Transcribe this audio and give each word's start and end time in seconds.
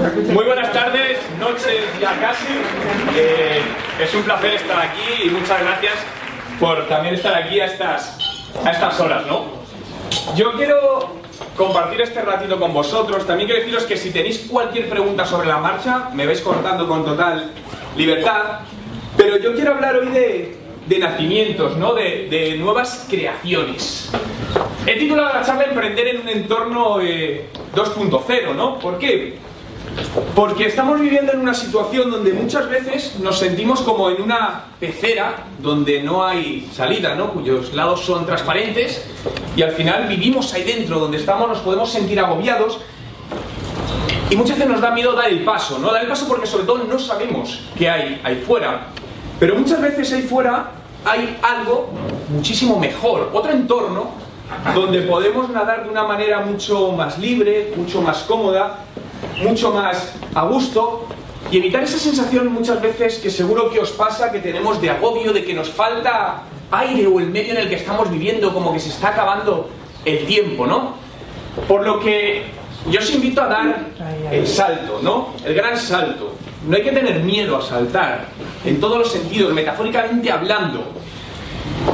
Muy 0.00 0.44
buenas 0.44 0.72
tardes, 0.72 1.18
noches 1.40 1.84
ya 2.00 2.18
casi. 2.20 2.46
Eh, 3.16 3.60
es 4.00 4.14
un 4.14 4.22
placer 4.22 4.54
estar 4.54 4.78
aquí 4.78 5.24
y 5.26 5.30
muchas 5.30 5.60
gracias 5.60 5.94
por 6.60 6.86
también 6.86 7.16
estar 7.16 7.34
aquí 7.34 7.58
a 7.58 7.66
estas, 7.66 8.16
a 8.64 8.70
estas 8.70 9.00
horas, 9.00 9.26
¿no? 9.26 9.46
Yo 10.36 10.52
quiero 10.52 11.14
compartir 11.56 12.00
este 12.00 12.22
ratito 12.22 12.60
con 12.60 12.72
vosotros. 12.72 13.26
También 13.26 13.48
quiero 13.48 13.60
deciros 13.60 13.84
que 13.86 13.96
si 13.96 14.12
tenéis 14.12 14.46
cualquier 14.48 14.88
pregunta 14.88 15.26
sobre 15.26 15.48
la 15.48 15.58
marcha, 15.58 16.10
me 16.14 16.26
vais 16.26 16.40
cortando 16.42 16.86
con 16.86 17.04
total 17.04 17.50
libertad. 17.96 18.60
Pero 19.16 19.36
yo 19.38 19.52
quiero 19.56 19.74
hablar 19.74 19.96
hoy 19.96 20.10
de, 20.10 20.56
de 20.86 20.98
nacimientos, 21.00 21.76
¿no? 21.76 21.94
De, 21.94 22.28
de 22.30 22.56
nuevas 22.56 23.04
creaciones. 23.10 24.12
He 24.86 24.96
titulado 24.96 25.34
la 25.34 25.44
charla 25.44 25.64
Emprender 25.64 26.06
en 26.06 26.20
un 26.20 26.28
entorno 26.28 27.00
eh, 27.00 27.48
2.0, 27.74 28.54
¿no? 28.54 28.78
¿Por 28.78 28.98
qué? 29.00 29.48
Porque 30.34 30.66
estamos 30.66 31.00
viviendo 31.00 31.32
en 31.32 31.40
una 31.40 31.54
situación 31.54 32.10
donde 32.10 32.32
muchas 32.32 32.68
veces 32.68 33.18
nos 33.20 33.38
sentimos 33.38 33.80
como 33.82 34.10
en 34.10 34.22
una 34.22 34.64
pecera 34.78 35.44
donde 35.60 36.02
no 36.02 36.24
hay 36.24 36.68
salida, 36.72 37.14
¿no? 37.14 37.32
Cuyos 37.32 37.74
lados 37.74 38.04
son 38.04 38.26
transparentes 38.26 39.04
y 39.56 39.62
al 39.62 39.72
final 39.72 40.06
vivimos 40.08 40.52
ahí 40.54 40.64
dentro, 40.64 40.98
donde 40.98 41.18
estamos, 41.18 41.48
nos 41.48 41.58
podemos 41.58 41.90
sentir 41.90 42.20
agobiados 42.20 42.78
y 44.30 44.36
muchas 44.36 44.58
veces 44.58 44.70
nos 44.70 44.80
da 44.80 44.90
miedo 44.90 45.14
dar 45.14 45.28
el 45.28 45.44
paso, 45.44 45.78
¿no? 45.78 45.90
Dar 45.90 46.02
el 46.02 46.08
paso 46.08 46.28
porque 46.28 46.46
sobre 46.46 46.64
todo 46.64 46.84
no 46.84 46.98
sabemos 46.98 47.60
qué 47.76 47.88
hay 47.88 48.20
ahí 48.22 48.42
fuera. 48.46 48.88
Pero 49.40 49.54
muchas 49.54 49.80
veces 49.80 50.12
ahí 50.12 50.22
fuera 50.22 50.72
hay 51.04 51.38
algo 51.42 51.90
muchísimo 52.28 52.78
mejor, 52.78 53.30
otro 53.32 53.52
entorno 53.52 54.27
donde 54.74 55.02
podemos 55.02 55.48
nadar 55.50 55.84
de 55.84 55.90
una 55.90 56.04
manera 56.04 56.40
mucho 56.40 56.92
más 56.92 57.18
libre, 57.18 57.72
mucho 57.76 58.00
más 58.02 58.18
cómoda, 58.22 58.78
mucho 59.42 59.72
más 59.72 60.14
a 60.34 60.44
gusto 60.44 61.06
y 61.50 61.56
evitar 61.56 61.82
esa 61.82 61.98
sensación 61.98 62.52
muchas 62.52 62.80
veces 62.80 63.18
que 63.18 63.30
seguro 63.30 63.70
que 63.70 63.80
os 63.80 63.90
pasa 63.90 64.30
que 64.30 64.40
tenemos 64.40 64.80
de 64.80 64.90
agobio, 64.90 65.32
de 65.32 65.44
que 65.44 65.54
nos 65.54 65.70
falta 65.70 66.42
aire 66.70 67.06
o 67.06 67.18
el 67.20 67.30
medio 67.30 67.52
en 67.52 67.58
el 67.58 67.68
que 67.68 67.76
estamos 67.76 68.10
viviendo, 68.10 68.52
como 68.52 68.72
que 68.72 68.80
se 68.80 68.90
está 68.90 69.08
acabando 69.08 69.70
el 70.04 70.26
tiempo, 70.26 70.66
¿no? 70.66 70.94
Por 71.66 71.86
lo 71.86 72.00
que 72.00 72.44
yo 72.90 73.00
os 73.00 73.14
invito 73.14 73.42
a 73.42 73.46
dar 73.46 73.86
el 74.30 74.46
salto, 74.46 75.00
¿no? 75.02 75.34
El 75.44 75.54
gran 75.54 75.76
salto. 75.76 76.34
No 76.66 76.76
hay 76.76 76.82
que 76.82 76.92
tener 76.92 77.20
miedo 77.20 77.56
a 77.56 77.62
saltar, 77.62 78.26
en 78.64 78.78
todos 78.80 78.98
los 78.98 79.10
sentidos, 79.10 79.52
metafóricamente 79.54 80.30
hablando. 80.30 80.84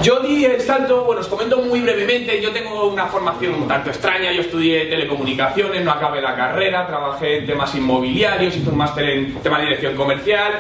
Yo 0.03 0.20
di 0.20 0.45
el 0.45 0.61
salto, 0.61 1.05
bueno, 1.05 1.20
os 1.20 1.28
comento 1.28 1.59
muy 1.59 1.81
brevemente, 1.81 2.41
yo 2.41 2.53
tengo 2.53 2.89
una 2.89 3.06
formación 3.06 3.55
un 3.55 3.69
tanto 3.69 3.91
extraña, 3.91 4.33
yo 4.33 4.42
estudié 4.42 4.87
telecomunicaciones, 4.87 5.84
no 5.84 5.92
acabé 5.92 6.20
la 6.20 6.34
carrera, 6.34 6.87
trabajé 6.87 7.39
en 7.39 7.47
temas 7.47 7.75
inmobiliarios, 7.75 8.56
hice 8.56 8.69
un 8.69 8.77
máster 8.77 9.09
en 9.09 9.34
temas 9.37 9.61
de 9.61 9.67
dirección 9.67 9.97
comercial. 9.97 10.53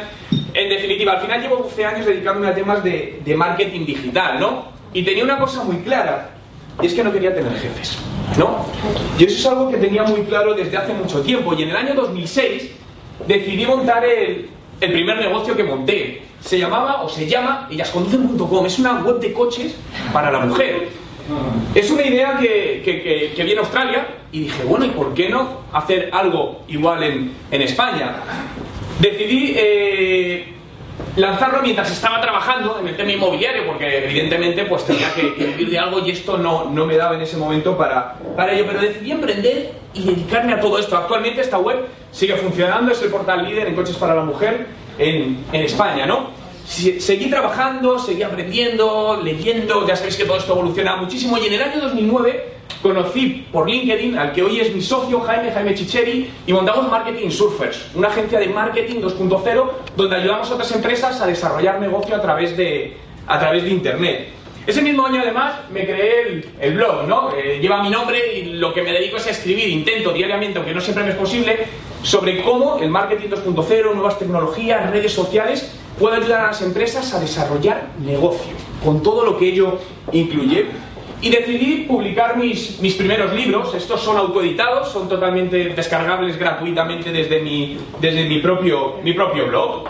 En 0.54 0.68
definitiva, 0.68 1.12
al 1.12 1.20
final 1.20 1.42
llevo 1.42 1.56
12 1.56 1.84
años 1.84 2.06
dedicándome 2.06 2.48
a 2.48 2.54
temas 2.54 2.82
de, 2.82 3.20
de 3.24 3.36
marketing 3.36 3.84
digital, 3.84 4.40
¿no? 4.40 4.66
Y 4.92 5.02
tenía 5.02 5.24
una 5.24 5.38
cosa 5.38 5.64
muy 5.64 5.76
clara, 5.78 6.30
y 6.80 6.86
es 6.86 6.94
que 6.94 7.04
no 7.04 7.12
quería 7.12 7.34
tener 7.34 7.52
jefes, 7.54 7.98
¿no? 8.38 8.64
Y 9.18 9.24
eso 9.24 9.36
es 9.36 9.46
algo 9.46 9.70
que 9.70 9.76
tenía 9.76 10.04
muy 10.04 10.22
claro 10.22 10.54
desde 10.54 10.76
hace 10.76 10.94
mucho 10.94 11.20
tiempo, 11.22 11.54
y 11.54 11.64
en 11.64 11.70
el 11.70 11.76
año 11.76 11.94
2006 11.94 12.70
decidí 13.26 13.66
montar 13.66 14.04
el, 14.04 14.48
el 14.84 14.92
primer 14.92 15.18
negocio 15.18 15.56
que 15.56 15.64
monté. 15.64 16.22
Se 16.40 16.58
llamaba 16.58 17.02
o 17.02 17.08
se 17.08 17.26
llama 17.26 17.68
ellasconducen.com. 17.70 18.66
Es 18.66 18.78
una 18.78 19.00
web 19.02 19.18
de 19.18 19.32
coches 19.32 19.74
para 20.12 20.30
la 20.30 20.40
mujer. 20.40 20.88
Es 21.74 21.90
una 21.90 22.02
idea 22.02 22.36
que, 22.38 22.82
que, 22.84 23.02
que, 23.02 23.32
que 23.34 23.44
vi 23.44 23.52
en 23.52 23.58
Australia 23.58 24.06
y 24.30 24.40
dije, 24.40 24.62
bueno, 24.64 24.84
¿y 24.84 24.90
por 24.90 25.14
qué 25.14 25.30
no 25.30 25.60
hacer 25.72 26.10
algo 26.12 26.64
igual 26.68 27.02
en, 27.02 27.32
en 27.50 27.62
España? 27.62 28.16
Decidí 29.00 29.54
eh, 29.56 30.53
lanzarlo 31.16 31.62
mientras 31.62 31.90
estaba 31.90 32.20
trabajando 32.20 32.78
en 32.80 32.88
el 32.88 32.96
tema 32.96 33.12
inmobiliario, 33.12 33.66
porque 33.66 34.04
evidentemente 34.04 34.64
pues 34.64 34.84
tenía 34.84 35.12
que, 35.14 35.34
que 35.34 35.46
vivir 35.46 35.70
de 35.70 35.78
algo 35.78 36.00
y 36.00 36.10
esto 36.10 36.38
no, 36.38 36.70
no, 36.70 36.86
me 36.86 36.96
daba 36.96 37.14
en 37.14 37.22
ese 37.22 37.36
momento 37.36 37.76
para, 37.76 38.16
para 38.36 38.52
ello. 38.52 38.64
Pero 38.66 38.80
decidí 38.80 39.12
emprender 39.12 39.72
y 39.92 40.02
dedicarme 40.02 40.54
a 40.54 40.60
todo 40.60 40.78
esto. 40.78 40.96
Actualmente 40.96 41.40
esta 41.40 41.58
web 41.58 41.86
sigue 42.10 42.36
funcionando, 42.36 42.92
es 42.92 43.02
el 43.02 43.10
portal 43.10 43.44
líder 43.46 43.68
en 43.68 43.74
coches 43.74 43.96
para 43.96 44.14
la 44.14 44.22
mujer 44.22 44.66
en, 44.98 45.44
en 45.52 45.62
España, 45.62 46.06
¿no? 46.06 46.30
Seguí 46.66 47.28
trabajando, 47.28 47.98
seguí 47.98 48.22
aprendiendo, 48.22 49.20
leyendo, 49.22 49.86
ya 49.86 49.96
sabéis 49.96 50.16
que 50.16 50.24
todo 50.24 50.38
esto 50.38 50.54
evoluciona 50.54 50.96
muchísimo 50.96 51.36
y 51.36 51.46
en 51.46 51.52
el 51.52 51.62
año 51.62 51.80
2009 51.82 52.53
conocí 52.84 53.46
por 53.50 53.66
LinkedIn 53.66 54.18
al 54.18 54.34
que 54.34 54.42
hoy 54.42 54.60
es 54.60 54.74
mi 54.74 54.82
socio 54.82 55.18
Jaime, 55.22 55.50
Jaime 55.50 55.74
Chicheri, 55.74 56.30
y 56.46 56.52
montamos 56.52 56.90
Marketing 56.90 57.30
Surfers, 57.30 57.86
una 57.94 58.08
agencia 58.08 58.38
de 58.38 58.48
marketing 58.48 59.00
2.0 59.00 59.70
donde 59.96 60.16
ayudamos 60.16 60.50
a 60.50 60.52
otras 60.52 60.70
empresas 60.72 61.18
a 61.22 61.26
desarrollar 61.26 61.80
negocio 61.80 62.14
a 62.14 62.20
través 62.20 62.54
de, 62.58 62.98
a 63.26 63.40
través 63.40 63.64
de 63.64 63.70
Internet. 63.70 64.28
Ese 64.66 64.82
mismo 64.82 65.06
año 65.06 65.22
además 65.22 65.60
me 65.72 65.86
creé 65.86 66.44
el, 66.60 66.74
blog, 66.74 67.08
¿no? 67.08 67.34
Eh, 67.34 67.58
lleva 67.58 67.82
mi 67.82 67.88
nombre 67.88 68.18
y 68.36 68.52
lo 68.52 68.74
que 68.74 68.82
me 68.82 68.92
dedico 68.92 69.16
es 69.16 69.26
a 69.28 69.30
escribir, 69.30 69.66
intento 69.68 70.12
diariamente, 70.12 70.58
aunque 70.58 70.74
no 70.74 70.80
siempre 70.82 71.04
me 71.04 71.10
es 71.12 71.16
posible, 71.16 71.56
sobre 72.02 72.42
cómo 72.42 72.80
el 72.80 72.90
marketing 72.90 73.30
2.0, 73.30 73.94
nuevas 73.94 74.18
tecnologías, 74.18 74.90
redes 74.90 75.12
sociales 75.12 75.74
puede 75.98 76.16
ayudar 76.16 76.44
a 76.44 76.46
las 76.48 76.60
empresas 76.60 77.14
a 77.14 77.20
desarrollar 77.20 77.88
negocio, 78.04 78.52
con 78.84 79.02
todo 79.02 79.24
lo 79.24 79.38
que 79.38 79.48
ello 79.48 79.78
incluye. 80.12 80.66
Y 81.24 81.30
decidí 81.30 81.86
publicar 81.88 82.36
mis, 82.36 82.78
mis 82.80 82.96
primeros 82.96 83.32
libros, 83.32 83.74
estos 83.74 84.02
son 84.02 84.18
autoeditados, 84.18 84.92
son 84.92 85.08
totalmente 85.08 85.70
descargables 85.70 86.38
gratuitamente 86.38 87.10
desde 87.10 87.40
mi, 87.40 87.78
desde 87.98 88.28
mi, 88.28 88.40
propio, 88.40 88.96
mi 89.02 89.14
propio 89.14 89.46
blog. 89.46 89.84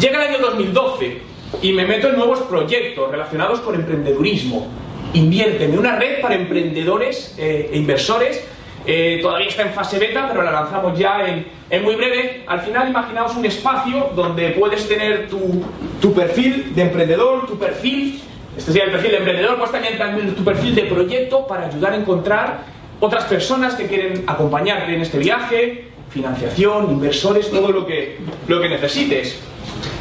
Llega 0.00 0.24
el 0.24 0.30
año 0.30 0.38
2012 0.38 1.18
y 1.60 1.72
me 1.74 1.84
meto 1.84 2.08
en 2.08 2.16
nuevos 2.16 2.38
proyectos 2.40 3.10
relacionados 3.10 3.60
con 3.60 3.74
emprendedurismo. 3.74 4.66
Inviérteme 5.12 5.76
una 5.76 5.96
red 5.96 6.22
para 6.22 6.34
emprendedores 6.34 7.34
eh, 7.36 7.68
e 7.70 7.76
inversores 7.76 8.42
eh, 8.86 9.18
todavía 9.20 9.48
está 9.48 9.62
en 9.62 9.72
fase 9.72 9.98
beta, 9.98 10.28
pero 10.28 10.42
la 10.42 10.50
lanzamos 10.50 10.98
ya 10.98 11.26
en, 11.26 11.46
en, 11.68 11.82
muy 11.82 11.94
breve. 11.94 12.42
Al 12.46 12.60
final, 12.60 12.88
imaginaos 12.88 13.34
un 13.34 13.44
espacio 13.44 14.10
donde 14.14 14.50
puedes 14.50 14.86
tener 14.88 15.28
tu, 15.28 15.62
tu 16.00 16.12
perfil 16.12 16.74
de 16.74 16.82
emprendedor, 16.82 17.46
tu 17.46 17.58
perfil, 17.58 18.20
este 18.56 18.72
sería 18.72 18.84
el 18.84 18.92
perfil 18.92 19.10
de 19.12 19.16
emprendedor, 19.18 19.58
pues 19.58 19.72
también, 19.72 19.98
también 19.98 20.34
tu 20.34 20.44
perfil 20.44 20.74
de 20.74 20.82
proyecto 20.82 21.46
para 21.46 21.66
ayudar 21.66 21.92
a 21.92 21.96
encontrar 21.96 22.58
otras 23.00 23.24
personas 23.24 23.74
que 23.74 23.86
quieren 23.86 24.24
acompañarte 24.26 24.94
en 24.94 25.00
este 25.00 25.18
viaje, 25.18 25.88
financiación, 26.10 26.90
inversores, 26.90 27.50
todo 27.50 27.72
lo 27.72 27.86
que, 27.86 28.18
lo 28.46 28.60
que 28.60 28.68
necesites. 28.68 29.40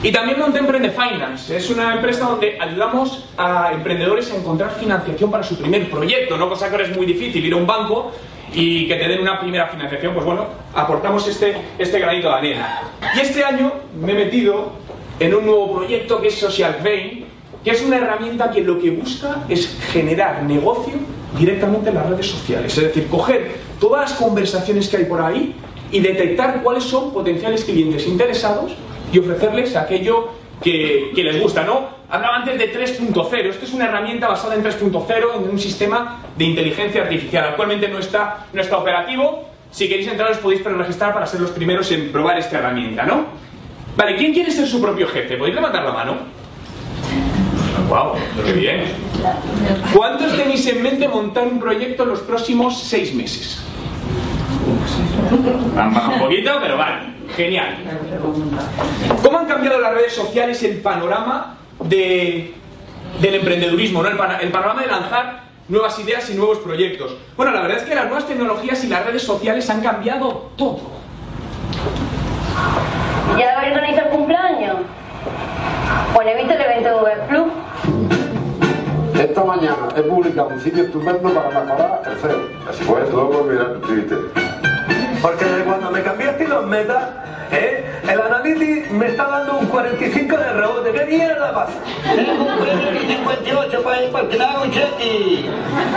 Y 0.03 0.11
también 0.11 0.39
monté 0.39 0.59
Emprende 0.59 0.91
Finance. 0.91 1.55
Es 1.57 1.69
una 1.69 1.95
empresa 1.95 2.25
donde 2.25 2.57
ayudamos 2.59 3.25
a 3.37 3.71
emprendedores 3.73 4.31
a 4.31 4.35
encontrar 4.35 4.71
financiación 4.71 5.31
para 5.31 5.43
su 5.43 5.57
primer 5.57 5.89
proyecto, 5.89 6.37
¿no? 6.37 6.49
Cosa 6.49 6.67
que 6.67 6.75
ahora 6.75 6.87
es 6.87 6.95
muy 6.95 7.05
difícil 7.05 7.43
ir 7.45 7.53
a 7.53 7.55
un 7.55 7.65
banco 7.65 8.11
y 8.53 8.87
que 8.87 8.95
te 8.95 9.07
den 9.07 9.21
una 9.21 9.39
primera 9.39 9.67
financiación, 9.67 10.13
pues 10.13 10.25
bueno, 10.25 10.45
aportamos 10.73 11.27
este, 11.27 11.55
este 11.79 11.99
granito 11.99 12.27
de 12.29 12.33
arena. 12.35 12.81
Y 13.15 13.19
este 13.19 13.43
año 13.43 13.71
me 13.99 14.11
he 14.11 14.15
metido 14.15 14.73
en 15.19 15.33
un 15.33 15.45
nuevo 15.45 15.73
proyecto 15.77 16.21
que 16.21 16.27
es 16.27 16.35
Social 16.35 16.77
Vein, 16.83 17.22
que 17.63 17.71
es 17.71 17.81
una 17.81 17.97
herramienta 17.97 18.51
que 18.51 18.61
lo 18.61 18.79
que 18.79 18.91
busca 18.91 19.43
es 19.47 19.77
generar 19.91 20.43
negocio 20.43 20.93
directamente 21.37 21.89
en 21.89 21.95
las 21.95 22.09
redes 22.09 22.27
sociales. 22.27 22.77
Es 22.77 22.83
decir, 22.83 23.07
coger 23.07 23.55
todas 23.79 24.11
las 24.11 24.19
conversaciones 24.19 24.87
que 24.89 24.97
hay 24.97 25.05
por 25.05 25.21
ahí 25.21 25.55
y 25.91 25.99
detectar 25.99 26.61
cuáles 26.61 26.83
son 26.83 27.13
potenciales 27.13 27.63
clientes 27.63 28.05
interesados 28.07 28.73
y 29.11 29.19
ofrecerles 29.19 29.75
aquello 29.75 30.29
que, 30.61 31.11
que, 31.15 31.23
les 31.23 31.41
gusta, 31.41 31.63
¿no? 31.63 32.03
Hablaba 32.09 32.37
antes 32.37 32.57
de 32.57 32.73
3.0. 32.73 33.49
Esto 33.49 33.65
es 33.65 33.73
una 33.73 33.85
herramienta 33.85 34.27
basada 34.27 34.55
en 34.55 34.63
3.0, 34.63 35.35
en 35.37 35.49
un 35.49 35.59
sistema 35.59 36.21
de 36.37 36.45
inteligencia 36.45 37.03
artificial. 37.03 37.45
Actualmente 37.49 37.87
no 37.87 37.99
está, 37.99 38.47
no 38.53 38.61
está 38.61 38.77
operativo. 38.77 39.49
Si 39.71 39.87
queréis 39.87 40.07
entrar, 40.07 40.31
os 40.31 40.37
podéis 40.37 40.61
preregistrar 40.61 41.13
para 41.13 41.25
ser 41.25 41.41
los 41.41 41.51
primeros 41.51 41.91
en 41.91 42.11
probar 42.11 42.37
esta 42.37 42.59
herramienta, 42.59 43.03
¿no? 43.03 43.25
Vale, 43.95 44.15
¿quién 44.15 44.33
quiere 44.33 44.51
ser 44.51 44.67
su 44.67 44.81
propio 44.81 45.07
jefe? 45.07 45.37
¿Podéis 45.37 45.55
levantar 45.55 45.83
la 45.83 45.91
mano? 45.91 46.32
¡Wow! 47.93 48.13
¡Qué 48.43 48.53
bien! 48.53 48.85
¿Cuántos 49.93 50.35
tenéis 50.35 50.65
en 50.65 50.81
mente 50.81 51.07
montar 51.07 51.45
un 51.45 51.59
proyecto 51.59 52.01
en 52.01 52.09
los 52.09 52.21
próximos 52.21 52.81
seis 52.81 53.13
meses? 53.13 53.63
Han 55.77 55.93
bajado 55.93 56.13
un 56.13 56.19
poquito, 56.21 56.53
pero 56.59 56.75
vale. 56.75 57.13
Genial. 57.35 57.77
¿Cómo 59.21 59.37
han 59.37 59.45
cambiado 59.45 59.79
las 59.79 59.93
redes 59.93 60.13
sociales 60.13 60.63
el 60.63 60.81
panorama 60.81 61.57
de, 61.83 62.55
del 63.21 63.35
emprendedurismo, 63.35 64.01
¿no? 64.01 64.09
el, 64.09 64.17
pan, 64.17 64.37
el 64.41 64.49
panorama 64.49 64.81
de 64.81 64.87
lanzar 64.87 65.43
nuevas 65.67 65.99
ideas 65.99 66.27
y 66.31 66.33
nuevos 66.33 66.57
proyectos? 66.59 67.15
Bueno, 67.37 67.51
la 67.51 67.61
verdad 67.61 67.77
es 67.77 67.83
que 67.83 67.93
las 67.93 68.05
nuevas 68.05 68.25
tecnologías 68.25 68.83
y 68.83 68.87
las 68.87 69.05
redes 69.05 69.21
sociales 69.21 69.69
han 69.69 69.81
cambiado 69.81 70.51
todo. 70.57 70.79
¿Ya 73.37 73.55
habéis 73.59 73.75
organizado 73.75 74.09
el 74.09 74.15
cumpleaños? 74.15 74.77
Bueno, 76.15 76.31
he 76.31 76.37
visto 76.37 76.53
el 76.53 76.61
evento 76.61 76.89
de 76.89 76.95
Google 76.95 77.23
Plus. 77.29 77.52
Mañana 79.63 79.87
he 79.95 80.01
publicado 80.01 80.49
un 80.49 80.59
sitio 80.59 80.83
estupendo 80.83 81.33
para 81.33 81.47
mejorar 81.47 82.01
el 82.05 82.17
cero. 82.21 82.49
Así 82.69 82.83
pues, 82.83 83.09
luego 83.09 83.45
mirar 83.45 83.75
tu 83.75 83.79
Twitter. 83.87 84.17
Porque 85.21 85.45
cuando 85.65 85.89
me 85.89 86.03
cambiaste 86.03 86.49
los 86.49 86.65
metas, 86.67 87.03
¿eh? 87.49 87.85
el 88.09 88.21
Analytics 88.21 88.91
me 88.91 89.07
está 89.07 89.25
dando 89.25 89.59
un 89.59 89.67
45 89.67 90.35
de 90.35 90.51
rebote. 90.51 90.91
¿Qué 90.91 91.05
mierda 91.05 91.53
pasa? 91.53 91.79
Tengo 92.13 92.43
un 92.43 92.59
premio 92.59 92.91
del 92.91 93.07
58 93.07 93.83
para, 93.83 94.11
para 94.11 94.27
que 94.27 94.37
me 94.37 94.43
haga 94.43 94.61
un 94.63 94.71
cheque. 94.71 95.49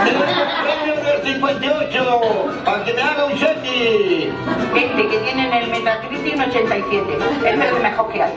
Tengo 0.05 0.19
un 0.21 0.63
premio 0.63 0.96
58 1.27 2.63
para 2.63 2.85
que 2.85 2.93
me 2.93 3.01
haga 3.01 3.25
un 3.25 3.33
cheque. 3.37 4.31
Este 4.75 5.07
que 5.09 5.17
tiene 5.17 5.47
en 5.47 5.53
el 5.53 5.71
Metacritic 5.71 6.35
un 6.35 6.41
87. 6.41 7.17
Este 7.35 7.49
es 7.49 7.73
el 7.73 7.83
mejor 7.83 8.09
que 8.13 8.23
hay. 8.23 8.33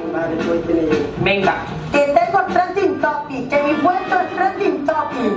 Venga. 1.19 1.55
Que 1.93 1.99
tengo 1.99 2.41
trending 2.53 3.01
topic, 3.01 3.49
que 3.49 3.63
mi 3.63 3.75
puesto 3.75 4.21
es 4.21 4.35
trending 4.35 4.85
topic. 4.85 5.33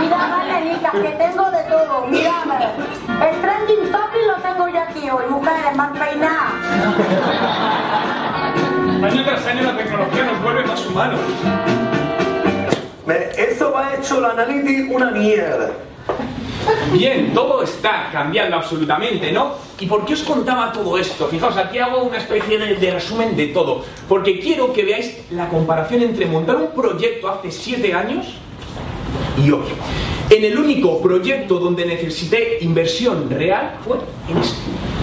Mira, 0.00 0.16
Valerita, 0.16 0.90
que 0.92 1.08
tengo 1.22 1.50
de 1.50 1.62
todo, 1.64 2.06
mírame. 2.06 2.54
El 3.08 3.40
trending 3.42 3.92
topic 3.92 4.22
lo 4.26 4.36
tengo 4.36 4.68
yo 4.68 4.80
aquí 4.80 5.10
hoy, 5.10 5.24
mujeres, 5.28 5.76
más 5.76 5.98
peinadas. 5.98 6.52
Año 9.02 9.24
tras 9.24 9.46
año 9.46 9.62
la 9.62 9.76
tecnología 9.76 10.24
nos 10.24 10.42
vuelve 10.42 10.64
más 10.64 10.86
humanos. 10.86 11.20
Eso 13.36 13.70
va 13.70 13.94
hecho 13.94 14.18
el 14.18 14.24
Analytics 14.24 14.90
una 14.90 15.10
mierda. 15.10 15.70
Bien, 16.92 17.32
todo 17.34 17.62
está 17.62 18.08
cambiando 18.12 18.56
absolutamente, 18.56 19.32
¿no? 19.32 19.54
¿Y 19.78 19.86
por 19.86 20.04
qué 20.04 20.14
os 20.14 20.22
contaba 20.22 20.72
todo 20.72 20.96
esto? 20.98 21.26
Fijaos, 21.28 21.56
aquí 21.56 21.78
hago 21.78 22.02
una 22.02 22.18
especie 22.18 22.58
de, 22.58 22.76
de 22.76 22.90
resumen 22.90 23.36
de 23.36 23.48
todo. 23.48 23.84
Porque 24.08 24.40
quiero 24.40 24.72
que 24.72 24.84
veáis 24.84 25.18
la 25.30 25.48
comparación 25.48 26.02
entre 26.02 26.26
montar 26.26 26.56
un 26.56 26.70
proyecto 26.70 27.28
hace 27.28 27.50
siete 27.50 27.92
años 27.92 28.26
y 29.36 29.50
hoy. 29.50 29.64
En 30.30 30.44
el 30.44 30.58
único 30.58 31.00
proyecto 31.00 31.58
donde 31.58 31.86
necesité 31.86 32.58
inversión 32.62 33.30
real 33.30 33.78
fue 33.84 33.98
en 34.28 34.38
este. 34.38 34.95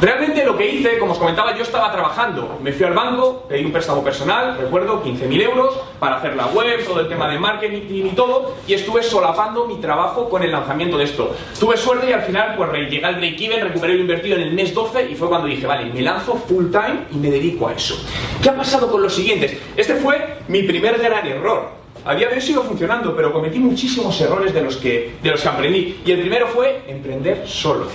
Realmente 0.00 0.44
lo 0.44 0.56
que 0.56 0.70
hice, 0.70 0.96
como 0.98 1.12
os 1.12 1.18
comentaba, 1.18 1.56
yo 1.56 1.64
estaba 1.64 1.90
trabajando. 1.90 2.60
Me 2.62 2.72
fui 2.72 2.86
al 2.86 2.94
banco, 2.94 3.44
pedí 3.48 3.64
un 3.64 3.72
préstamo 3.72 4.04
personal, 4.04 4.56
recuerdo, 4.56 5.02
15.000 5.02 5.42
euros, 5.42 5.76
para 5.98 6.18
hacer 6.18 6.36
la 6.36 6.46
web, 6.46 6.84
todo 6.86 7.00
el 7.00 7.08
tema 7.08 7.28
de 7.28 7.36
marketing 7.40 8.06
y 8.06 8.10
todo, 8.10 8.54
y 8.68 8.74
estuve 8.74 9.02
solapando 9.02 9.66
mi 9.66 9.78
trabajo 9.80 10.28
con 10.28 10.44
el 10.44 10.52
lanzamiento 10.52 10.98
de 10.98 11.04
esto. 11.04 11.34
Tuve 11.58 11.76
suerte 11.76 12.08
y 12.10 12.12
al 12.12 12.22
final, 12.22 12.54
pues 12.56 12.70
llegué 12.88 13.04
al 13.04 13.16
break-even, 13.16 13.60
recuperé 13.60 13.94
lo 13.94 14.02
invertido 14.02 14.36
en 14.36 14.42
el 14.42 14.52
mes 14.52 14.72
12 14.72 15.10
y 15.10 15.16
fue 15.16 15.28
cuando 15.28 15.48
dije, 15.48 15.66
vale, 15.66 15.92
me 15.92 16.00
lanzo 16.00 16.34
full 16.34 16.70
time 16.70 17.06
y 17.10 17.16
me 17.16 17.28
dedico 17.28 17.66
a 17.66 17.72
eso. 17.72 17.96
¿Qué 18.40 18.50
ha 18.50 18.56
pasado 18.56 18.88
con 18.92 19.02
los 19.02 19.12
siguientes? 19.12 19.58
Este 19.76 19.96
fue 19.96 20.38
mi 20.46 20.62
primer 20.62 20.96
gran 20.98 21.26
error. 21.26 21.70
A 22.04 22.14
día 22.14 22.28
de 22.28 22.36
hoy 22.36 22.40
sigo 22.40 22.62
funcionando, 22.62 23.16
pero 23.16 23.32
cometí 23.32 23.58
muchísimos 23.58 24.18
errores 24.20 24.54
de 24.54 24.62
los 24.62 24.76
que, 24.76 25.16
de 25.20 25.30
los 25.30 25.42
que 25.42 25.48
aprendí. 25.48 26.00
Y 26.06 26.12
el 26.12 26.20
primero 26.20 26.46
fue 26.46 26.84
emprender 26.86 27.48
solo. 27.48 27.88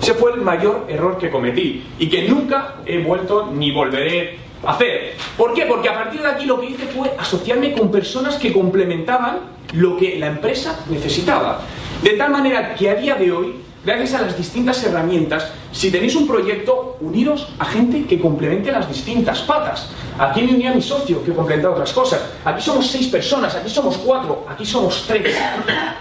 Ese 0.00 0.14
fue 0.14 0.32
el 0.32 0.40
mayor 0.40 0.86
error 0.88 1.18
que 1.18 1.30
cometí 1.30 1.84
y 1.98 2.08
que 2.08 2.28
nunca 2.28 2.76
he 2.84 2.98
vuelto 2.98 3.50
ni 3.52 3.70
volveré 3.70 4.38
a 4.64 4.72
hacer. 4.72 5.14
¿Por 5.36 5.54
qué? 5.54 5.66
Porque 5.66 5.88
a 5.88 5.94
partir 5.94 6.22
de 6.22 6.28
aquí 6.28 6.44
lo 6.44 6.60
que 6.60 6.66
hice 6.66 6.86
fue 6.86 7.12
asociarme 7.18 7.72
con 7.72 7.90
personas 7.90 8.36
que 8.36 8.52
complementaban 8.52 9.38
lo 9.72 9.96
que 9.96 10.18
la 10.18 10.28
empresa 10.28 10.84
necesitaba. 10.88 11.60
De 12.02 12.10
tal 12.10 12.30
manera 12.30 12.74
que 12.74 12.90
a 12.90 12.94
día 12.94 13.14
de 13.14 13.32
hoy, 13.32 13.54
gracias 13.86 14.14
a 14.14 14.22
las 14.22 14.36
distintas 14.36 14.82
herramientas, 14.82 15.52
si 15.70 15.92
tenéis 15.92 16.16
un 16.16 16.26
proyecto, 16.26 16.96
uniros 17.00 17.48
a 17.58 17.64
gente 17.64 18.04
que 18.04 18.20
complemente 18.20 18.72
las 18.72 18.88
distintas 18.88 19.42
patas. 19.42 19.90
Aquí 20.18 20.42
me 20.42 20.54
uní 20.54 20.66
a 20.66 20.74
mi 20.74 20.82
socio 20.82 21.24
que 21.24 21.32
complementa 21.32 21.70
otras 21.70 21.92
cosas. 21.92 22.20
Aquí 22.44 22.60
somos 22.60 22.88
seis 22.88 23.06
personas, 23.06 23.54
aquí 23.54 23.70
somos 23.70 23.96
cuatro, 23.98 24.44
aquí 24.48 24.66
somos 24.66 25.04
tres. 25.06 25.36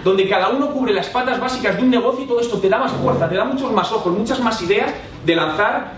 Donde 0.04 0.28
cada 0.28 0.50
uno 0.50 0.72
cubre 0.72 0.94
las 0.94 1.08
patas 1.08 1.40
básicas 1.40 1.78
de 1.78 1.84
un 1.84 1.92
negocio 1.92 2.24
y 2.24 2.28
todo 2.28 2.40
esto 2.40 2.58
te 2.58 2.70
da 2.70 2.80
más 2.80 2.92
fuerza, 2.92 3.30
te 3.30 3.36
da 3.36 3.46
muchos 3.46 3.72
más 3.72 3.92
ojos, 3.92 4.12
muchas 4.18 4.40
más 4.40 4.60
ideas 4.64 4.92
de 5.24 5.36
lanzar, 5.36 5.94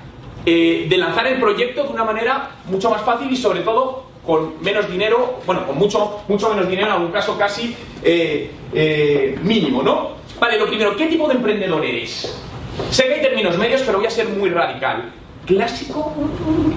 eh, 0.45 0.87
de 0.89 0.97
lanzar 0.97 1.27
el 1.27 1.39
proyecto 1.39 1.83
de 1.83 1.89
una 1.89 2.03
manera 2.03 2.51
mucho 2.69 2.89
más 2.89 3.01
fácil 3.01 3.31
y 3.31 3.37
sobre 3.37 3.61
todo 3.61 4.07
con 4.25 4.61
menos 4.61 4.91
dinero, 4.91 5.39
bueno, 5.45 5.65
con 5.65 5.77
mucho, 5.77 6.19
mucho 6.27 6.49
menos 6.49 6.67
dinero, 6.67 6.87
en 6.87 6.93
algún 6.93 7.11
caso 7.11 7.37
casi 7.37 7.73
eh, 8.03 8.51
eh, 8.73 9.39
mínimo, 9.41 9.81
¿no? 9.81 10.17
Vale, 10.39 10.59
lo 10.59 10.67
primero, 10.67 10.95
¿qué 10.95 11.07
tipo 11.07 11.27
de 11.27 11.35
emprendedor 11.35 11.83
eres? 11.83 12.35
Sé 12.91 13.03
que 13.05 13.15
hay 13.15 13.21
términos 13.21 13.57
medios, 13.57 13.81
pero 13.85 13.97
voy 13.97 14.07
a 14.07 14.11
ser 14.11 14.27
muy 14.29 14.49
radical. 14.49 15.11
¿Clásico 15.45 16.13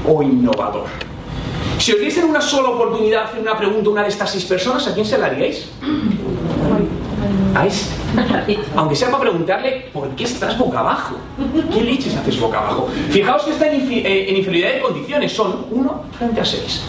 o 0.07 0.23
innovador? 0.23 0.85
Si 1.79 1.93
os 1.93 2.01
diesen 2.01 2.25
una 2.25 2.41
sola 2.41 2.71
oportunidad 2.71 3.25
hacer 3.25 3.41
una 3.41 3.57
pregunta 3.57 3.89
a 3.89 3.93
una 3.93 4.03
de 4.03 4.09
estas 4.09 4.31
seis 4.31 4.45
personas, 4.45 4.87
¿a 4.87 4.95
quién 4.95 5.05
se 5.05 5.19
la 5.19 5.27
haríais? 5.27 5.69
A 7.55 7.67
este. 7.67 8.59
Aunque 8.77 8.95
sea 8.95 9.09
para 9.11 9.23
preguntarle 9.23 9.89
por 9.93 10.09
qué 10.11 10.25
estás 10.25 10.57
boca 10.59 10.81
abajo. 10.81 11.17
¿Qué 11.73 11.81
leches 11.83 12.17
haces 12.17 12.39
boca 12.41 12.59
abajo? 12.61 12.89
Fijaos 13.11 13.43
que 13.43 13.51
está 13.51 13.71
en, 13.71 13.81
infi- 13.81 14.03
eh, 14.05 14.35
inferioridad 14.39 14.75
de 14.75 14.81
condiciones, 14.81 15.33
son 15.33 15.67
uno 15.71 16.05
frente 16.17 16.41
a 16.41 16.45
seis. 16.45 16.83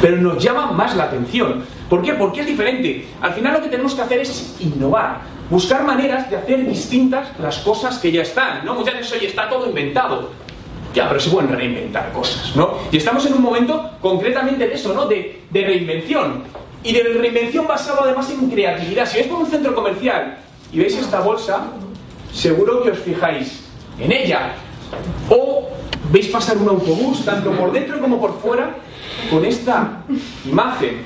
Pero 0.00 0.16
nos 0.16 0.42
llama 0.42 0.72
más 0.72 0.94
la 0.96 1.04
atención. 1.04 1.64
¿Por 1.88 2.02
qué? 2.02 2.14
Porque 2.14 2.40
es 2.40 2.46
diferente. 2.46 3.06
Al 3.20 3.32
final 3.32 3.54
lo 3.54 3.62
que 3.62 3.68
tenemos 3.68 3.94
que 3.94 4.02
hacer 4.02 4.20
es 4.20 4.56
innovar, 4.60 5.20
buscar 5.50 5.84
maneras 5.84 6.30
de 6.30 6.36
hacer 6.36 6.66
distintas 6.66 7.28
las 7.38 7.58
cosas 7.58 7.98
que 7.98 8.12
ya 8.12 8.22
están. 8.22 8.64
¿no? 8.64 8.74
Muchas 8.74 8.94
veces, 8.94 9.12
oye, 9.12 9.26
está 9.28 9.48
todo 9.48 9.66
inventado. 9.66 10.30
Ya, 10.94 11.06
pero 11.08 11.20
se 11.20 11.30
pueden 11.30 11.54
reinventar 11.54 12.12
cosas, 12.12 12.56
¿no? 12.56 12.78
Y 12.90 12.96
estamos 12.96 13.24
en 13.26 13.34
un 13.34 13.42
momento 13.42 13.90
concretamente 14.00 14.66
de 14.66 14.74
eso, 14.74 14.94
¿no? 14.94 15.06
De, 15.06 15.42
de 15.50 15.64
reinvención. 15.64 16.44
Y 16.82 16.92
de 16.92 17.02
reinvención 17.02 17.66
basado 17.66 18.04
además 18.04 18.30
en 18.30 18.50
creatividad. 18.50 19.06
Si 19.06 19.18
vais 19.18 19.28
por 19.28 19.40
un 19.40 19.46
centro 19.46 19.74
comercial 19.74 20.38
y 20.72 20.78
veis 20.78 20.96
esta 20.96 21.20
bolsa, 21.20 21.66
seguro 22.32 22.82
que 22.82 22.92
os 22.92 22.98
fijáis 22.98 23.64
en 23.98 24.12
ella. 24.12 24.54
O 25.28 25.68
veis 26.10 26.28
pasar 26.28 26.56
un 26.56 26.68
autobús, 26.68 27.24
tanto 27.24 27.50
por 27.52 27.70
dentro 27.70 28.00
como 28.00 28.18
por 28.18 28.40
fuera, 28.40 28.74
con 29.30 29.44
esta 29.44 30.02
imagen. 30.46 31.04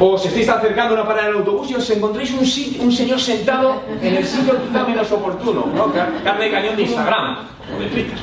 O 0.00 0.14
os 0.14 0.24
estáis 0.26 0.48
acercando 0.48 0.94
a 0.94 0.98
una 1.02 1.06
parada 1.06 1.26
del 1.28 1.36
autobús 1.38 1.70
y 1.70 1.74
os 1.74 1.88
encontráis 1.90 2.30
un, 2.32 2.44
sit- 2.46 2.78
un 2.80 2.92
señor 2.92 3.20
sentado 3.20 3.82
en 4.00 4.14
el 4.14 4.24
sitio 4.26 4.54
quizá 4.62 4.84
menos 4.84 5.10
oportuno, 5.10 5.66
¿no? 5.74 5.92
Car- 5.92 6.22
Carne 6.22 6.44
de 6.46 6.50
cañón 6.50 6.76
de 6.76 6.82
Instagram 6.82 7.36
o 7.76 7.80
de 7.80 7.86
Twitter. 7.88 8.18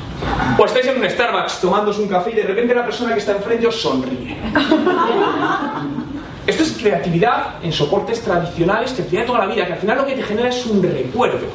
O 0.57 0.65
estáis 0.65 0.87
en 0.87 0.97
un 1.03 1.09
Starbucks 1.09 1.59
tomándoos 1.59 1.99
un 1.99 2.07
café 2.07 2.31
y 2.31 2.35
de 2.35 2.43
repente 2.43 2.73
la 2.73 2.85
persona 2.85 3.13
que 3.13 3.19
está 3.19 3.33
enfrente 3.33 3.67
os 3.67 3.81
sonríe. 3.81 4.37
Esto 6.47 6.63
es 6.63 6.71
creatividad 6.79 7.55
en 7.61 7.71
soportes 7.71 8.21
tradicionales 8.23 8.91
que 8.93 9.03
te 9.03 9.17
da 9.17 9.25
toda 9.25 9.39
la 9.39 9.45
vida, 9.53 9.67
que 9.67 9.73
al 9.73 9.79
final 9.79 9.97
lo 9.97 10.05
que 10.05 10.15
te 10.15 10.23
genera 10.23 10.49
es 10.49 10.65
un 10.65 10.81
recuerdo. 10.81 11.45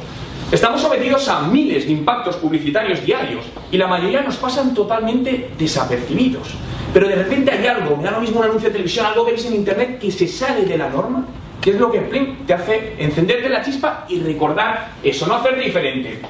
Estamos 0.55 0.83
sometidos 0.83 1.29
a 1.29 1.41
miles 1.41 1.85
de 1.85 1.91
impactos 1.91 2.37
publicitarios 2.37 3.05
diarios 3.05 3.45
y 3.73 3.77
la 3.77 3.89
mayoría 3.89 4.23
nos 4.23 4.37
pasan 4.37 4.73
totalmente 4.73 5.51
desapercibidos. 5.59 6.55
Pero 6.93 7.08
de 7.08 7.17
repente 7.17 7.51
hay 7.51 7.67
algo, 7.67 7.96
me 7.96 8.05
da 8.05 8.13
lo 8.13 8.20
mismo 8.20 8.39
un 8.39 8.44
anuncio 8.44 8.69
de 8.69 8.75
televisión, 8.75 9.05
algo 9.05 9.27
que 9.27 9.32
veis 9.32 9.44
en 9.46 9.56
internet 9.56 9.99
que 9.99 10.13
se 10.13 10.29
sale 10.29 10.65
de 10.65 10.79
la 10.79 10.89
norma, 10.89 11.27
que 11.61 11.70
es 11.70 11.77
lo 11.77 11.91
que 11.91 11.99
te 12.46 12.55
hace 12.55 12.94
encenderte 13.01 13.49
la 13.49 13.63
chispa 13.63 14.05
y 14.08 14.20
recordar 14.20 14.93
eso, 15.03 15.27
no 15.27 15.34
hacerte 15.34 15.61
diferente. 15.61 16.20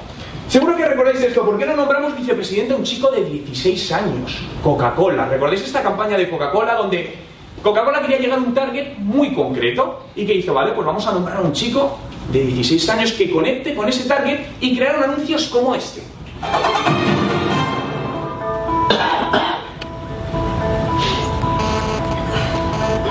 Seguro 0.49 0.75
que 0.75 0.87
recordáis 0.87 1.21
esto, 1.21 1.45
¿por 1.45 1.59
qué 1.59 1.67
no 1.67 1.75
nombramos 1.75 2.17
vicepresidente 2.17 2.73
a 2.73 2.77
un 2.77 2.83
chico 2.83 3.11
de 3.11 3.25
16 3.25 3.91
años? 3.91 4.39
Coca-Cola. 4.63 5.27
¿Recordáis 5.27 5.61
esta 5.61 5.83
campaña 5.83 6.17
de 6.17 6.27
Coca-Cola 6.31 6.73
donde 6.73 7.13
Coca-Cola 7.61 8.01
quería 8.01 8.17
llegar 8.17 8.39
a 8.39 8.41
un 8.41 8.55
target 8.55 8.97
muy 8.97 9.35
concreto 9.35 10.07
y 10.15 10.25
que 10.25 10.33
hizo, 10.33 10.51
vale, 10.51 10.71
pues 10.71 10.83
vamos 10.83 11.05
a 11.05 11.11
nombrar 11.11 11.37
a 11.37 11.41
un 11.41 11.53
chico 11.53 11.99
de 12.31 12.45
16 12.45 12.89
años 12.89 13.11
que 13.13 13.29
conecte 13.31 13.75
con 13.75 13.87
ese 13.87 14.07
target 14.07 14.39
y 14.59 14.77
crearon 14.77 15.03
anuncios 15.03 15.47
como 15.47 15.75
este. 15.75 16.01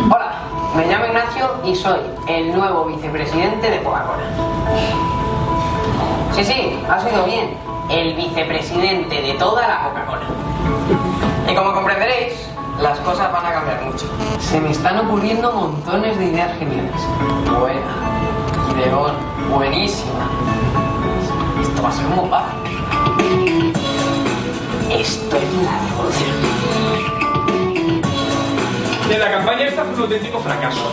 Hola, 0.06 0.32
me 0.76 0.86
llamo 0.86 1.06
Ignacio 1.06 1.50
y 1.64 1.74
soy 1.74 2.00
el 2.28 2.52
nuevo 2.54 2.86
vicepresidente 2.86 3.70
de 3.70 3.82
Coca-Cola. 3.82 4.24
Sí, 6.34 6.44
sí, 6.44 6.78
has 6.88 7.04
oído 7.04 7.24
bien. 7.24 7.56
El 7.90 8.14
vicepresidente 8.14 9.22
de 9.22 9.34
toda 9.34 9.66
la 9.68 9.82
Coca-Cola. 9.84 10.26
Y 11.48 11.54
como 11.54 11.72
comprenderéis, 11.72 12.34
las 12.80 12.98
cosas 13.00 13.32
van 13.32 13.46
a 13.46 13.52
cambiar 13.52 13.82
mucho. 13.82 14.06
Se 14.40 14.60
me 14.60 14.70
están 14.70 14.98
ocurriendo 14.98 15.52
montones 15.52 16.18
de 16.18 16.26
ideas 16.26 16.58
geniales. 16.58 16.92
Buena, 17.58 17.80
ideón, 18.78 19.12
buenísima. 19.50 20.30
Esto 21.60 21.82
va 21.82 21.88
a 21.88 21.92
ser 21.92 22.06
muy 22.06 22.28
fácil. 22.28 23.72
Esto 24.90 25.36
es 25.36 25.52
la. 25.62 25.80
De 29.08 29.18
la 29.18 29.30
campaña 29.30 29.66
esta 29.66 29.84
fue 29.84 29.94
un 29.94 30.00
auténtico 30.00 30.40
fracaso, 30.40 30.92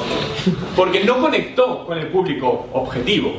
porque 0.76 1.04
no 1.04 1.20
conectó 1.22 1.86
con 1.86 1.98
el 1.98 2.08
público 2.08 2.68
objetivo. 2.74 3.36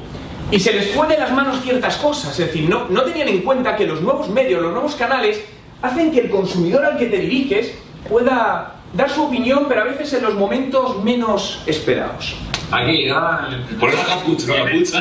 Y 0.50 0.58
se 0.58 0.72
les 0.72 0.94
fue 0.94 1.06
de 1.08 1.18
las 1.18 1.30
manos 1.32 1.60
ciertas 1.62 1.96
cosas, 1.96 2.38
es 2.38 2.46
decir, 2.46 2.68
no, 2.68 2.86
no 2.88 3.02
tenían 3.02 3.28
en 3.28 3.42
cuenta 3.42 3.76
que 3.76 3.86
los 3.86 4.00
nuevos 4.00 4.28
medios, 4.28 4.62
los 4.62 4.72
nuevos 4.72 4.94
canales, 4.94 5.42
hacen 5.82 6.10
que 6.10 6.20
el 6.20 6.30
consumidor 6.30 6.84
al 6.84 6.98
que 6.98 7.06
te 7.06 7.18
diriges 7.18 7.74
pueda 8.08 8.76
dar 8.92 9.10
su 9.10 9.24
opinión, 9.24 9.66
pero 9.68 9.82
a 9.82 9.84
veces 9.84 10.12
en 10.14 10.22
los 10.22 10.34
momentos 10.34 11.02
menos 11.02 11.62
esperados. 11.66 12.34
Aquí, 12.72 13.04
¿no? 13.06 13.20
Por 13.78 13.92
la 13.92 14.02
capucha, 14.02 14.46
la 14.46 14.64
capucha. 14.64 14.98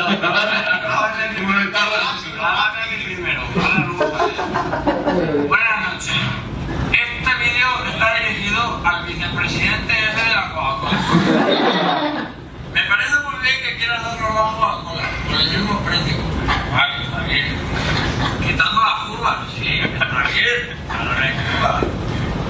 Buenas 5.47 5.77
noches. 5.85 6.19
Este 6.91 7.31
vídeo 7.39 7.69
está 7.89 8.07
dirigido 8.15 8.81
al 8.83 9.05
vicepresidente 9.05 9.93
de 9.93 10.35
la 10.35 10.51
Coca-Cola. 10.53 10.99
Me 12.73 12.81
parece 12.83 13.15
muy 13.23 13.39
bien 13.41 13.55
que 13.63 13.77
quieras 13.77 14.03
dar 14.03 14.17
trabajo 14.17 14.65
a 14.65 14.83
Coca 14.83 15.09
por 15.25 15.35
el 15.39 15.49
mismo 15.49 15.79
precio. 15.79 16.17
Vale, 16.73 17.03
está 17.05 17.19
bien. 17.21 17.55
Quitando 18.41 18.81
las 18.81 18.99
curvas, 19.07 19.37
sí, 19.57 19.79
está 19.79 20.23
bien. 20.27 20.77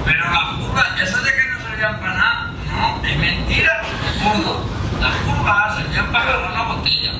Pero 0.03 0.31
las 0.31 0.45
curvas, 0.57 0.87
eso 0.99 1.21
de 1.21 1.31
que 1.31 1.43
no 1.45 1.59
servían 1.61 1.99
para 1.99 2.13
nada, 2.15 2.51
no, 2.71 3.07
es 3.07 3.17
mentira. 3.17 3.83
¿Cómo? 4.23 4.80
Las 5.01 5.15
curvas 5.25 5.75
servían 5.75 6.11
para 6.11 6.37
la 6.37 6.61
botella. 6.63 7.13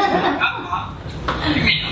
La 0.00 0.38
capa. 0.38 0.90
Y 1.46 1.58
mira. 1.60 1.88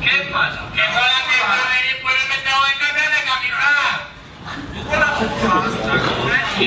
¿Qué 0.00 0.14
pasa? 0.32 0.60
Que 0.74 0.82
solamente 0.82 1.34
puedes 2.02 2.24
meter 2.28 2.56
en 2.72 2.78
cambio 2.80 3.04
de 3.12 3.20
caminar. 3.28 3.96
Con 4.88 4.98
la 5.00 5.08
curva, 5.12 5.56
y 6.58 6.62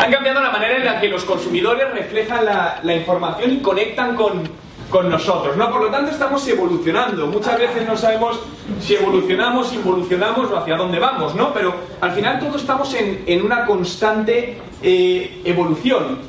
Han 0.00 0.12
cambiado 0.12 0.40
la 0.40 0.50
manera 0.50 0.76
en 0.76 0.84
la 0.84 1.00
que 1.00 1.08
los 1.08 1.24
consumidores 1.24 1.90
reflejan 1.92 2.44
la, 2.44 2.78
la 2.82 2.94
información 2.94 3.52
y 3.52 3.60
conectan 3.60 4.14
con, 4.14 4.48
con 4.90 5.10
nosotros, 5.10 5.56
¿no? 5.56 5.70
Por 5.70 5.82
lo 5.82 5.90
tanto, 5.90 6.10
estamos 6.10 6.46
evolucionando. 6.48 7.26
Muchas 7.26 7.58
veces 7.58 7.86
no 7.86 7.96
sabemos 7.96 8.40
si 8.80 8.94
evolucionamos, 8.94 9.72
involucionamos 9.72 10.50
o 10.50 10.56
hacia 10.56 10.76
dónde 10.76 10.98
vamos, 10.98 11.34
¿no? 11.34 11.52
Pero 11.52 11.74
al 12.00 12.12
final 12.12 12.38
todos 12.38 12.60
estamos 12.60 12.92
en, 12.94 13.24
en 13.26 13.44
una 13.44 13.66
constante 13.66 14.58
eh, 14.82 15.42
evolución. 15.44 16.20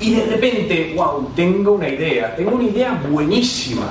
Y 0.00 0.14
de 0.14 0.26
repente, 0.26 0.92
wow, 0.94 1.30
tengo 1.34 1.72
una 1.72 1.88
idea, 1.88 2.36
tengo 2.36 2.52
una 2.52 2.64
idea 2.64 3.00
buenísima. 3.08 3.90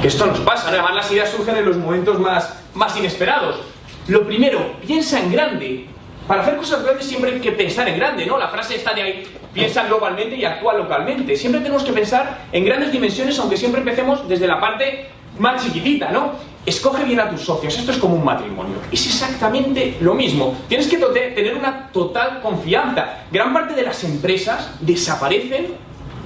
Que 0.00 0.08
esto 0.08 0.26
nos 0.26 0.40
pasa. 0.40 0.68
Además 0.68 0.94
las 0.94 1.12
ideas 1.12 1.30
surgen 1.30 1.56
en 1.56 1.66
los 1.66 1.76
momentos 1.76 2.18
más, 2.18 2.62
más 2.74 2.96
inesperados. 2.96 3.60
Lo 4.08 4.26
primero, 4.26 4.76
piensa 4.86 5.20
en 5.20 5.32
grande. 5.32 5.86
Para 6.26 6.42
hacer 6.42 6.56
cosas 6.56 6.82
grandes 6.82 7.06
siempre 7.06 7.32
hay 7.34 7.40
que 7.40 7.52
pensar 7.52 7.88
en 7.88 7.98
grande, 7.98 8.26
¿no? 8.26 8.36
La 8.36 8.48
frase 8.48 8.74
está 8.74 8.92
de 8.92 9.02
ahí, 9.02 9.26
piensa 9.56 9.84
globalmente 9.84 10.36
y 10.36 10.44
actúa 10.44 10.74
localmente. 10.74 11.34
Siempre 11.34 11.62
tenemos 11.62 11.82
que 11.82 11.92
pensar 11.92 12.46
en 12.52 12.64
grandes 12.64 12.92
dimensiones, 12.92 13.38
aunque 13.38 13.56
siempre 13.56 13.80
empecemos 13.80 14.28
desde 14.28 14.46
la 14.46 14.60
parte 14.60 15.08
más 15.38 15.64
chiquitita, 15.64 16.10
¿no? 16.10 16.32
Escoge 16.66 17.04
bien 17.04 17.20
a 17.20 17.30
tus 17.30 17.42
socios, 17.42 17.78
esto 17.78 17.92
es 17.92 17.98
como 17.98 18.16
un 18.16 18.24
matrimonio. 18.24 18.76
Es 18.92 19.06
exactamente 19.06 19.96
lo 20.00 20.14
mismo. 20.14 20.56
Tienes 20.68 20.88
que 20.88 20.98
tener 20.98 21.54
una 21.54 21.88
total 21.88 22.40
confianza. 22.42 23.24
Gran 23.30 23.52
parte 23.52 23.74
de 23.74 23.82
las 23.82 24.02
empresas 24.04 24.72
desaparecen 24.80 25.68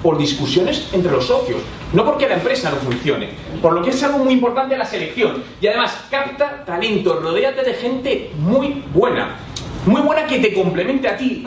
por 0.02 0.18
discusiones 0.18 0.88
entre 0.92 1.12
los 1.12 1.26
socios, 1.26 1.60
no 1.92 2.04
porque 2.06 2.26
la 2.26 2.36
empresa 2.36 2.70
no 2.70 2.76
funcione, 2.76 3.28
por 3.60 3.74
lo 3.74 3.82
que 3.82 3.90
es 3.90 4.02
algo 4.02 4.24
muy 4.24 4.32
importante 4.32 4.76
la 4.78 4.86
selección. 4.86 5.44
Y 5.60 5.66
además, 5.66 6.06
capta 6.10 6.64
talento, 6.64 7.20
rodéate 7.20 7.62
de 7.62 7.74
gente 7.74 8.30
muy 8.38 8.82
buena, 8.94 9.36
muy 9.84 10.00
buena 10.00 10.26
que 10.26 10.38
te 10.38 10.54
complemente 10.54 11.06
a 11.06 11.18
ti. 11.18 11.44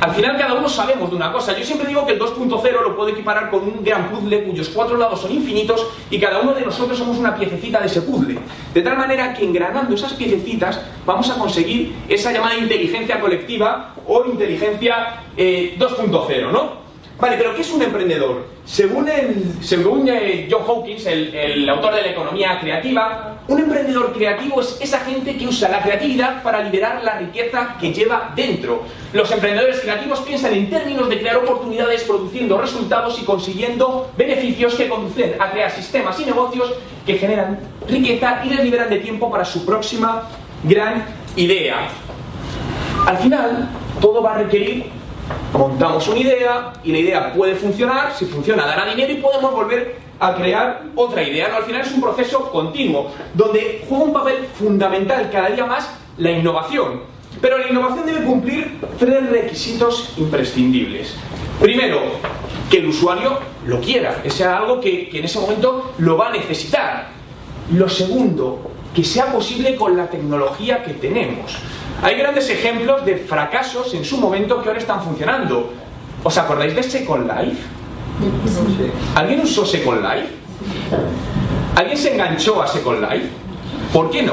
Al 0.00 0.14
final 0.14 0.36
cada 0.36 0.54
uno 0.54 0.68
sabemos 0.68 1.10
de 1.10 1.16
una 1.16 1.32
cosa. 1.32 1.56
Yo 1.56 1.64
siempre 1.64 1.88
digo 1.88 2.06
que 2.06 2.12
el 2.12 2.20
2.0 2.20 2.82
lo 2.82 2.96
puedo 2.96 3.08
equiparar 3.08 3.50
con 3.50 3.62
un 3.62 3.82
gran 3.82 4.10
puzzle 4.10 4.44
cuyos 4.44 4.68
cuatro 4.68 4.96
lados 4.96 5.20
son 5.20 5.32
infinitos 5.32 5.86
y 6.10 6.18
cada 6.18 6.40
uno 6.40 6.52
de 6.52 6.62
nosotros 6.62 6.98
somos 6.98 7.16
una 7.18 7.34
piececita 7.34 7.80
de 7.80 7.86
ese 7.86 8.02
puzzle. 8.02 8.38
De 8.74 8.82
tal 8.82 8.98
manera 8.98 9.32
que 9.32 9.44
engranando 9.44 9.94
esas 9.94 10.12
piececitas 10.12 10.80
vamos 11.06 11.30
a 11.30 11.38
conseguir 11.38 11.94
esa 12.08 12.32
llamada 12.32 12.56
inteligencia 12.56 13.20
colectiva 13.20 13.94
o 14.06 14.24
inteligencia 14.26 15.22
eh, 15.36 15.76
2.0, 15.78 16.52
¿no? 16.52 16.86
Vale, 17.18 17.36
pero 17.38 17.54
¿qué 17.54 17.62
es 17.62 17.72
un 17.72 17.80
emprendedor? 17.80 18.44
Según, 18.66 19.08
el, 19.08 19.54
según 19.62 20.06
eh, 20.08 20.46
John 20.50 20.64
Hawkins, 20.66 21.06
el 21.06 21.66
autor 21.68 21.94
de 21.94 22.02
la 22.02 22.08
economía 22.08 22.60
creativa, 22.60 23.35
un 23.48 23.60
emprendedor 23.60 24.12
creativo 24.12 24.60
es 24.60 24.76
esa 24.80 25.00
gente 25.00 25.36
que 25.36 25.46
usa 25.46 25.68
la 25.68 25.80
creatividad 25.80 26.42
para 26.42 26.62
liderar 26.62 27.02
la 27.04 27.18
riqueza 27.18 27.76
que 27.80 27.92
lleva 27.92 28.32
dentro. 28.34 28.82
Los 29.12 29.30
emprendedores 29.30 29.80
creativos 29.80 30.20
piensan 30.20 30.52
en 30.54 30.68
términos 30.68 31.08
de 31.08 31.20
crear 31.20 31.36
oportunidades, 31.36 32.02
produciendo 32.04 32.58
resultados 32.58 33.20
y 33.20 33.24
consiguiendo 33.24 34.10
beneficios 34.16 34.74
que 34.74 34.88
conducen 34.88 35.34
a 35.38 35.50
crear 35.50 35.70
sistemas 35.70 36.18
y 36.18 36.24
negocios 36.24 36.72
que 37.04 37.18
generan 37.18 37.60
riqueza 37.88 38.42
y 38.44 38.48
les 38.50 38.64
liberan 38.64 38.90
de 38.90 38.98
tiempo 38.98 39.30
para 39.30 39.44
su 39.44 39.64
próxima 39.64 40.28
gran 40.64 41.04
idea. 41.36 41.88
Al 43.06 43.18
final, 43.18 43.68
todo 44.00 44.22
va 44.22 44.34
a 44.34 44.38
requerir 44.38 44.96
montamos 45.52 46.06
una 46.08 46.18
idea 46.18 46.72
y 46.84 46.92
la 46.92 46.98
idea 46.98 47.32
puede 47.32 47.54
funcionar, 47.54 48.12
si 48.16 48.26
funciona 48.26 48.66
dará 48.66 48.86
dinero 48.86 49.12
y 49.12 49.16
podemos 49.16 49.52
volver 49.52 50.05
a 50.18 50.34
crear 50.34 50.84
otra 50.94 51.22
idea. 51.22 51.54
Al 51.56 51.64
final 51.64 51.82
es 51.82 51.92
un 51.92 52.00
proceso 52.00 52.50
continuo, 52.50 53.12
donde 53.34 53.84
juega 53.88 54.04
un 54.04 54.12
papel 54.12 54.46
fundamental 54.58 55.28
cada 55.30 55.50
día 55.50 55.66
más 55.66 55.90
la 56.18 56.30
innovación. 56.30 57.02
Pero 57.40 57.58
la 57.58 57.68
innovación 57.68 58.06
debe 58.06 58.24
cumplir 58.24 58.80
tres 58.98 59.28
requisitos 59.28 60.14
imprescindibles. 60.16 61.14
Primero, 61.60 62.00
que 62.70 62.78
el 62.78 62.86
usuario 62.86 63.38
lo 63.66 63.80
quiera, 63.80 64.22
que 64.22 64.30
sea 64.30 64.58
algo 64.58 64.80
que, 64.80 65.08
que 65.08 65.18
en 65.18 65.24
ese 65.26 65.38
momento 65.38 65.92
lo 65.98 66.16
va 66.16 66.28
a 66.28 66.32
necesitar. 66.32 67.08
Lo 67.72 67.88
segundo, 67.88 68.70
que 68.94 69.04
sea 69.04 69.30
posible 69.32 69.76
con 69.76 69.96
la 69.96 70.08
tecnología 70.08 70.82
que 70.82 70.94
tenemos. 70.94 71.56
Hay 72.02 72.16
grandes 72.16 72.48
ejemplos 72.48 73.04
de 73.04 73.16
fracasos 73.16 73.92
en 73.94 74.04
su 74.04 74.18
momento 74.18 74.62
que 74.62 74.68
ahora 74.68 74.80
están 74.80 75.02
funcionando. 75.02 75.72
¿Os 76.24 76.38
acordáis 76.38 76.74
de 76.74 76.82
Second 76.82 77.30
Life? 77.30 77.75
¿Alguien 79.14 79.40
usó 79.40 79.66
Second 79.66 80.02
Life? 80.02 80.28
¿Alguien 81.74 81.98
se 81.98 82.14
enganchó 82.14 82.62
a 82.62 82.66
Second 82.66 83.00
Life? 83.00 83.28
¿Por 83.92 84.10
qué 84.10 84.22
no? 84.22 84.32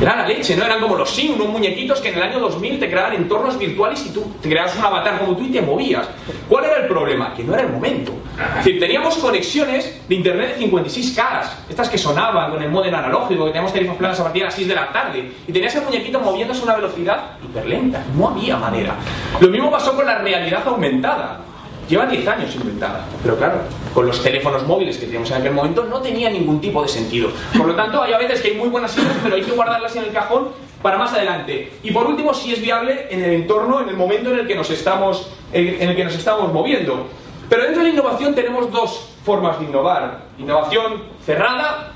Era 0.00 0.14
la 0.14 0.28
leche, 0.28 0.54
¿no? 0.56 0.64
Eran 0.64 0.80
como 0.80 0.94
los 0.94 1.08
Sims, 1.08 1.36
unos 1.36 1.48
muñequitos 1.48 2.00
que 2.00 2.10
en 2.10 2.16
el 2.16 2.22
año 2.22 2.38
2000 2.38 2.78
te 2.78 2.90
creaban 2.90 3.14
entornos 3.14 3.58
virtuales 3.58 4.04
y 4.04 4.10
tú 4.10 4.30
te 4.42 4.50
creabas 4.50 4.76
un 4.76 4.84
avatar 4.84 5.18
como 5.18 5.34
tú 5.34 5.44
y 5.44 5.50
te 5.50 5.62
movías. 5.62 6.06
¿Cuál 6.48 6.66
era 6.66 6.76
el 6.82 6.86
problema? 6.86 7.32
Que 7.32 7.42
no 7.42 7.54
era 7.54 7.62
el 7.62 7.72
momento. 7.72 8.12
Es 8.58 8.64
decir, 8.64 8.78
teníamos 8.78 9.16
conexiones 9.16 10.02
de 10.06 10.14
internet 10.14 10.50
de 10.50 10.58
56 10.58 11.16
caras, 11.16 11.56
estas 11.70 11.88
que 11.88 11.96
sonaban 11.96 12.50
con 12.50 12.62
el 12.62 12.68
modem 12.68 12.94
analógico, 12.94 13.46
que 13.46 13.52
teníamos 13.52 13.72
tarifas 13.72 13.96
planas 13.96 14.20
a 14.20 14.24
partir 14.24 14.42
de 14.42 14.46
las 14.46 14.54
6 14.54 14.68
de 14.68 14.74
la 14.74 14.92
tarde, 14.92 15.32
y 15.48 15.52
tenías 15.52 15.74
el 15.76 15.82
muñequito 15.84 16.20
moviéndose 16.20 16.60
a 16.60 16.64
una 16.64 16.74
velocidad 16.74 17.30
hiperlenta. 17.42 18.04
No 18.14 18.28
había 18.28 18.58
manera. 18.58 18.96
Lo 19.40 19.48
mismo 19.48 19.70
pasó 19.70 19.96
con 19.96 20.04
la 20.04 20.18
realidad 20.18 20.62
aumentada. 20.66 21.40
Lleva 21.88 22.06
10 22.06 22.26
años 22.26 22.54
inventada, 22.56 23.06
pero 23.22 23.36
claro, 23.36 23.60
con 23.94 24.06
los 24.06 24.20
teléfonos 24.20 24.66
móviles 24.66 24.96
que 24.96 25.06
teníamos 25.06 25.30
en 25.30 25.36
aquel 25.36 25.52
momento 25.52 25.84
no 25.84 26.00
tenía 26.00 26.28
ningún 26.28 26.60
tipo 26.60 26.82
de 26.82 26.88
sentido. 26.88 27.30
Por 27.56 27.66
lo 27.66 27.76
tanto, 27.76 28.02
hay 28.02 28.12
a 28.12 28.18
veces 28.18 28.40
que 28.40 28.48
hay 28.48 28.56
muy 28.56 28.68
buenas 28.68 28.96
ideas, 28.96 29.16
pero 29.22 29.36
hay 29.36 29.42
que 29.42 29.52
guardarlas 29.52 29.94
en 29.94 30.04
el 30.04 30.10
cajón 30.10 30.48
para 30.82 30.98
más 30.98 31.12
adelante. 31.12 31.72
Y 31.84 31.92
por 31.92 32.06
último, 32.06 32.34
si 32.34 32.52
es 32.52 32.60
viable 32.60 33.06
en 33.08 33.22
el 33.22 33.30
entorno, 33.32 33.80
en 33.80 33.88
el 33.88 33.96
momento 33.96 34.32
en 34.32 34.40
el 34.40 34.46
que 34.48 34.56
nos 34.56 34.68
estamos, 34.70 35.30
en 35.52 35.88
el 35.88 35.94
que 35.94 36.04
nos 36.04 36.14
estamos 36.14 36.52
moviendo. 36.52 37.06
Pero 37.48 37.62
dentro 37.62 37.82
de 37.82 37.88
la 37.88 37.94
innovación 37.94 38.34
tenemos 38.34 38.70
dos 38.72 39.10
formas 39.24 39.60
de 39.60 39.66
innovar. 39.66 40.22
Innovación 40.38 41.02
cerrada, 41.24 41.92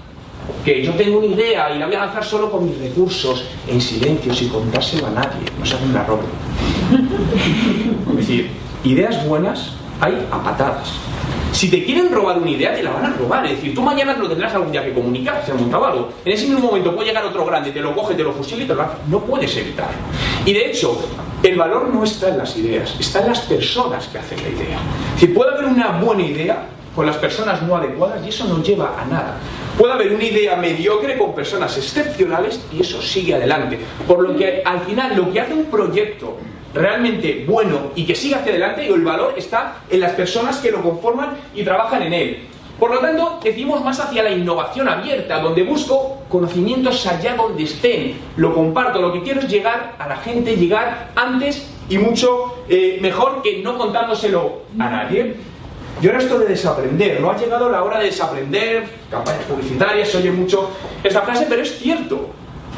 que 0.65 0.85
yo 0.85 0.93
tengo 0.95 1.19
una 1.19 1.27
idea 1.27 1.75
y 1.75 1.79
la 1.79 1.87
voy 1.87 1.97
a 1.97 2.07
lanzar 2.07 2.25
solo 2.25 2.51
con 2.51 2.65
mis 2.65 2.79
recursos, 2.79 3.45
en 3.67 3.81
silencio, 3.81 4.33
sin 4.35 4.49
contárselo 4.49 5.09
a 5.09 5.11
nadie, 5.11 5.47
no 5.59 5.67
se 5.67 5.77
me 5.85 5.93
la 5.93 6.05
roben. 6.05 6.27
Es 8.11 8.17
decir, 8.17 8.51
ideas 8.85 9.27
buenas 9.27 9.75
hay 10.01 10.27
a 10.31 10.43
patadas. 10.43 10.93
Si 11.53 11.69
te 11.69 11.85
quieren 11.85 12.11
robar 12.11 12.39
una 12.39 12.51
idea, 12.51 12.75
te 12.75 12.83
la 12.83 12.93
van 12.93 13.07
a 13.07 13.11
robar. 13.11 13.45
Es 13.45 13.57
decir, 13.57 13.75
tú 13.75 13.83
mañana 13.83 14.15
lo 14.15 14.29
tendrás 14.29 14.55
algún 14.55 14.73
día 14.73 14.85
que 14.85 14.93
comunicar, 14.93 15.43
se 15.45 15.53
ha 15.53 15.55
montado 15.55 15.85
algo. 15.85 16.13
En 16.25 16.33
ese 16.33 16.47
mismo 16.47 16.69
momento 16.69 16.95
puede 16.95 17.09
llegar 17.09 17.25
otro 17.25 17.45
grande, 17.45 17.73
te 17.73 17.81
lo 17.81 17.95
coge, 17.95 18.15
te 18.15 18.23
lo 18.23 18.33
fusila 18.33 18.63
y 18.63 18.67
te. 18.67 18.75
No 19.09 19.21
puedes 19.21 19.55
evitarlo. 19.57 19.99
Y 20.47 20.53
de 20.53 20.71
hecho, 20.71 20.99
el 21.43 21.57
valor 21.57 21.89
no 21.93 22.05
está 22.05 22.29
en 22.29 22.39
las 22.39 22.57
ideas, 22.57 22.95
está 22.99 23.21
en 23.21 23.29
las 23.29 23.41
personas 23.41 24.07
que 24.07 24.19
hacen 24.19 24.43
la 24.43 24.49
idea. 24.49 24.79
Si 25.19 25.27
puede 25.27 25.53
haber 25.53 25.65
una 25.67 26.01
buena 26.01 26.23
idea 26.23 26.67
con 26.95 27.07
las 27.07 27.17
personas 27.17 27.63
no 27.63 27.77
adecuadas 27.77 28.25
y 28.25 28.29
eso 28.29 28.45
no 28.47 28.63
lleva 28.63 29.01
a 29.01 29.05
nada. 29.05 29.37
Puede 29.79 29.93
haber 29.93 30.13
una 30.13 30.25
idea 30.25 30.57
mediocre 30.57 31.17
con 31.17 31.35
personas 31.35 31.77
excepcionales 31.77 32.61
y 32.73 32.81
eso 32.81 33.01
sigue 33.01 33.35
adelante. 33.35 33.79
Por 34.07 34.23
lo 34.23 34.37
que 34.37 34.63
al 34.65 34.81
final 34.81 35.17
lo 35.17 35.33
que 35.33 35.41
hace 35.41 35.55
un 35.55 35.67
proyecto 35.67 36.37
realmente 36.75 37.45
bueno 37.47 37.91
y 37.95 38.05
que 38.05 38.15
siga 38.15 38.39
hacia 38.39 38.53
adelante 38.53 38.87
y 38.87 38.93
el 38.93 39.03
valor 39.03 39.35
está 39.37 39.79
en 39.89 40.01
las 40.01 40.13
personas 40.13 40.59
que 40.59 40.71
lo 40.71 40.83
conforman 40.83 41.37
y 41.55 41.63
trabajan 41.63 42.03
en 42.03 42.13
él. 42.13 42.39
Por 42.79 42.95
lo 42.95 43.01
tanto, 43.01 43.41
decimos 43.45 43.85
más 43.85 44.01
hacia 44.01 44.23
la 44.23 44.31
innovación 44.31 44.89
abierta, 44.89 45.39
donde 45.41 45.63
busco 45.65 46.23
conocimientos 46.31 47.07
allá 47.07 47.37
donde 47.37 47.65
estén, 47.65 48.17
lo 48.37 48.55
comparto, 48.55 49.03
lo 49.03 49.13
que 49.13 49.23
quiero 49.23 49.41
es 49.41 49.49
llegar 49.49 49.97
a 49.99 50.09
la 50.09 50.17
gente, 50.17 50.57
llegar 50.57 51.11
antes 51.15 51.69
y 51.91 51.99
mucho 51.99 52.65
eh, 52.71 52.99
mejor 53.03 53.43
que 53.43 53.59
no 53.63 53.77
contándoselo 53.77 54.63
a 54.79 54.89
nadie. 54.89 55.37
Y 56.01 56.07
ahora 56.07 56.21
esto 56.21 56.39
de 56.39 56.47
desaprender, 56.47 57.21
no 57.21 57.31
ha 57.31 57.37
llegado 57.37 57.69
la 57.69 57.83
hora 57.83 57.99
de 57.99 58.07
desaprender, 58.07 58.89
campañas 59.11 59.45
publicitarias, 59.45 60.09
se 60.09 60.17
oye 60.17 60.33
mucho 60.33 60.71
esta 61.05 61.21
frase, 61.21 61.45
pero 61.51 61.61
es 61.61 61.79
cierto. 61.79 62.31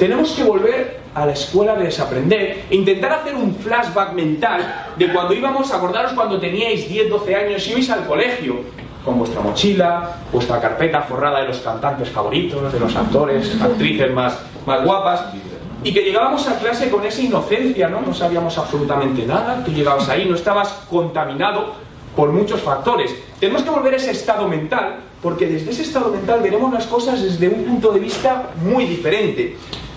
Tenemos 0.03 0.33
que 0.33 0.43
volver 0.43 0.99
a 1.15 1.25
la 1.25 1.31
escuela 1.31 1.77
de 1.77 1.85
desaprender 1.85 2.65
e 2.69 2.75
intentar 2.75 3.13
hacer 3.13 3.37
un 3.37 3.55
flashback 3.55 4.15
mental 4.15 4.89
de 4.97 5.13
cuando 5.13 5.33
íbamos, 5.33 5.73
acordaros 5.73 6.11
cuando 6.15 6.41
teníais 6.41 6.89
10, 6.89 7.09
12 7.09 7.37
años 7.37 7.65
y 7.69 7.71
ibais 7.71 7.89
al 7.89 8.05
colegio, 8.05 8.63
con 9.05 9.17
vuestra 9.17 9.41
mochila, 9.41 10.17
vuestra 10.33 10.61
carpeta 10.61 11.03
forrada 11.03 11.43
de 11.43 11.47
los 11.47 11.61
cantantes 11.61 12.09
favoritos, 12.09 12.73
de 12.73 12.81
los 12.81 12.97
actores, 12.97 13.57
actrices 13.63 14.13
más, 14.13 14.41
más 14.67 14.85
guapas, 14.85 15.27
y 15.85 15.95
que 15.95 16.03
llegábamos 16.03 16.49
a 16.49 16.59
clase 16.59 16.91
con 16.91 17.07
esa 17.07 17.23
inocencia, 17.23 17.89
¿no? 17.89 18.01
No 18.01 18.13
sabíamos 18.13 18.59
absolutamente 18.59 19.25
nada, 19.25 19.63
tú 19.65 19.71
llegabas 19.71 20.09
ahí, 20.09 20.25
no 20.25 20.35
estabas 20.35 20.83
contaminado 20.91 21.75
por 22.17 22.33
muchos 22.33 22.61
factores. 22.61 23.15
Tenemos 23.39 23.63
que 23.63 23.71
volver 23.71 23.95
a 23.95 23.99
ese 23.99 24.11
estado 24.11 24.49
mental, 24.49 24.97
porque 25.23 25.47
desde 25.47 25.71
ese 25.71 25.83
estado 25.83 26.11
mental 26.11 26.41
veremos 26.43 26.73
las 26.73 26.89
cosas 26.89 27.23
desde 27.23 27.49
un 27.49 27.63
punto 27.63 27.93
de 27.93 28.01
vista 28.01 28.51
muy 28.65 28.85
diferente. 28.85 29.57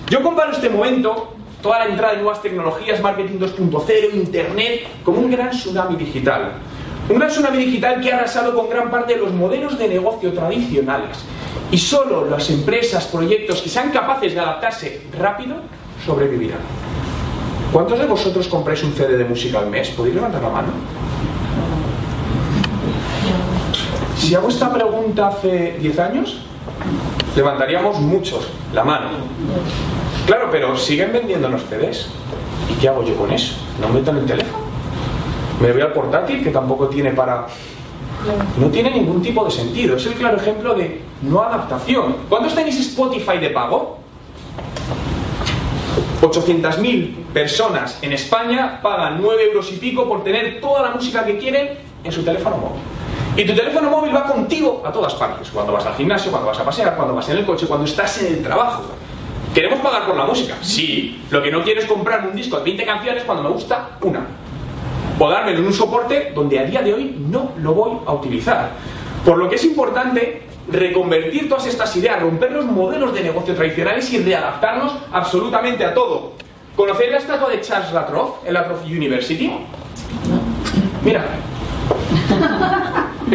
Yo 0.09 0.21
comparo 0.21 0.51
este 0.51 0.69
momento, 0.69 1.33
toda 1.63 1.79
la 1.79 1.85
entrada 1.85 2.13
de 2.13 2.21
nuevas 2.21 2.41
tecnologías, 2.41 3.01
marketing 3.01 3.39
2.0, 3.39 4.13
internet, 4.13 4.87
como 5.03 5.19
un 5.19 5.31
gran 5.31 5.49
tsunami 5.49 5.95
digital. 5.95 6.51
Un 7.09 7.17
gran 7.17 7.29
tsunami 7.29 7.57
digital 7.57 7.99
que 8.01 8.13
ha 8.13 8.17
arrasado 8.17 8.55
con 8.55 8.69
gran 8.69 8.91
parte 8.91 9.15
de 9.15 9.21
los 9.21 9.31
modelos 9.31 9.77
de 9.79 9.87
negocio 9.87 10.31
tradicionales. 10.31 11.17
Y 11.71 11.77
solo 11.79 12.29
las 12.29 12.51
empresas, 12.51 13.05
proyectos 13.05 13.63
que 13.63 13.69
sean 13.69 13.89
capaces 13.89 14.35
de 14.35 14.39
adaptarse 14.39 15.01
rápido 15.17 15.55
sobrevivirán. 16.05 16.59
¿Cuántos 17.73 17.97
de 17.97 18.05
vosotros 18.05 18.47
compráis 18.47 18.83
un 18.83 18.93
CD 18.93 19.17
de 19.17 19.25
música 19.25 19.57
al 19.57 19.67
mes? 19.71 19.89
¿Podéis 19.89 20.15
levantar 20.15 20.43
la 20.43 20.49
mano? 20.49 20.67
Si 24.17 24.35
hago 24.35 24.49
esta 24.49 24.71
pregunta 24.71 25.29
hace 25.29 25.77
10 25.79 25.99
años, 25.99 26.41
levantaríamos 27.35 27.99
muchos 27.99 28.47
la 28.73 28.83
mano. 28.83 29.09
Claro, 30.25 30.49
pero 30.51 30.77
siguen 30.77 31.11
vendiendo 31.13 31.49
los 31.49 31.61
CDs. 31.63 32.09
¿Y 32.69 32.73
qué 32.79 32.89
hago 32.89 33.03
yo 33.03 33.15
con 33.15 33.31
eso? 33.31 33.55
¿No 33.79 33.89
meto 33.89 34.11
en 34.11 34.17
el 34.17 34.25
teléfono? 34.25 34.65
Me 35.61 35.71
voy 35.71 35.81
al 35.81 35.93
portátil 35.93 36.43
que 36.43 36.51
tampoco 36.51 36.87
tiene 36.87 37.11
para... 37.11 37.47
No 38.57 38.67
tiene 38.67 38.89
ningún 38.91 39.21
tipo 39.21 39.45
de 39.45 39.51
sentido. 39.51 39.97
Es 39.97 40.05
el 40.07 40.13
claro 40.13 40.37
ejemplo 40.37 40.73
de 40.73 41.01
no 41.21 41.41
adaptación. 41.41 42.15
¿Cuántos 42.27 42.55
tenéis 42.55 42.79
Spotify 42.79 43.37
de 43.37 43.49
pago? 43.49 43.99
800.000 46.21 47.25
personas 47.33 47.99
en 48.01 48.13
España 48.13 48.79
pagan 48.81 49.19
9 49.21 49.43
euros 49.43 49.71
y 49.71 49.75
pico 49.75 50.07
por 50.07 50.23
tener 50.23 50.59
toda 50.59 50.81
la 50.81 50.91
música 50.91 51.23
que 51.23 51.37
quieren 51.37 51.77
en 52.03 52.11
su 52.11 52.23
teléfono 52.23 52.57
móvil. 52.57 52.94
Y 53.37 53.45
tu 53.45 53.53
teléfono 53.53 53.89
móvil 53.89 54.15
va 54.15 54.23
contigo 54.23 54.81
a 54.85 54.91
todas 54.91 55.13
partes. 55.15 55.49
Cuando 55.49 55.73
vas 55.73 55.85
al 55.85 55.95
gimnasio, 55.95 56.31
cuando 56.31 56.47
vas 56.47 56.59
a 56.59 56.63
pasear, 56.63 56.95
cuando 56.95 57.15
vas 57.15 57.27
en 57.29 57.37
el 57.37 57.45
coche, 57.45 57.67
cuando 57.67 57.85
estás 57.85 58.21
en 58.21 58.35
el 58.35 58.43
trabajo. 58.43 58.83
¿Queremos 59.53 59.79
pagar 59.79 60.05
por 60.05 60.15
la 60.15 60.25
música? 60.25 60.55
Sí. 60.61 61.21
Lo 61.29 61.41
que 61.41 61.51
no 61.51 61.63
quiero 61.63 61.81
es 61.81 61.85
comprar 61.85 62.27
un 62.27 62.35
disco 62.35 62.57
de 62.57 62.63
20 62.63 62.85
canciones 62.85 63.23
cuando 63.23 63.43
me 63.43 63.49
gusta 63.49 63.97
una 64.01 64.25
o 65.17 65.29
dármelo 65.29 65.59
en 65.59 65.65
un 65.65 65.73
soporte 65.73 66.31
donde 66.35 66.59
a 66.59 66.63
día 66.63 66.81
de 66.81 66.93
hoy 66.93 67.15
no 67.29 67.51
lo 67.57 67.73
voy 67.73 67.97
a 68.05 68.13
utilizar. 68.13 68.71
Por 69.23 69.37
lo 69.37 69.49
que 69.49 69.55
es 69.55 69.63
importante 69.63 70.43
reconvertir 70.69 71.47
todas 71.47 71.67
estas 71.67 71.95
ideas, 71.95 72.21
romper 72.21 72.51
los 72.51 72.65
modelos 72.65 73.13
de 73.13 73.23
negocio 73.23 73.55
tradicionales 73.55 74.11
y 74.13 74.23
readaptarnos 74.23 74.93
absolutamente 75.11 75.85
a 75.85 75.93
todo. 75.93 76.33
¿Conocéis 76.75 77.11
la 77.11 77.17
estatua 77.17 77.49
de 77.49 77.61
Charles 77.61 77.93
Latroff 77.93 78.45
en 78.45 78.53
Latroff 78.53 78.83
University? 78.83 79.51
Mira, 81.03 81.23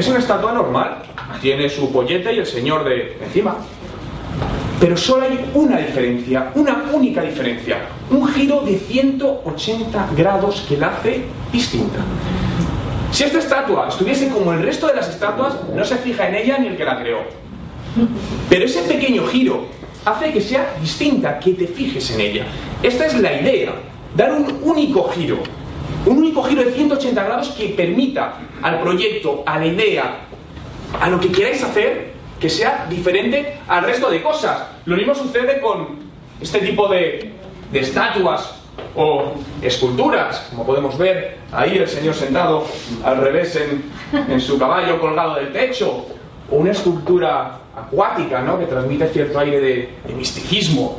es 0.00 0.08
una 0.08 0.18
estatua 0.18 0.52
normal, 0.52 1.02
tiene 1.42 1.68
su 1.68 1.92
pollete 1.92 2.32
y 2.32 2.38
el 2.38 2.46
señor 2.46 2.84
de 2.84 3.18
encima. 3.22 3.56
Pero 4.80 4.96
solo 4.96 5.26
hay 5.26 5.50
una 5.52 5.76
diferencia, 5.76 6.50
una 6.54 6.84
única 6.90 7.22
diferencia. 7.22 7.80
Un 8.10 8.26
giro 8.28 8.62
de 8.62 8.78
180 8.78 10.08
grados 10.16 10.64
que 10.66 10.78
la 10.78 10.88
hace 10.88 11.24
distinta. 11.52 11.98
Si 13.12 13.24
esta 13.24 13.40
estatua 13.40 13.88
estuviese 13.88 14.30
como 14.30 14.54
el 14.54 14.62
resto 14.62 14.86
de 14.86 14.94
las 14.94 15.08
estatuas, 15.10 15.54
no 15.74 15.84
se 15.84 15.96
fija 15.96 16.28
en 16.28 16.36
ella 16.36 16.58
ni 16.58 16.68
el 16.68 16.76
que 16.78 16.84
la 16.84 16.98
creó. 16.98 17.18
Pero 18.48 18.64
ese 18.64 18.80
pequeño 18.82 19.26
giro 19.26 19.66
hace 20.06 20.32
que 20.32 20.40
sea 20.40 20.76
distinta, 20.80 21.38
que 21.38 21.52
te 21.52 21.66
fijes 21.66 22.10
en 22.12 22.20
ella. 22.20 22.46
Esta 22.82 23.04
es 23.04 23.20
la 23.20 23.38
idea, 23.38 23.72
dar 24.16 24.32
un 24.32 24.60
único 24.62 25.10
giro. 25.10 25.40
Un 26.06 26.18
único 26.18 26.42
giro 26.42 26.64
de 26.64 26.72
180 26.72 27.24
grados 27.24 27.48
que 27.50 27.68
permita 27.68 28.34
al 28.62 28.80
proyecto, 28.80 29.42
a 29.44 29.58
la 29.58 29.66
idea, 29.66 30.20
a 30.98 31.10
lo 31.10 31.20
que 31.20 31.30
queráis 31.30 31.62
hacer, 31.62 32.12
que 32.40 32.48
sea 32.48 32.86
diferente 32.88 33.58
al 33.68 33.84
resto 33.84 34.10
de 34.10 34.22
cosas. 34.22 34.66
Lo 34.86 34.96
mismo 34.96 35.14
sucede 35.14 35.60
con 35.60 35.98
este 36.40 36.60
tipo 36.60 36.88
de, 36.88 37.32
estatuas 37.72 38.54
o 38.96 39.34
esculturas, 39.60 40.48
como 40.50 40.64
podemos 40.64 40.96
ver 40.96 41.38
ahí 41.52 41.76
el 41.76 41.86
señor 41.86 42.14
sentado 42.14 42.64
al 43.04 43.18
revés 43.18 43.56
en, 43.56 44.40
su 44.40 44.58
caballo 44.58 44.98
colgado 45.00 45.34
del 45.36 45.52
techo, 45.52 46.06
o 46.50 46.56
una 46.56 46.72
escultura 46.72 47.58
acuática, 47.76 48.40
¿no? 48.40 48.58
que 48.58 48.64
transmite 48.66 49.06
cierto 49.08 49.38
aire 49.38 49.60
de, 49.60 50.14
misticismo. 50.16 50.98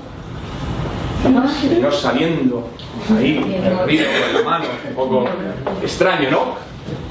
Señor 1.60 1.94
saliendo 1.94 2.68
ahí 3.18 3.38
el 3.38 3.88
río 3.88 4.06
con 4.06 4.34
la 4.34 4.50
mano, 4.50 4.66
un 4.90 4.96
poco 4.96 5.26
extraño, 5.82 6.32
¿no? 6.32 6.56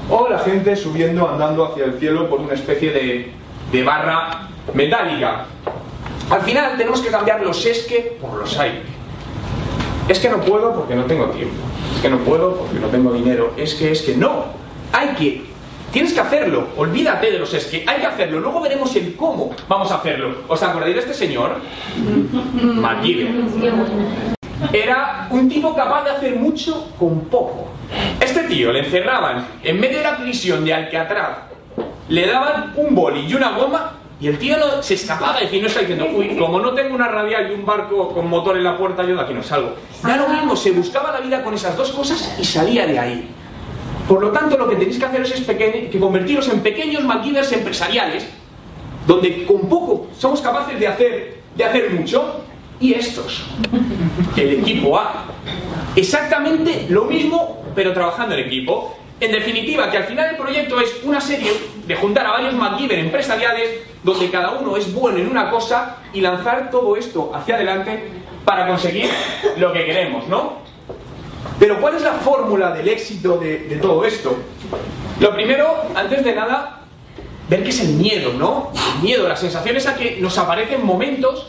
O 0.09 0.27
la 0.27 0.39
gente 0.39 0.75
subiendo, 0.75 1.29
andando 1.29 1.65
hacia 1.65 1.85
el 1.85 1.99
cielo 1.99 2.29
por 2.29 2.41
una 2.41 2.53
especie 2.53 2.91
de 2.91 3.41
de 3.71 3.83
barra 3.83 4.47
metálica. 4.73 5.45
Al 6.29 6.41
final 6.41 6.77
tenemos 6.77 7.01
que 7.01 7.09
cambiar 7.09 7.41
los 7.41 7.65
es 7.65 7.83
que 7.83 8.17
por 8.21 8.33
los 8.35 8.57
hay. 8.57 8.83
Es 10.07 10.19
que 10.19 10.29
no 10.29 10.41
puedo 10.41 10.73
porque 10.73 10.95
no 10.95 11.05
tengo 11.05 11.25
tiempo. 11.27 11.55
Es 11.95 12.01
que 12.01 12.09
no 12.09 12.17
puedo 12.19 12.55
porque 12.55 12.79
no 12.79 12.87
tengo 12.87 13.13
dinero. 13.13 13.53
Es 13.57 13.75
que, 13.75 13.91
es 13.91 14.01
que 14.01 14.15
no. 14.15 14.45
Hay 14.91 15.09
que. 15.15 15.50
Tienes 15.91 16.13
que 16.13 16.19
hacerlo. 16.19 16.69
Olvídate 16.77 17.31
de 17.31 17.39
los 17.39 17.53
es 17.53 17.65
que. 17.65 17.83
Hay 17.87 17.99
que 17.99 18.05
hacerlo. 18.05 18.39
Luego 18.39 18.61
veremos 18.61 18.95
el 18.95 19.15
cómo 19.15 19.53
vamos 19.67 19.91
a 19.91 19.95
hacerlo. 19.95 20.43
¿Os 20.47 20.61
acordáis 20.63 20.95
de 20.95 21.01
este 21.01 21.13
señor? 21.13 21.57
McGibbon. 22.53 23.51
Era 24.71 25.27
un 25.31 25.49
tipo 25.49 25.75
capaz 25.75 26.03
de 26.03 26.11
hacer 26.11 26.35
mucho 26.35 26.93
con 26.97 27.21
poco. 27.21 27.67
Este 28.19 28.43
tío 28.43 28.71
le 28.71 28.79
encerraban 28.79 29.47
en 29.63 29.79
medio 29.79 29.97
de 29.97 30.03
la 30.03 30.17
prisión 30.17 30.63
de 30.63 30.73
Alcatraz 30.73 31.51
le 32.11 32.27
daban 32.27 32.73
un 32.75 32.93
boli 32.93 33.21
y 33.21 33.33
una 33.33 33.51
goma 33.51 33.93
y 34.19 34.27
el 34.27 34.37
tío 34.37 34.57
no, 34.57 34.83
se 34.83 34.93
escapaba 34.93 35.41
y 35.41 35.59
no 35.59 35.67
está 35.67 35.79
diciendo, 35.79 36.07
uy, 36.13 36.35
como 36.37 36.59
no 36.59 36.73
tengo 36.73 36.93
una 36.93 37.07
radial 37.07 37.49
y 37.49 37.55
un 37.55 37.65
barco 37.65 38.09
con 38.09 38.29
motor 38.29 38.55
en 38.55 38.63
la 38.63 38.77
puerta, 38.77 39.01
yo 39.03 39.15
de 39.15 39.21
aquí 39.21 39.33
no 39.33 39.41
salgo. 39.41 39.75
Ya 40.05 40.17
lo 40.17 40.27
mismo, 40.27 40.55
se 40.55 40.71
buscaba 40.71 41.11
la 41.11 41.21
vida 41.21 41.41
con 41.41 41.55
esas 41.55 41.75
dos 41.75 41.91
cosas 41.91 42.35
y 42.39 42.43
salía 42.43 42.85
de 42.85 42.99
ahí. 42.99 43.29
Por 44.11 44.19
lo 44.19 44.29
tanto, 44.31 44.57
lo 44.57 44.67
que 44.67 44.75
tenéis 44.75 44.99
que 44.99 45.05
hacer 45.05 45.21
es 45.21 45.39
que 45.39 45.97
convertiros 45.97 46.49
en 46.49 46.59
pequeños 46.59 47.01
maquinarias 47.05 47.49
empresariales, 47.53 48.27
donde 49.07 49.45
con 49.45 49.69
poco 49.69 50.09
somos 50.17 50.41
capaces 50.41 50.77
de 50.77 50.85
hacer, 50.85 51.37
de 51.55 51.63
hacer 51.63 51.91
mucho, 51.91 52.43
y 52.77 52.93
estos, 52.93 53.45
el 54.35 54.59
equipo 54.59 54.99
A. 54.99 55.27
Exactamente 55.95 56.87
lo 56.89 57.05
mismo, 57.05 57.63
pero 57.73 57.93
trabajando 57.93 58.35
en 58.35 58.47
equipo. 58.47 58.97
En 59.17 59.31
definitiva, 59.31 59.89
que 59.89 59.95
al 59.99 60.03
final 60.03 60.31
el 60.31 60.35
proyecto 60.35 60.81
es 60.81 60.93
una 61.05 61.21
serie 61.21 61.53
de 61.87 61.95
juntar 61.95 62.25
a 62.25 62.31
varios 62.31 62.53
MacGyver 62.53 62.99
empresariales 62.99 63.79
donde 64.03 64.29
cada 64.29 64.59
uno 64.59 64.75
es 64.75 64.93
bueno 64.93 65.19
en 65.19 65.29
una 65.29 65.49
cosa 65.49 65.99
y 66.11 66.19
lanzar 66.19 66.69
todo 66.69 66.97
esto 66.97 67.31
hacia 67.33 67.55
adelante 67.55 68.09
para 68.43 68.67
conseguir 68.67 69.09
lo 69.55 69.71
que 69.71 69.85
queremos, 69.85 70.27
¿no? 70.27 70.59
Pero 71.59 71.79
¿cuál 71.79 71.95
es 71.95 72.01
la 72.01 72.13
fórmula 72.13 72.71
del 72.71 72.87
éxito 72.87 73.37
de, 73.37 73.79
todo 73.81 74.03
esto? 74.05 74.35
Lo 75.19 75.33
primero, 75.33 75.67
antes 75.95 76.23
de 76.23 76.33
nada, 76.33 76.81
ver 77.49 77.63
qué 77.63 77.69
es 77.69 77.81
el 77.81 77.93
miedo, 77.93 78.33
¿no? 78.33 78.71
El 78.95 79.03
miedo, 79.03 79.27
la 79.27 79.35
sensación 79.35 79.75
esa 79.75 79.95
que 79.95 80.19
nos 80.19 80.37
aparecen 80.37 80.85
momentos 80.85 81.47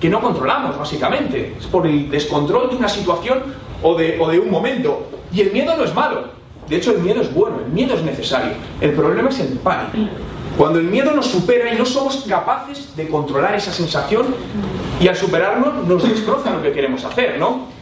que 0.00 0.08
no 0.08 0.20
controlamos, 0.20 0.78
básicamente. 0.78 1.56
Es 1.58 1.66
por 1.66 1.86
el 1.86 2.10
descontrol 2.10 2.70
de 2.70 2.76
una 2.76 2.88
situación 2.88 3.42
o 3.82 3.94
de, 3.94 4.18
o 4.20 4.28
de 4.28 4.38
un 4.38 4.50
momento. 4.50 5.08
Y 5.32 5.40
el 5.40 5.52
miedo 5.52 5.76
no 5.76 5.84
es 5.84 5.94
malo. 5.94 6.38
De 6.68 6.76
hecho, 6.76 6.92
el 6.92 6.98
miedo 6.98 7.22
es 7.22 7.32
bueno, 7.32 7.60
el 7.64 7.72
miedo 7.72 7.94
es 7.94 8.02
necesario. 8.02 8.52
El 8.80 8.92
problema 8.92 9.30
es 9.30 9.40
el 9.40 9.58
pánico. 9.58 10.10
Cuando 10.56 10.78
el 10.78 10.86
miedo 10.86 11.12
nos 11.12 11.26
supera 11.26 11.72
y 11.72 11.78
no 11.78 11.86
somos 11.86 12.24
capaces 12.28 12.94
de 12.96 13.08
controlar 13.08 13.54
esa 13.54 13.72
sensación 13.72 14.26
y 15.00 15.08
al 15.08 15.16
superarlo 15.16 15.72
nos 15.86 16.02
destroza 16.02 16.50
lo 16.50 16.60
que 16.60 16.72
queremos 16.72 17.04
hacer, 17.04 17.38
¿no? 17.38 17.77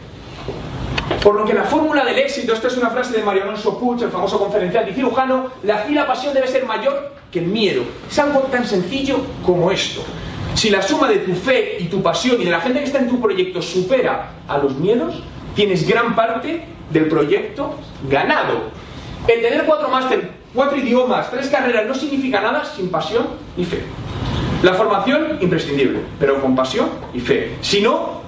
Por 1.23 1.35
lo 1.35 1.45
que 1.45 1.53
la 1.53 1.63
fórmula 1.63 2.03
del 2.03 2.19
éxito, 2.19 2.53
esta 2.53 2.67
es 2.67 2.77
una 2.77 2.89
frase 2.89 3.15
de 3.15 3.23
Mario 3.23 3.43
Alonso 3.43 3.79
Puig, 3.79 4.01
el 4.03 4.09
famoso 4.09 4.39
conferencial 4.39 4.87
y 4.89 4.93
cirujano, 4.93 5.51
la 5.63 5.85
y 5.89 5.93
la 5.93 6.05
pasión 6.05 6.33
debe 6.33 6.47
ser 6.47 6.65
mayor 6.65 7.13
que 7.31 7.39
el 7.39 7.45
miedo. 7.45 7.83
Es 8.09 8.19
algo 8.19 8.41
tan 8.41 8.65
sencillo 8.65 9.19
como 9.45 9.71
esto. 9.71 10.03
Si 10.53 10.69
la 10.69 10.81
suma 10.81 11.07
de 11.07 11.19
tu 11.19 11.33
fe 11.33 11.77
y 11.79 11.85
tu 11.85 12.01
pasión 12.01 12.41
y 12.41 12.45
de 12.45 12.51
la 12.51 12.59
gente 12.59 12.79
que 12.79 12.85
está 12.85 12.99
en 12.99 13.09
tu 13.09 13.21
proyecto 13.21 13.61
supera 13.61 14.31
a 14.47 14.57
los 14.57 14.75
miedos, 14.75 15.21
tienes 15.55 15.87
gran 15.87 16.15
parte 16.15 16.65
del 16.91 17.07
proyecto 17.07 17.75
ganado. 18.09 18.71
El 19.27 19.41
tener 19.41 19.65
cuatro 19.65 19.89
máster, 19.89 20.31
cuatro 20.53 20.77
idiomas, 20.77 21.29
tres 21.29 21.47
carreras 21.47 21.85
no 21.85 21.93
significa 21.93 22.41
nada 22.41 22.65
sin 22.65 22.89
pasión 22.89 23.27
y 23.55 23.65
fe. 23.65 23.83
La 24.63 24.73
formación, 24.73 25.37
imprescindible, 25.39 25.99
pero 26.19 26.41
con 26.41 26.55
pasión 26.55 26.89
y 27.13 27.19
fe. 27.19 27.55
Si 27.61 27.81
no, 27.81 28.21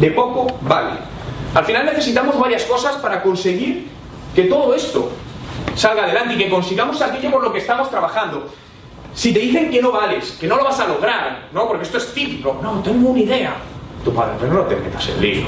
de 0.00 0.10
poco 0.10 0.46
vale. 0.62 1.15
Al 1.56 1.64
final 1.64 1.86
necesitamos 1.86 2.38
varias 2.38 2.64
cosas 2.64 2.96
para 2.96 3.22
conseguir 3.22 3.86
que 4.34 4.42
todo 4.42 4.74
esto 4.74 5.10
salga 5.74 6.04
adelante 6.04 6.34
y 6.34 6.36
que 6.36 6.50
consigamos 6.50 7.00
aquello 7.00 7.30
por 7.30 7.42
lo 7.42 7.50
que 7.50 7.60
estamos 7.60 7.88
trabajando. 7.88 8.52
Si 9.14 9.32
te 9.32 9.38
dicen 9.38 9.70
que 9.70 9.80
no 9.80 9.90
vales, 9.90 10.32
que 10.38 10.46
no 10.46 10.58
lo 10.58 10.64
vas 10.64 10.78
a 10.80 10.86
lograr, 10.86 11.48
¿no? 11.54 11.66
Porque 11.66 11.84
esto 11.84 11.96
es 11.96 12.12
típico. 12.12 12.60
No, 12.62 12.82
tengo 12.82 13.08
una 13.08 13.20
idea. 13.20 13.54
Tu 14.04 14.12
padre, 14.12 14.34
pero 14.38 14.52
no 14.52 14.62
te 14.64 14.76
metas 14.76 15.08
en 15.08 15.22
líos. 15.22 15.46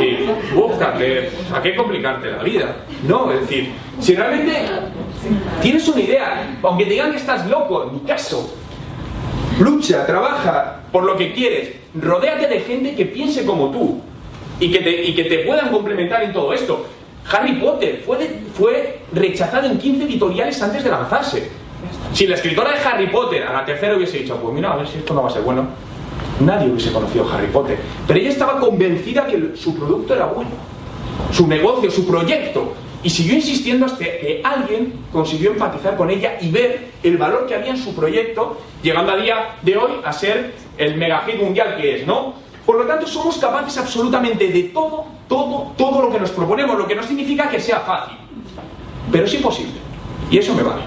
Y 0.00 0.54
búscate, 0.54 1.32
¿a 1.52 1.60
qué 1.60 1.74
complicarte 1.74 2.30
la 2.30 2.44
vida? 2.44 2.76
No, 3.02 3.32
es 3.32 3.40
decir, 3.40 3.72
si 3.98 4.14
realmente 4.14 4.64
tienes 5.60 5.88
una 5.88 6.00
idea, 6.02 6.56
aunque 6.62 6.84
te 6.84 6.90
digan 6.90 7.10
que 7.10 7.16
estás 7.16 7.48
loco, 7.48 7.82
en 7.82 7.94
mi 7.94 8.00
caso, 8.02 8.54
lucha, 9.58 10.06
trabaja 10.06 10.82
por 10.92 11.02
lo 11.02 11.16
que 11.16 11.32
quieres, 11.32 11.70
rodéate 12.00 12.46
de 12.46 12.60
gente 12.60 12.94
que 12.94 13.06
piense 13.06 13.44
como 13.44 13.72
tú 13.72 14.02
y 14.60 14.70
que 14.70 14.78
te, 14.80 15.04
y 15.04 15.14
que 15.14 15.24
te 15.24 15.38
puedan 15.40 15.70
complementar 15.70 16.22
en 16.22 16.32
todo 16.32 16.52
esto. 16.52 16.86
Harry 17.32 17.54
Potter 17.54 18.02
fue, 18.04 18.40
fue 18.54 19.00
rechazado 19.12 19.66
en 19.66 19.78
15 19.78 20.04
editoriales 20.04 20.60
antes 20.62 20.84
de 20.84 20.90
lanzarse. 20.90 21.50
Si 22.12 22.26
la 22.26 22.34
escritora 22.34 22.72
de 22.72 22.78
Harry 22.78 23.06
Potter 23.06 23.42
a 23.44 23.52
la 23.52 23.64
tercera 23.64 23.96
hubiese 23.96 24.18
dicho, 24.18 24.36
pues 24.36 24.54
mira, 24.54 24.72
a 24.72 24.76
ver 24.76 24.86
si 24.86 24.98
esto 24.98 25.14
no 25.14 25.22
va 25.22 25.28
a 25.28 25.32
ser 25.32 25.42
bueno, 25.42 25.66
nadie 26.40 26.68
hubiese 26.68 26.92
conocido 26.92 27.28
Harry 27.32 27.46
Potter. 27.46 27.78
Pero 28.06 28.18
ella 28.18 28.30
estaba 28.30 28.58
convencida 28.58 29.26
que 29.26 29.52
su 29.56 29.76
producto 29.76 30.14
era 30.14 30.26
bueno, 30.26 30.50
su 31.32 31.46
negocio, 31.46 31.90
su 31.90 32.06
proyecto. 32.06 32.74
Y 33.02 33.08
siguió 33.08 33.34
insistiendo 33.34 33.86
hasta 33.86 34.04
que 34.04 34.42
alguien 34.44 34.92
consiguió 35.10 35.52
empatizar 35.52 35.96
con 35.96 36.10
ella 36.10 36.36
y 36.38 36.50
ver 36.50 36.88
el 37.02 37.16
valor 37.16 37.46
que 37.46 37.54
había 37.54 37.70
en 37.70 37.78
su 37.78 37.94
proyecto, 37.94 38.60
llegando 38.82 39.12
a 39.12 39.16
día 39.16 39.54
de 39.62 39.76
hoy 39.76 39.92
a 40.04 40.12
ser 40.12 40.52
el 40.76 40.96
mega 40.96 41.20
hit 41.20 41.40
mundial 41.40 41.76
que 41.80 42.00
es, 42.00 42.06
¿no? 42.06 42.34
Por 42.66 42.76
lo 42.76 42.84
tanto, 42.84 43.06
somos 43.06 43.38
capaces 43.38 43.76
absolutamente 43.78 44.48
de 44.48 44.64
todo, 44.64 45.06
todo, 45.28 45.72
todo 45.76 46.02
lo 46.02 46.10
que 46.10 46.20
nos 46.20 46.30
proponemos, 46.30 46.78
lo 46.78 46.86
que 46.86 46.94
no 46.94 47.02
significa 47.02 47.48
que 47.48 47.60
sea 47.60 47.80
fácil. 47.80 48.16
Pero 49.10 49.24
es 49.24 49.34
imposible. 49.34 49.74
Y 50.30 50.38
eso 50.38 50.54
me 50.54 50.62
vale. 50.62 50.82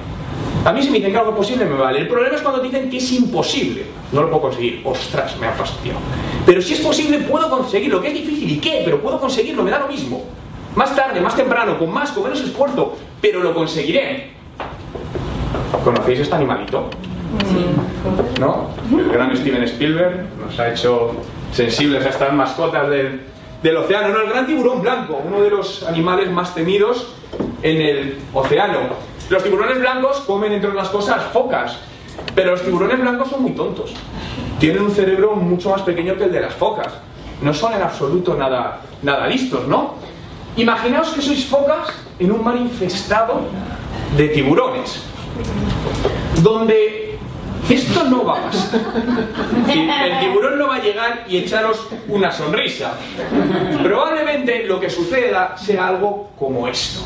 A 0.65 0.71
mí 0.71 0.81
si 0.81 0.89
me 0.89 0.97
dicen 0.97 1.11
que 1.11 1.17
algo 1.17 1.31
es 1.31 1.37
posible, 1.37 1.65
me 1.65 1.75
vale. 1.75 1.99
El 1.99 2.07
problema 2.07 2.35
es 2.35 2.41
cuando 2.41 2.61
te 2.61 2.67
dicen 2.67 2.89
que 2.89 2.97
es 2.97 3.11
imposible. 3.11 3.85
No 4.13 4.21
lo 4.21 4.29
puedo 4.29 4.43
conseguir. 4.43 4.81
Ostras, 4.85 5.37
me 5.37 5.47
ha 5.47 5.51
fastidiado. 5.51 5.99
Pero 6.45 6.61
si 6.61 6.73
es 6.73 6.79
posible, 6.79 7.19
puedo 7.19 7.49
conseguirlo. 7.49 8.01
Que 8.01 8.07
es 8.09 8.13
difícil. 8.13 8.49
¿Y 8.49 8.59
qué? 8.59 8.81
Pero 8.85 9.01
puedo 9.01 9.19
conseguirlo. 9.19 9.63
Me 9.63 9.71
da 9.71 9.79
lo 9.79 9.87
mismo. 9.89 10.23
Más 10.75 10.95
tarde, 10.95 11.19
más 11.19 11.35
temprano, 11.35 11.77
con 11.77 11.91
más, 11.91 12.11
con 12.11 12.23
menos 12.23 12.39
esfuerzo. 12.39 12.95
Pero 13.19 13.43
lo 13.43 13.53
conseguiré. 13.53 14.31
¿Conocéis 15.83 16.19
este 16.19 16.35
animalito? 16.35 16.89
¿No? 18.39 18.69
El 18.97 19.09
gran 19.09 19.35
Steven 19.35 19.63
Spielberg 19.63 20.27
nos 20.39 20.57
ha 20.59 20.71
hecho 20.71 21.11
sensibles 21.53 22.05
a 22.05 22.09
estas 22.09 22.33
mascotas 22.33 22.89
del, 22.89 23.21
del 23.61 23.77
océano. 23.77 24.09
No, 24.09 24.21
el 24.21 24.29
gran 24.29 24.45
tiburón 24.45 24.81
blanco, 24.81 25.21
uno 25.25 25.41
de 25.41 25.49
los 25.49 25.83
animales 25.83 26.29
más 26.29 26.53
temidos 26.53 27.13
en 27.61 27.81
el 27.81 28.17
océano. 28.33 28.79
Los 29.29 29.43
tiburones 29.43 29.79
blancos 29.79 30.19
comen, 30.21 30.51
entre 30.51 30.69
otras 30.69 30.89
cosas, 30.89 31.23
focas. 31.31 31.77
Pero 32.35 32.51
los 32.51 32.61
tiburones 32.61 32.99
blancos 32.99 33.29
son 33.29 33.41
muy 33.41 33.51
tontos. 33.51 33.93
Tienen 34.59 34.81
un 34.81 34.91
cerebro 34.91 35.35
mucho 35.35 35.69
más 35.69 35.81
pequeño 35.81 36.15
que 36.17 36.25
el 36.25 36.31
de 36.31 36.41
las 36.41 36.53
focas. 36.53 36.93
No 37.41 37.53
son 37.53 37.73
en 37.73 37.81
absoluto 37.81 38.35
nada, 38.35 38.81
nada 39.01 39.27
listos, 39.27 39.67
¿no? 39.67 39.95
Imaginaos 40.55 41.09
que 41.09 41.21
sois 41.21 41.45
focas 41.45 41.89
en 42.19 42.31
un 42.31 42.43
mar 42.43 42.55
infestado 42.55 43.41
de 44.15 44.27
tiburones 44.29 45.03
donde 46.41 47.12
esto 47.69 48.03
no 48.05 48.25
va 48.25 48.39
a 48.39 48.43
pasar. 48.43 48.81
El 49.67 50.19
tiburón 50.19 50.57
no 50.57 50.67
va 50.67 50.75
a 50.75 50.81
llegar 50.81 51.25
y 51.27 51.37
echaros 51.37 51.87
una 52.07 52.31
sonrisa. 52.31 52.93
Probablemente 53.81 54.63
lo 54.65 54.79
que 54.79 54.89
suceda 54.89 55.57
sea 55.57 55.87
algo 55.87 56.31
como 56.37 56.67
esto. 56.67 57.01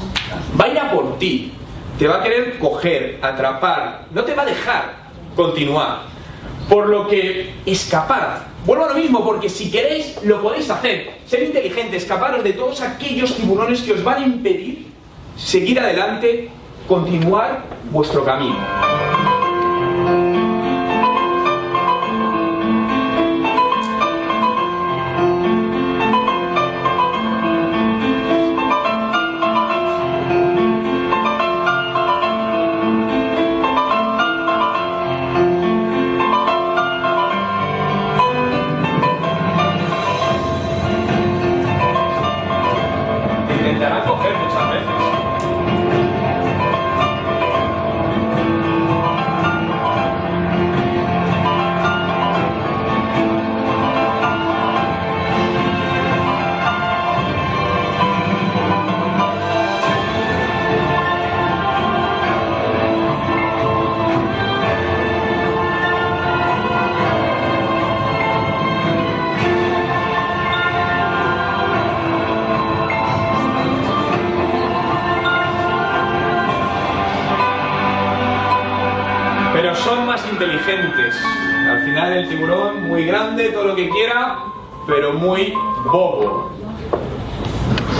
Va 0.60 0.66
a 0.66 0.68
ir 0.70 0.80
a 0.80 0.92
por 0.92 1.18
ti, 1.20 1.54
te 1.98 2.08
va 2.08 2.18
a 2.18 2.24
querer 2.24 2.58
coger, 2.60 3.20
atrapar, 3.22 4.06
no 4.12 4.24
te 4.24 4.34
va 4.34 4.44
a 4.44 4.46
dejar 4.46 4.94
continuar. 5.36 6.02
Por 6.70 6.90
lo 6.90 7.08
que 7.08 7.56
escapar. 7.66 8.46
Vuelvo 8.66 8.84
a 8.84 8.90
lo 8.90 8.96
mismo, 8.96 9.24
porque 9.24 9.48
si 9.48 9.72
queréis, 9.72 10.22
lo 10.24 10.42
podéis 10.42 10.70
hacer. 10.70 11.20
Ser 11.26 11.44
inteligentes, 11.44 12.04
escaparos 12.04 12.44
de 12.44 12.52
todos 12.52 12.82
aquellos 12.82 13.34
tiburones 13.36 13.82
que 13.82 13.94
os 13.94 14.04
van 14.04 14.24
a 14.24 14.26
impedir 14.26 14.88
seguir 15.38 15.80
adelante, 15.80 16.50
continuar 16.88 17.64
vuestro 17.92 18.26
camino. 18.26 18.58
Pero 84.98 85.14
muy 85.14 85.54
bobo. 85.86 86.50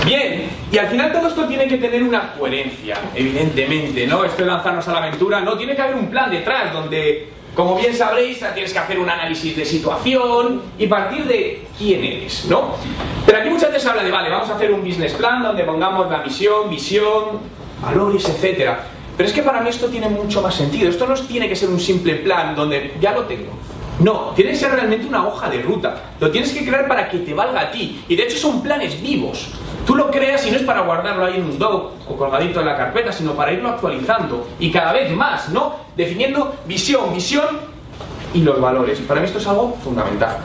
Bien, 0.04 0.50
y 0.72 0.78
al 0.80 0.88
final 0.88 1.12
todo 1.12 1.28
esto 1.28 1.46
tiene 1.46 1.68
que 1.68 1.78
tener 1.78 2.02
una 2.02 2.34
coherencia, 2.34 2.98
evidentemente, 3.14 4.08
¿no? 4.08 4.24
Esto 4.24 4.42
de 4.42 4.48
lanzarnos 4.48 4.88
a 4.88 4.94
la 4.94 4.98
aventura, 5.06 5.40
no, 5.42 5.56
tiene 5.56 5.76
que 5.76 5.82
haber 5.84 5.96
un 5.96 6.08
plan 6.10 6.32
detrás 6.32 6.74
donde, 6.74 7.30
como 7.54 7.76
bien 7.76 7.96
sabréis, 7.96 8.44
tienes 8.56 8.74
que 8.74 8.80
hacer 8.80 8.98
un 8.98 9.08
análisis 9.08 9.56
de 9.56 9.64
situación 9.64 10.64
y 10.80 10.88
partir 10.88 11.26
de 11.26 11.68
quién 11.78 12.04
eres, 12.04 12.46
¿no? 12.46 12.74
Pero 13.28 13.38
aquí 13.38 13.50
muchas 13.52 13.72
veces 13.72 13.88
habla 13.88 14.04
de, 14.04 14.10
vale, 14.10 14.32
vamos 14.32 14.50
a 14.50 14.56
hacer 14.56 14.72
un 14.72 14.84
business 14.84 15.14
plan 15.14 15.44
donde 15.44 15.66
pongamos 15.66 16.10
la 16.10 16.24
misión, 16.24 16.68
visión, 16.68 17.42
valores, 17.80 18.28
etcétera. 18.28 18.86
Pero 19.16 19.30
es 19.30 19.36
que 19.36 19.44
para 19.44 19.62
mí 19.62 19.70
esto 19.70 19.86
tiene 19.86 20.10
mucho 20.10 20.42
más 20.42 20.56
sentido. 20.56 20.90
Esto 20.90 21.06
no 21.06 21.14
tiene 21.14 21.48
que 21.48 21.56
ser 21.56 21.70
un 21.70 21.80
simple 21.80 22.16
plan 22.16 22.56
donde 22.56 22.96
ya 23.00 23.12
lo 23.12 23.26
tengo. 23.26 23.52
No, 24.00 24.32
tiene 24.36 24.52
que 24.52 24.58
ser 24.58 24.72
realmente 24.72 25.08
una 25.08 25.28
hoja 25.28 25.50
de 25.50 25.62
ruta. 25.62 25.96
Lo 26.20 26.30
tienes 26.30 26.54
que 26.54 26.66
crear 26.66 26.88
para 26.88 27.10
que 27.10 27.20
te 27.20 27.34
valga 27.34 27.62
a 27.62 27.72
ti. 27.72 28.04
Y 28.08 28.16
de 28.16 28.24
hecho 28.24 28.38
son 28.38 28.62
planes 28.62 29.02
vivos. 29.02 29.50
Tú 29.86 29.96
lo 29.96 30.12
creas 30.12 30.46
y 30.46 30.52
no 30.52 30.58
es 30.58 30.64
para 30.64 30.82
guardarlo 30.82 31.26
ahí 31.26 31.38
en 31.38 31.46
un 31.46 31.58
doc 31.58 31.94
o 32.08 32.16
colgadito 32.16 32.60
en 32.60 32.68
la 32.68 32.78
carpeta, 32.78 33.12
sino 33.12 33.34
para 33.34 33.54
irlo 33.54 33.70
actualizando. 33.70 34.48
Y 34.60 34.72
cada 34.72 34.94
vez 34.94 35.12
más, 35.12 35.50
¿no? 35.50 35.78
Definiendo 35.96 36.56
visión, 36.68 37.14
visión 37.14 37.46
y 38.34 38.42
los 38.42 38.60
valores. 38.60 39.00
Para 39.00 39.20
mí 39.20 39.26
esto 39.26 39.40
es 39.40 39.48
algo 39.48 39.76
fundamental. 39.84 40.38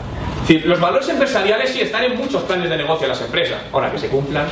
Los 0.64 0.80
valores 0.80 1.08
empresariales 1.08 1.70
sí 1.70 1.80
están 1.80 2.04
en 2.04 2.16
muchos 2.16 2.42
planes 2.42 2.68
de 2.68 2.76
negocio 2.76 3.02
de 3.02 3.08
las 3.08 3.20
empresas, 3.20 3.58
ahora 3.72 3.90
que 3.90 3.98
se 3.98 4.08
cumplan. 4.08 4.46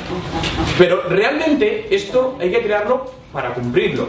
Pero 0.79 1.03
realmente 1.09 1.95
esto 1.95 2.37
hay 2.41 2.51
que 2.51 2.63
crearlo 2.63 3.13
para 3.33 3.51
cumplirlo. 3.51 4.09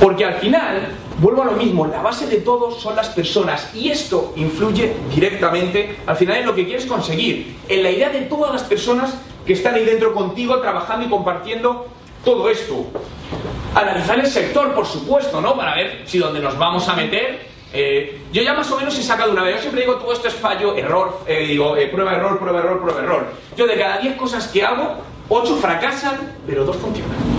Porque 0.00 0.24
al 0.24 0.34
final, 0.34 0.88
vuelvo 1.18 1.42
a 1.42 1.46
lo 1.46 1.52
mismo, 1.52 1.86
la 1.86 2.02
base 2.02 2.26
de 2.26 2.38
todo 2.38 2.70
son 2.70 2.96
las 2.96 3.08
personas 3.08 3.70
y 3.74 3.90
esto 3.90 4.32
influye 4.36 4.94
directamente 5.14 5.96
al 6.06 6.16
final 6.16 6.36
en 6.38 6.46
lo 6.46 6.54
que 6.54 6.64
quieres 6.64 6.86
conseguir, 6.86 7.56
en 7.68 7.82
la 7.82 7.90
idea 7.90 8.10
de 8.10 8.22
todas 8.22 8.52
las 8.52 8.62
personas 8.62 9.14
que 9.46 9.52
están 9.54 9.74
ahí 9.74 9.84
dentro 9.84 10.14
contigo 10.14 10.58
trabajando 10.60 11.06
y 11.06 11.08
compartiendo 11.08 11.86
todo 12.24 12.48
esto. 12.50 12.86
Analizar 13.74 14.18
el 14.18 14.26
sector, 14.26 14.74
por 14.74 14.86
supuesto, 14.86 15.40
¿no? 15.40 15.56
Para 15.56 15.74
ver 15.74 16.02
si 16.06 16.18
donde 16.18 16.40
nos 16.40 16.56
vamos 16.58 16.88
a 16.88 16.94
meter. 16.94 17.48
eh, 17.72 18.22
yo 18.32 18.42
ya 18.42 18.54
más 18.54 18.70
o 18.70 18.76
menos 18.76 18.98
he 18.98 19.02
sacado 19.02 19.32
una 19.32 19.42
vez. 19.42 19.56
Yo 19.56 19.60
siempre 19.62 19.82
digo 19.82 19.96
todo 19.96 20.12
esto 20.12 20.28
es 20.28 20.34
fallo, 20.34 20.74
error, 20.76 21.20
eh, 21.26 21.46
digo 21.46 21.76
eh, 21.76 21.86
prueba, 21.88 22.14
error, 22.14 22.38
prueba, 22.38 22.60
error, 22.60 22.80
prueba, 22.80 23.02
error. 23.02 23.26
Yo 23.56 23.66
de 23.66 23.78
cada 23.78 23.98
10 23.98 24.16
cosas 24.16 24.48
que 24.48 24.62
hago, 24.62 24.96
8 25.28 25.56
fracasan, 25.56 26.36
pero 26.46 26.64
2 26.64 26.76
funcionan. 26.76 27.37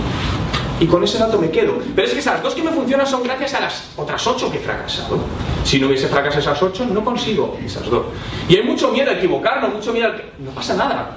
Y 0.80 0.86
con 0.86 1.04
ese 1.04 1.18
dato 1.18 1.38
me 1.38 1.50
quedo. 1.50 1.78
Pero 1.94 2.08
es 2.08 2.14
que 2.14 2.20
esas 2.20 2.42
dos 2.42 2.54
que 2.54 2.62
me 2.62 2.70
funcionan 2.70 3.06
son 3.06 3.22
gracias 3.22 3.52
a 3.54 3.60
las 3.60 3.90
otras 3.96 4.26
8 4.26 4.50
que 4.50 4.56
he 4.56 4.60
fracasado. 4.60 5.18
Si 5.62 5.78
no 5.78 5.88
hubiese 5.88 6.08
fracasado 6.08 6.40
esas 6.40 6.62
8, 6.62 6.86
no 6.86 7.04
consigo 7.04 7.58
esas 7.62 7.88
dos. 7.88 8.06
Y 8.48 8.56
hay 8.56 8.62
mucho 8.62 8.90
miedo 8.90 9.10
a 9.10 9.14
equivocarnos, 9.14 9.74
mucho 9.74 9.92
miedo 9.92 10.08
a. 10.08 10.42
No 10.42 10.50
pasa 10.52 10.74
nada. 10.74 11.16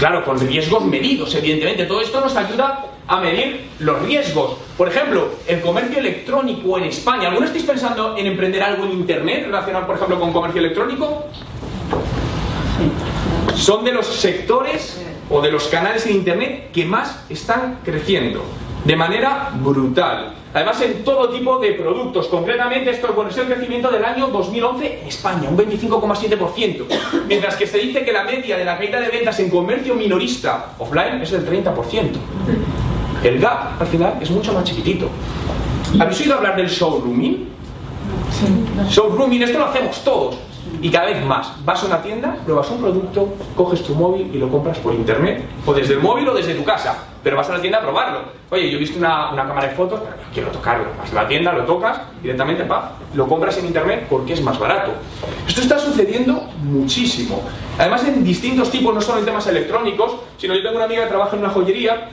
Claro, 0.00 0.24
con 0.24 0.38
riesgos 0.40 0.84
medidos, 0.84 1.32
evidentemente. 1.36 1.84
Todo 1.84 2.00
esto 2.00 2.20
nos 2.20 2.34
ayuda 2.34 2.86
a 3.06 3.20
medir 3.20 3.68
los 3.78 4.02
riesgos. 4.02 4.56
Por 4.76 4.88
ejemplo, 4.88 5.30
el 5.46 5.60
comercio 5.60 6.00
electrónico 6.00 6.76
en 6.76 6.84
España. 6.84 7.28
¿Alguno 7.28 7.46
estáis 7.46 7.64
pensando 7.64 8.16
en 8.16 8.26
emprender 8.26 8.62
algo 8.64 8.84
en 8.84 8.92
Internet 8.92 9.44
relacionado, 9.46 9.86
por 9.86 9.94
ejemplo, 9.94 10.18
con 10.18 10.32
comercio 10.32 10.58
electrónico? 10.60 11.26
Son 13.54 13.84
de 13.84 13.92
los 13.92 14.06
sectores 14.06 15.00
o 15.30 15.40
de 15.40 15.52
los 15.52 15.68
canales 15.68 16.04
en 16.06 16.16
Internet 16.16 16.70
que 16.72 16.84
más 16.84 17.24
están 17.28 17.78
creciendo. 17.84 18.44
De 18.84 18.96
manera 18.96 19.50
brutal. 19.54 20.34
Además, 20.54 20.80
en 20.80 21.04
todo 21.04 21.28
tipo 21.28 21.58
de 21.58 21.72
productos. 21.72 22.26
Concretamente, 22.28 22.90
esto 22.90 23.12
bueno, 23.12 23.30
es 23.30 23.36
el 23.36 23.46
crecimiento 23.46 23.90
del 23.90 24.04
año 24.04 24.28
2011 24.28 25.00
en 25.02 25.08
España, 25.08 25.48
un 25.50 25.56
25,7%. 25.56 26.84
Mientras 27.26 27.56
que 27.56 27.66
se 27.66 27.78
dice 27.78 28.04
que 28.04 28.12
la 28.12 28.24
media 28.24 28.56
de 28.56 28.64
la 28.64 28.78
caída 28.78 29.00
de 29.00 29.08
ventas 29.08 29.38
en 29.40 29.50
comercio 29.50 29.94
minorista 29.94 30.72
offline 30.78 31.20
es 31.20 31.30
del 31.30 31.46
30%. 31.46 32.10
El 33.22 33.38
gap, 33.38 33.80
al 33.80 33.86
final, 33.86 34.14
es 34.20 34.30
mucho 34.30 34.52
más 34.52 34.64
chiquitito. 34.64 35.08
¿Habéis 35.98 36.20
oído 36.20 36.36
hablar 36.36 36.56
del 36.56 36.68
showrooming? 36.68 37.48
Showrooming, 38.88 39.42
esto 39.42 39.58
lo 39.58 39.66
hacemos 39.66 40.02
todos. 40.02 40.47
Y 40.80 40.90
cada 40.90 41.06
vez 41.06 41.24
más. 41.24 41.52
Vas 41.64 41.82
a 41.82 41.86
una 41.86 42.02
tienda, 42.02 42.36
pruebas 42.44 42.70
un 42.70 42.80
producto, 42.80 43.34
coges 43.56 43.82
tu 43.82 43.94
móvil 43.94 44.30
y 44.34 44.38
lo 44.38 44.48
compras 44.48 44.78
por 44.78 44.94
internet. 44.94 45.44
O 45.66 45.74
desde 45.74 45.94
el 45.94 46.00
móvil 46.00 46.28
o 46.28 46.34
desde 46.34 46.54
tu 46.54 46.64
casa. 46.64 46.96
Pero 47.22 47.36
vas 47.36 47.48
a 47.50 47.54
la 47.54 47.60
tienda 47.60 47.78
a 47.78 47.82
probarlo. 47.82 48.20
Oye, 48.50 48.70
yo 48.70 48.76
he 48.76 48.80
visto 48.80 48.98
una, 48.98 49.32
una 49.32 49.46
cámara 49.46 49.68
de 49.68 49.74
fotos, 49.74 50.00
pero 50.00 50.16
quiero 50.32 50.50
tocarlo. 50.50 50.86
Vas 50.98 51.12
a 51.12 51.14
la 51.14 51.28
tienda, 51.28 51.52
lo 51.52 51.64
tocas, 51.64 52.00
directamente, 52.22 52.64
pa, 52.64 52.92
lo 53.14 53.26
compras 53.26 53.58
en 53.58 53.66
internet 53.66 54.06
porque 54.08 54.34
es 54.34 54.42
más 54.42 54.58
barato. 54.58 54.92
Esto 55.46 55.60
está 55.60 55.78
sucediendo 55.78 56.48
muchísimo. 56.62 57.42
Además, 57.78 58.04
en 58.04 58.22
distintos 58.22 58.70
tipos, 58.70 58.94
no 58.94 59.00
solo 59.00 59.18
en 59.18 59.24
temas 59.24 59.46
electrónicos, 59.48 60.16
sino 60.38 60.54
yo 60.54 60.62
tengo 60.62 60.76
una 60.76 60.84
amiga 60.84 61.02
que 61.02 61.08
trabaja 61.08 61.36
en 61.36 61.42
una 61.42 61.50
joyería 61.50 62.08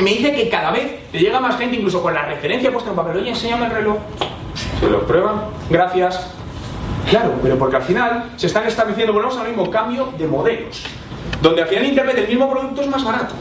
me 0.00 0.10
dice 0.10 0.32
que 0.32 0.48
cada 0.48 0.70
vez 0.70 0.98
le 1.12 1.20
llega 1.20 1.40
más 1.40 1.58
gente, 1.58 1.76
incluso 1.76 2.02
con 2.02 2.14
la 2.14 2.24
referencia 2.24 2.72
puesta 2.72 2.90
en 2.90 2.96
papel. 2.96 3.18
Oye, 3.18 3.30
enséñame 3.30 3.66
el 3.66 3.72
reloj. 3.72 3.96
Se 4.80 4.88
lo 4.88 5.06
prueban, 5.06 5.42
gracias. 5.68 6.34
Claro, 7.08 7.34
pero 7.42 7.58
porque 7.58 7.76
al 7.76 7.82
final 7.82 8.32
se 8.36 8.46
están 8.46 8.66
estableciendo, 8.66 9.12
volvemos 9.12 9.36
al 9.38 9.48
mismo 9.48 9.70
cambio 9.70 10.12
de 10.18 10.26
modelos. 10.26 10.84
Donde 11.40 11.62
al 11.62 11.68
final 11.68 11.86
Internet 11.86 12.18
el 12.18 12.28
mismo 12.28 12.50
producto 12.50 12.82
es 12.82 12.88
más 12.88 13.04
barato. 13.04 13.34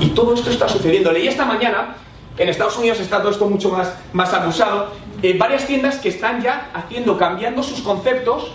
Y 0.00 0.08
todo 0.08 0.34
esto 0.34 0.50
está 0.50 0.68
sucediendo. 0.68 1.12
Leí 1.12 1.28
esta 1.28 1.44
mañana, 1.44 1.96
en 2.36 2.48
Estados 2.48 2.76
Unidos 2.78 3.00
está 3.00 3.20
todo 3.20 3.30
esto 3.30 3.48
mucho 3.48 3.70
más, 3.70 3.94
más 4.12 4.32
abusado, 4.34 4.88
eh, 5.22 5.36
varias 5.38 5.66
tiendas 5.66 5.98
que 5.98 6.08
están 6.08 6.42
ya 6.42 6.70
haciendo, 6.74 7.16
cambiando 7.16 7.62
sus 7.62 7.80
conceptos 7.80 8.52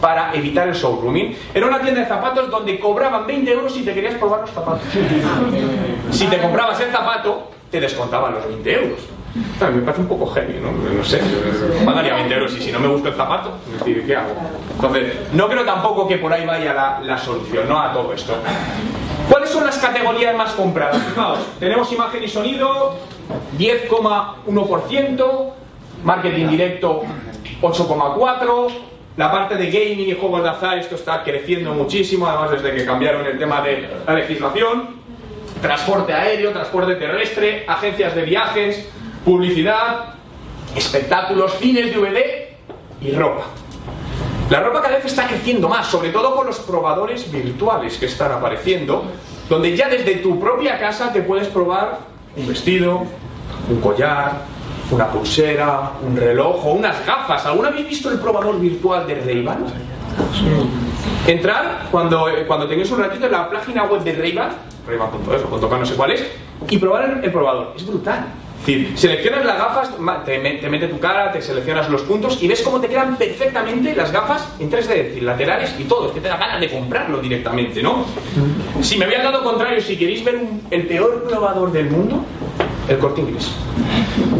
para 0.00 0.32
evitar 0.34 0.68
el 0.68 0.74
showrooming. 0.74 1.36
Era 1.54 1.66
una 1.66 1.80
tienda 1.80 2.00
de 2.00 2.06
zapatos 2.06 2.50
donde 2.50 2.78
cobraban 2.78 3.26
20 3.26 3.50
euros 3.50 3.72
si 3.72 3.82
te 3.82 3.94
querías 3.94 4.14
probar 4.14 4.40
los 4.40 4.50
zapatos. 4.50 4.82
Si 6.10 6.26
te 6.26 6.38
comprabas 6.38 6.80
el 6.80 6.90
zapato, 6.90 7.50
te 7.70 7.80
descontaban 7.80 8.34
los 8.34 8.46
20 8.46 8.74
euros. 8.74 8.98
Me 9.60 9.82
parece 9.82 10.02
un 10.02 10.08
poco 10.08 10.26
heavy, 10.26 10.60
¿no? 10.60 10.72
No 10.72 11.04
sé, 11.04 11.20
pagaría 11.84 12.14
20 12.14 12.34
euros 12.34 12.56
y 12.56 12.62
si 12.62 12.72
no 12.72 12.80
me 12.80 12.88
gusta 12.88 13.08
el 13.08 13.14
zapato, 13.14 13.58
es 13.72 13.78
decir, 13.80 14.06
¿qué 14.06 14.16
hago? 14.16 14.30
Entonces, 14.74 15.14
no 15.32 15.48
creo 15.48 15.64
tampoco 15.64 16.06
que 16.06 16.18
por 16.18 16.32
ahí 16.32 16.46
vaya 16.46 16.72
la, 16.72 17.00
la 17.02 17.18
solución, 17.18 17.68
¿no? 17.68 17.80
A 17.80 17.92
todo 17.92 18.12
esto. 18.12 18.36
¿Cuáles 19.28 19.50
son 19.50 19.64
las 19.66 19.78
categorías 19.78 20.34
más 20.36 20.52
compradas? 20.52 21.02
Fijaos, 21.02 21.40
tenemos 21.58 21.92
imagen 21.92 22.24
y 22.24 22.28
sonido, 22.28 22.96
10,1%, 23.58 25.50
marketing 26.04 26.48
directo, 26.48 27.02
8,4%, 27.60 28.68
la 29.16 29.32
parte 29.32 29.56
de 29.56 29.66
gaming 29.70 30.08
y 30.08 30.14
juegos 30.14 30.44
de 30.44 30.48
azar, 30.48 30.78
esto 30.78 30.94
está 30.94 31.24
creciendo 31.24 31.74
muchísimo, 31.74 32.28
además 32.28 32.52
desde 32.52 32.74
que 32.74 32.84
cambiaron 32.84 33.26
el 33.26 33.36
tema 33.38 33.60
de 33.60 33.88
la 34.06 34.14
legislación, 34.14 34.96
transporte 35.60 36.12
aéreo, 36.12 36.52
transporte 36.52 36.94
terrestre, 36.94 37.64
agencias 37.66 38.14
de 38.14 38.22
viajes, 38.22 38.88
publicidad, 39.24 40.14
espectáculos, 40.76 41.54
cines 41.58 41.94
DVD 41.94 42.18
y 43.00 43.12
ropa. 43.12 43.44
La 44.50 44.60
ropa 44.60 44.80
cada 44.80 44.96
vez 44.96 45.04
está 45.04 45.26
creciendo 45.26 45.68
más, 45.68 45.86
sobre 45.86 46.08
todo 46.08 46.34
con 46.34 46.46
los 46.46 46.58
probadores 46.60 47.30
virtuales 47.30 47.98
que 47.98 48.06
están 48.06 48.32
apareciendo, 48.32 49.04
donde 49.48 49.76
ya 49.76 49.88
desde 49.88 50.16
tu 50.16 50.40
propia 50.40 50.78
casa 50.78 51.12
te 51.12 51.22
puedes 51.22 51.48
probar 51.48 51.98
un 52.36 52.48
vestido, 52.48 53.02
un 53.68 53.80
collar, 53.80 54.42
una 54.90 55.08
pulsera, 55.08 55.92
un 56.02 56.16
reloj 56.16 56.64
o 56.64 56.72
unas 56.72 57.04
gafas. 57.04 57.44
¿Alguna 57.44 57.68
habéis 57.68 57.88
visto 57.88 58.10
el 58.10 58.18
probador 58.18 58.58
virtual 58.58 59.06
de 59.06 59.16
Ray-Ban? 59.16 59.66
Entrar 61.26 61.88
cuando, 61.90 62.28
eh, 62.28 62.46
cuando 62.46 62.66
tengáis 62.66 62.90
un 62.90 63.00
ratito 63.00 63.26
en 63.26 63.32
la 63.32 63.50
página 63.50 63.84
web 63.84 64.02
de 64.02 64.14
Ray-Ban, 64.14 64.50
rayban.es 64.86 65.42
o 65.42 65.68
.com, 65.68 65.78
no 65.78 65.84
sé 65.84 65.94
cuál 65.94 66.12
es, 66.12 66.26
y 66.70 66.78
probar 66.78 67.20
el 67.22 67.30
probador. 67.30 67.74
Es 67.76 67.86
brutal. 67.86 68.26
Decir, 68.60 68.92
seleccionas 68.98 69.46
las 69.46 69.56
gafas, 69.56 69.90
te, 70.26 70.38
te 70.38 70.68
mete 70.68 70.88
tu 70.88 70.98
cara, 70.98 71.32
te 71.32 71.40
seleccionas 71.40 71.88
los 71.88 72.02
puntos 72.02 72.42
y 72.42 72.48
ves 72.48 72.60
cómo 72.60 72.80
te 72.80 72.88
quedan 72.88 73.16
perfectamente 73.16 73.94
las 73.96 74.12
gafas 74.12 74.46
en 74.58 74.70
3D, 74.70 74.76
es 74.80 74.88
decir, 75.08 75.22
laterales 75.22 75.74
y 75.78 75.84
todo. 75.84 76.08
Es 76.08 76.12
que 76.14 76.20
te 76.20 76.28
da 76.28 76.36
ganas 76.36 76.60
de 76.60 76.68
comprarlo 76.68 77.18
directamente, 77.18 77.82
¿no? 77.82 78.04
Si 78.82 78.98
me 78.98 79.06
había 79.06 79.22
dado 79.22 79.42
contrario, 79.42 79.80
si 79.80 79.96
queréis 79.96 80.22
ver 80.24 80.36
un- 80.36 80.62
el 80.70 80.86
peor 80.86 81.24
probador 81.26 81.72
del 81.72 81.88
mundo, 81.88 82.22
el 82.88 82.98
corte 82.98 83.22
inglés. 83.22 83.50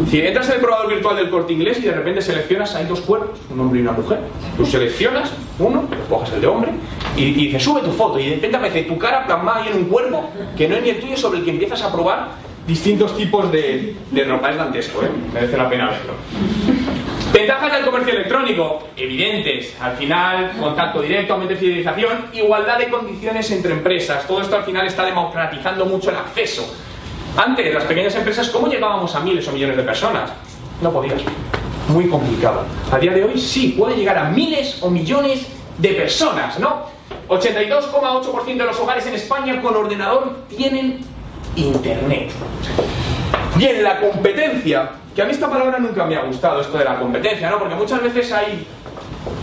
Si 0.09 0.21
entras 0.21 0.47
en 0.49 0.55
el 0.55 0.61
probador 0.61 0.89
virtual 0.89 1.15
del 1.15 1.29
corte 1.29 1.53
inglés 1.53 1.79
y 1.79 1.83
de 1.83 1.91
repente 1.91 2.21
seleccionas, 2.21 2.75
hay 2.75 2.85
dos 2.85 3.01
cuerpos, 3.01 3.39
un 3.51 3.59
hombre 3.61 3.79
y 3.79 3.81
una 3.83 3.93
mujer. 3.93 4.19
Tú 4.57 4.65
seleccionas 4.65 5.31
uno, 5.57 5.87
coges 6.09 6.33
el 6.33 6.41
de 6.41 6.47
hombre 6.47 6.71
y, 7.15 7.23
y 7.23 7.33
dices, 7.47 7.63
sube 7.63 7.81
tu 7.81 7.91
foto. 7.91 8.19
Y 8.19 8.25
de 8.29 8.35
repente 8.35 8.57
aparece 8.57 8.83
tu 8.83 8.97
cara 8.97 9.25
plasmada 9.25 9.63
ahí 9.63 9.69
en 9.71 9.77
un 9.77 9.85
cuerpo 9.85 10.29
que 10.57 10.67
no 10.67 10.75
es 10.75 10.83
ni 10.83 10.89
el 10.89 10.99
tuyo, 10.99 11.17
sobre 11.17 11.39
el 11.39 11.45
que 11.45 11.51
empiezas 11.51 11.81
a 11.83 11.91
probar 11.91 12.48
distintos 12.69 13.17
tipos 13.17 13.51
de, 13.51 13.95
ropa. 14.27 14.51
Es 14.51 14.57
dantesco, 14.57 15.01
¿eh? 15.03 15.09
Merece 15.33 15.57
la 15.57 15.67
pena 15.67 15.89
verlo. 15.89 16.13
Ventajas 17.33 17.73
del 17.73 17.83
comercio 17.83 18.13
electrónico, 18.13 18.89
evidentes. 18.95 19.75
Al 19.81 19.97
final, 19.97 20.51
contacto 20.59 21.01
directo, 21.01 21.33
aumento 21.33 21.55
de 21.55 21.59
fidelización, 21.59 22.27
igualdad 22.31 22.77
de 22.77 22.89
condiciones 22.89 23.49
entre 23.51 23.73
empresas. 23.73 24.25
Todo 24.27 24.41
esto 24.41 24.55
al 24.55 24.63
final 24.63 24.85
está 24.85 25.03
democratizando 25.03 25.85
mucho 25.85 26.11
el 26.11 26.17
acceso. 26.17 26.71
Antes, 27.35 27.73
las 27.73 27.85
pequeñas 27.85 28.15
empresas, 28.15 28.49
¿cómo 28.49 28.67
llegábamos 28.67 29.15
a 29.15 29.19
miles 29.21 29.47
o 29.47 29.51
millones 29.51 29.77
de 29.77 29.83
personas? 29.83 30.31
No 30.81 30.91
podías. 30.91 31.21
Muy 31.87 32.07
complicado. 32.07 32.65
A 32.91 32.99
día 32.99 33.13
de 33.13 33.23
hoy 33.23 33.39
sí, 33.39 33.75
puede 33.77 33.95
llegar 33.95 34.17
a 34.17 34.25
miles 34.25 34.77
o 34.81 34.91
millones 34.91 35.47
de 35.79 35.89
personas, 35.93 36.59
¿no? 36.59 36.83
82,8% 37.29 38.57
de 38.57 38.65
los 38.65 38.79
hogares 38.79 39.05
en 39.07 39.15
España 39.15 39.59
con 39.61 39.75
ordenador 39.75 40.45
tienen 40.55 40.99
internet. 41.59 42.31
Bien, 43.55 43.83
la 43.83 43.99
competencia, 43.99 44.89
que 45.15 45.21
a 45.21 45.25
mí 45.25 45.31
esta 45.31 45.49
palabra 45.49 45.79
nunca 45.79 46.05
me 46.05 46.15
ha 46.15 46.23
gustado, 46.23 46.61
esto 46.61 46.77
de 46.77 46.85
la 46.85 46.99
competencia, 46.99 47.49
¿no? 47.49 47.59
Porque 47.59 47.75
muchas 47.75 48.01
veces 48.01 48.31
hay 48.31 48.65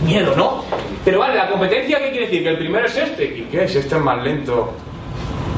miedo, 0.03 0.35
¿no? 0.35 0.63
Pero 1.05 1.19
vale, 1.19 1.35
la 1.35 1.49
competencia, 1.49 1.99
¿qué 1.99 2.09
quiere 2.09 2.25
decir? 2.25 2.43
Que 2.43 2.49
el 2.49 2.57
primero 2.57 2.85
es 2.85 2.97
este. 2.97 3.25
¿Y 3.25 3.47
qué? 3.51 3.67
Si 3.67 3.77
este 3.77 3.95
es 3.95 4.01
más 4.01 4.23
lento. 4.23 4.73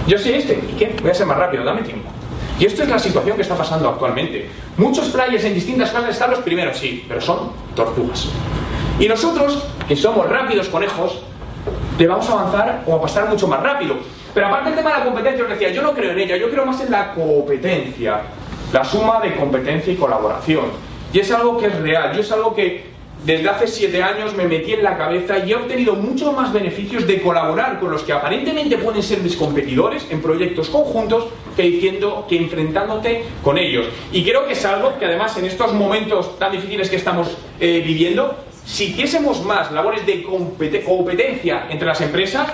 Yo 0.08 0.18
soy 0.18 0.34
este. 0.34 0.54
¿Y 0.54 0.76
qué? 0.78 0.96
Voy 1.02 1.12
a 1.12 1.14
ser 1.14 1.26
más 1.26 1.38
rápido, 1.38 1.64
dame 1.64 1.82
tiempo. 1.84 2.10
Y 2.60 2.66
esto 2.66 2.84
es 2.84 2.90
la 2.90 3.00
situación 3.00 3.38
que 3.38 3.44
está 3.44 3.56
pasando 3.56 3.88
actualmente. 3.88 4.50
Muchos 4.76 5.08
players 5.10 5.46
en 5.46 5.54
distintas 5.54 5.92
casas 5.92 6.10
están 6.10 6.32
los 6.32 6.40
primeros, 6.40 6.78
sí, 6.78 7.06
pero 7.08 7.22
son 7.22 7.52
tortugas. 7.74 8.28
Y 9.00 9.08
nosotros, 9.08 9.66
que 9.88 9.96
somos 9.96 10.28
rápidos 10.28 10.68
conejos, 10.68 11.22
le 11.98 12.08
vamos 12.08 12.30
a 12.30 12.34
avanzar 12.34 12.84
o 12.86 12.96
a 12.96 13.02
pasar 13.02 13.30
mucho 13.30 13.48
más 13.48 13.62
rápido. 13.64 13.96
Pero 14.34 14.48
aparte 14.48 14.70
del 14.70 14.78
tema 14.80 14.92
de 14.94 15.00
la 15.00 15.06
competencia, 15.06 15.44
os 15.44 15.50
decía, 15.50 15.70
yo 15.72 15.82
no 15.82 15.94
creo 15.94 16.12
en 16.12 16.20
ella, 16.20 16.38
yo 16.38 16.50
creo 16.50 16.66
más 16.66 16.82
en 16.82 16.92
la 16.92 17.14
competencia, 17.14 18.22
la 18.72 18.84
suma 18.84 19.20
de 19.22 19.36
competencia 19.36 19.92
y 19.94 19.96
colaboración. 19.96 20.66
Y 21.12 21.20
es 21.20 21.32
algo 21.32 21.58
que 21.58 21.68
es 21.68 21.80
real, 21.80 22.14
yo 22.14 22.22
es 22.22 22.32
algo 22.32 22.54
que 22.56 22.90
desde 23.26 23.50
hace 23.50 23.68
siete 23.68 24.02
años 24.02 24.34
me 24.34 24.48
metí 24.48 24.72
en 24.74 24.82
la 24.84 24.98
cabeza 24.98 25.40
y 25.40 25.52
he 25.52 25.56
obtenido 25.56 25.94
muchos 25.96 26.34
más 26.34 26.54
beneficios 26.54 27.06
de 27.06 27.22
colaborar 27.22 27.78
con 27.80 27.92
los 27.92 28.04
que 28.04 28.14
aparentemente 28.14 28.78
pueden 28.78 29.04
ser 29.04 29.20
mis 29.20 29.36
competidores 29.36 30.08
en 30.10 30.22
proyectos 30.22 30.70
conjuntos 30.70 31.28
que 31.58 31.64
diciendo 31.64 32.26
que 32.30 32.38
enfrentándote 32.38 33.26
con 33.44 33.58
ellos. 33.58 33.88
Y 34.14 34.24
creo 34.24 34.48
que 34.48 34.54
es 34.54 34.64
algo 34.64 34.98
que 34.98 35.06
además 35.06 35.36
en 35.38 35.46
estos 35.46 35.74
momentos 35.74 36.40
tan 36.40 36.54
difíciles 36.54 36.90
que 36.90 36.96
estamos 36.96 37.36
eh, 37.60 37.84
viviendo, 37.86 38.36
si 38.64 38.86
hiciésemos 38.86 39.44
más 39.44 39.70
labores 39.74 40.06
de 40.06 40.24
compete- 40.24 40.86
competencia 40.86 41.66
entre 41.70 41.88
las 41.88 42.00
empresas, 42.00 42.48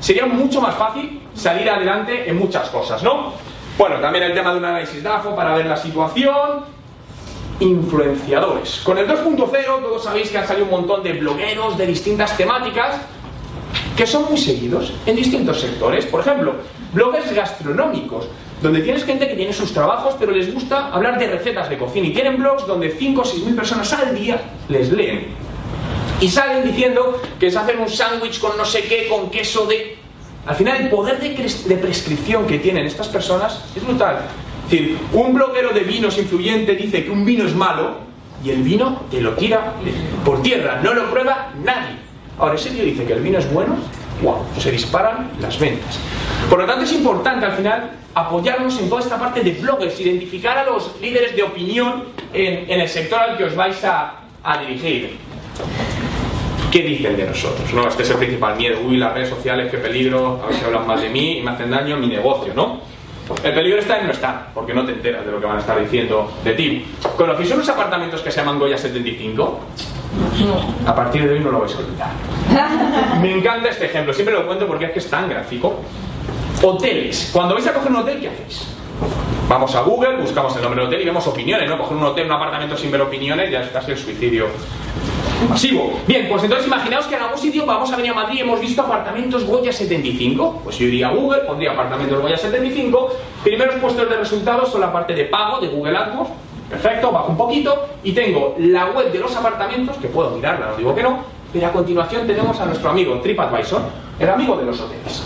sería 0.00 0.26
mucho 0.26 0.60
más 0.60 0.74
fácil 0.74 1.22
salir 1.34 1.68
adelante 1.68 2.28
en 2.28 2.38
muchas 2.38 2.68
cosas, 2.70 3.02
¿no? 3.02 3.32
Bueno, 3.78 3.96
también 3.96 4.24
el 4.24 4.34
tema 4.34 4.52
de 4.52 4.58
un 4.58 4.64
análisis 4.64 5.02
DAFO 5.02 5.36
para 5.36 5.54
ver 5.54 5.66
la 5.66 5.76
situación. 5.76 6.76
Influenciadores. 7.60 8.80
Con 8.84 8.98
el 8.98 9.08
2.0 9.08 9.46
todos 9.82 10.04
sabéis 10.04 10.30
que 10.30 10.38
han 10.38 10.46
salido 10.46 10.66
un 10.66 10.70
montón 10.70 11.02
de 11.02 11.14
blogueros 11.14 11.76
de 11.78 11.86
distintas 11.86 12.36
temáticas 12.36 12.96
que 13.96 14.06
son 14.06 14.26
muy 14.28 14.36
seguidos 14.36 14.92
en 15.06 15.16
distintos 15.16 15.60
sectores. 15.60 16.04
Por 16.06 16.20
ejemplo, 16.20 16.54
bloggers 16.92 17.32
gastronómicos, 17.34 18.28
donde 18.62 18.80
tienes 18.80 19.04
gente 19.04 19.28
que 19.28 19.34
tiene 19.34 19.52
sus 19.52 19.72
trabajos, 19.72 20.14
pero 20.18 20.32
les 20.32 20.52
gusta 20.52 20.88
hablar 20.88 21.18
de 21.18 21.28
recetas 21.28 21.68
de 21.68 21.78
cocina 21.78 22.06
y 22.06 22.12
tienen 22.12 22.38
blogs 22.38 22.66
donde 22.66 22.90
5 22.90 23.20
o 23.20 23.24
6 23.24 23.44
mil 23.44 23.54
personas 23.54 23.92
al 23.92 24.14
día 24.14 24.40
les 24.68 24.92
leen. 24.92 25.45
Y 26.20 26.28
salen 26.30 26.64
diciendo 26.64 27.20
que 27.38 27.50
se 27.50 27.58
hacen 27.58 27.78
un 27.78 27.90
sándwich 27.90 28.40
con 28.40 28.56
no 28.56 28.64
sé 28.64 28.84
qué, 28.84 29.06
con 29.08 29.30
queso 29.30 29.66
de... 29.66 29.98
Al 30.46 30.56
final 30.56 30.80
el 30.80 30.88
poder 30.88 31.18
de, 31.20 31.76
prescripción 31.76 32.46
que 32.46 32.58
tienen 32.58 32.86
estas 32.86 33.08
personas 33.08 33.64
es 33.74 33.84
brutal. 33.84 34.20
Es 34.64 34.70
decir, 34.70 34.98
un 35.12 35.34
bloguero 35.34 35.70
de 35.70 35.80
vinos 35.80 36.16
influyente 36.18 36.74
dice 36.74 37.04
que 37.04 37.10
un 37.10 37.24
vino 37.24 37.44
es 37.44 37.54
malo 37.54 37.98
y 38.42 38.50
el 38.50 38.62
vino 38.62 39.02
te 39.10 39.20
lo 39.20 39.32
tira 39.32 39.74
por 40.24 40.42
tierra, 40.42 40.80
no 40.82 40.94
lo 40.94 41.10
prueba 41.10 41.52
nadie. 41.62 41.96
Ahora, 42.38 42.54
ese 42.54 42.70
tío 42.70 42.84
dice 42.84 43.04
que 43.04 43.12
el 43.12 43.20
vino 43.20 43.38
es 43.38 43.52
bueno, 43.52 43.76
wow, 44.22 44.44
se 44.58 44.70
disparan 44.70 45.32
las 45.40 45.58
ventas. 45.58 45.98
Por 46.48 46.60
lo 46.60 46.66
tanto, 46.66 46.84
es 46.84 46.92
importante 46.92 47.44
al 47.44 47.56
final 47.56 47.90
apoyarnos 48.14 48.78
en 48.80 48.88
toda 48.88 49.02
esta 49.02 49.18
parte 49.18 49.42
de 49.42 49.52
bloggers, 49.52 49.98
identificar 50.00 50.56
a 50.56 50.64
los 50.64 50.92
líderes 51.00 51.34
de 51.34 51.42
opinión 51.42 52.04
en, 52.32 52.80
el 52.80 52.88
sector 52.88 53.18
al 53.18 53.36
que 53.36 53.44
os 53.44 53.54
vais 53.54 53.82
a 53.84 54.22
dirigir. 54.60 55.18
¿Qué 56.70 56.82
dicen 56.82 57.16
de 57.16 57.24
nosotros? 57.24 57.72
¿no? 57.72 57.88
Este 57.88 58.02
es 58.02 58.10
el 58.10 58.16
principal 58.16 58.56
miedo. 58.56 58.78
Uy, 58.84 58.96
las 58.96 59.14
redes 59.14 59.30
sociales, 59.30 59.70
qué 59.70 59.78
peligro, 59.78 60.40
a 60.42 60.46
ver 60.46 60.56
si 60.56 60.64
hablan 60.64 60.86
más 60.86 61.00
de 61.00 61.08
mí 61.08 61.38
y 61.38 61.42
me 61.42 61.50
hacen 61.52 61.70
daño 61.70 61.96
a 61.96 61.98
mi 61.98 62.08
negocio, 62.08 62.52
¿no? 62.54 62.80
El 63.42 63.54
peligro 63.54 63.80
está 63.80 63.98
en 63.98 64.06
no 64.06 64.12
estar, 64.12 64.50
porque 64.54 64.72
no 64.72 64.84
te 64.84 64.92
enteras 64.92 65.26
de 65.26 65.32
lo 65.32 65.40
que 65.40 65.46
van 65.46 65.56
a 65.56 65.60
estar 65.60 65.80
diciendo 65.80 66.32
de 66.44 66.52
ti. 66.52 66.86
¿Conocéis 67.16 67.50
unos 67.52 67.68
apartamentos 67.68 68.20
que 68.20 68.30
se 68.30 68.38
llaman 68.38 68.58
Goya 68.58 68.78
75? 68.78 69.60
A 70.86 70.94
partir 70.94 71.26
de 71.26 71.34
hoy 71.34 71.40
no 71.40 71.50
lo 71.50 71.60
vais 71.60 71.74
a 71.74 71.78
olvidar. 71.78 72.10
Me 73.20 73.32
encanta 73.32 73.68
este 73.68 73.86
ejemplo, 73.86 74.12
siempre 74.12 74.34
lo 74.34 74.46
cuento 74.46 74.66
porque 74.66 74.86
es 74.86 74.90
que 74.92 74.98
es 75.00 75.10
tan 75.10 75.28
gráfico. 75.28 75.80
Hoteles. 76.62 77.30
Cuando 77.32 77.54
vais 77.54 77.66
a 77.66 77.74
coger 77.74 77.90
un 77.90 77.96
hotel, 77.98 78.20
¿qué 78.20 78.28
hacéis? 78.28 78.68
Vamos 79.48 79.74
a 79.74 79.82
Google, 79.82 80.16
buscamos 80.16 80.54
el 80.56 80.62
nombre 80.62 80.80
del 80.80 80.88
hotel 80.88 81.02
y 81.02 81.04
vemos 81.04 81.26
opiniones, 81.26 81.68
¿no? 81.68 81.78
Coger 81.78 81.96
un 81.96 82.04
hotel, 82.04 82.26
un 82.26 82.32
apartamento 82.32 82.76
sin 82.76 82.90
ver 82.90 83.02
opiniones, 83.02 83.50
ya 83.50 83.60
es 83.60 83.68
casi 83.68 83.92
el 83.92 83.98
suicidio 83.98 84.46
masivo. 85.48 85.92
Bien, 86.06 86.26
pues 86.28 86.42
entonces 86.42 86.66
imaginaos 86.66 87.06
que 87.06 87.14
en 87.14 87.22
algún 87.22 87.38
sitio 87.38 87.66
vamos 87.66 87.92
a 87.92 87.96
venir 87.96 88.12
a 88.12 88.14
Madrid 88.14 88.38
y 88.38 88.40
hemos 88.40 88.60
visto 88.60 88.82
apartamentos 88.82 89.44
Goya 89.44 89.72
75. 89.72 90.60
Pues 90.64 90.78
yo 90.78 90.86
iría 90.86 91.08
a 91.08 91.10
Google, 91.10 91.40
pondría 91.40 91.72
apartamentos 91.72 92.20
Goya 92.20 92.36
75. 92.36 93.12
Primeros 93.42 93.74
puestos 93.76 94.08
de 94.08 94.16
resultados 94.16 94.70
son 94.70 94.80
la 94.80 94.92
parte 94.92 95.14
de 95.14 95.24
pago 95.24 95.60
de 95.60 95.68
Google 95.68 95.96
AdWords. 95.96 96.30
Perfecto, 96.70 97.12
bajo 97.12 97.30
un 97.30 97.36
poquito 97.36 97.86
y 98.02 98.12
tengo 98.12 98.56
la 98.58 98.86
web 98.86 99.12
de 99.12 99.18
los 99.20 99.34
apartamentos, 99.36 99.96
que 99.98 100.08
puedo 100.08 100.30
mirarla, 100.30 100.70
no 100.70 100.76
digo 100.76 100.94
que 100.96 101.02
no, 101.02 101.20
pero 101.52 101.68
a 101.68 101.70
continuación 101.70 102.26
tenemos 102.26 102.58
a 102.60 102.66
nuestro 102.66 102.90
amigo 102.90 103.20
TripAdvisor, 103.20 103.82
el 104.18 104.28
amigo 104.28 104.56
de 104.56 104.64
los 104.64 104.80
hoteles. 104.80 105.22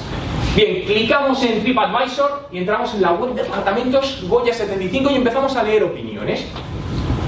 Bien, 0.55 0.85
clicamos 0.85 1.43
en 1.45 1.63
TripAdvisor 1.63 2.49
y 2.53 2.59
entramos 2.59 2.93
en 2.95 3.03
la 3.03 3.13
web 3.13 3.35
de 3.35 3.43
apartamentos 3.43 4.23
Goya 4.29 4.53
75 4.53 5.11
y 5.13 5.15
empezamos 5.15 5.57
a 5.57 5.63
leer 5.63 5.85
opiniones. 5.85 6.47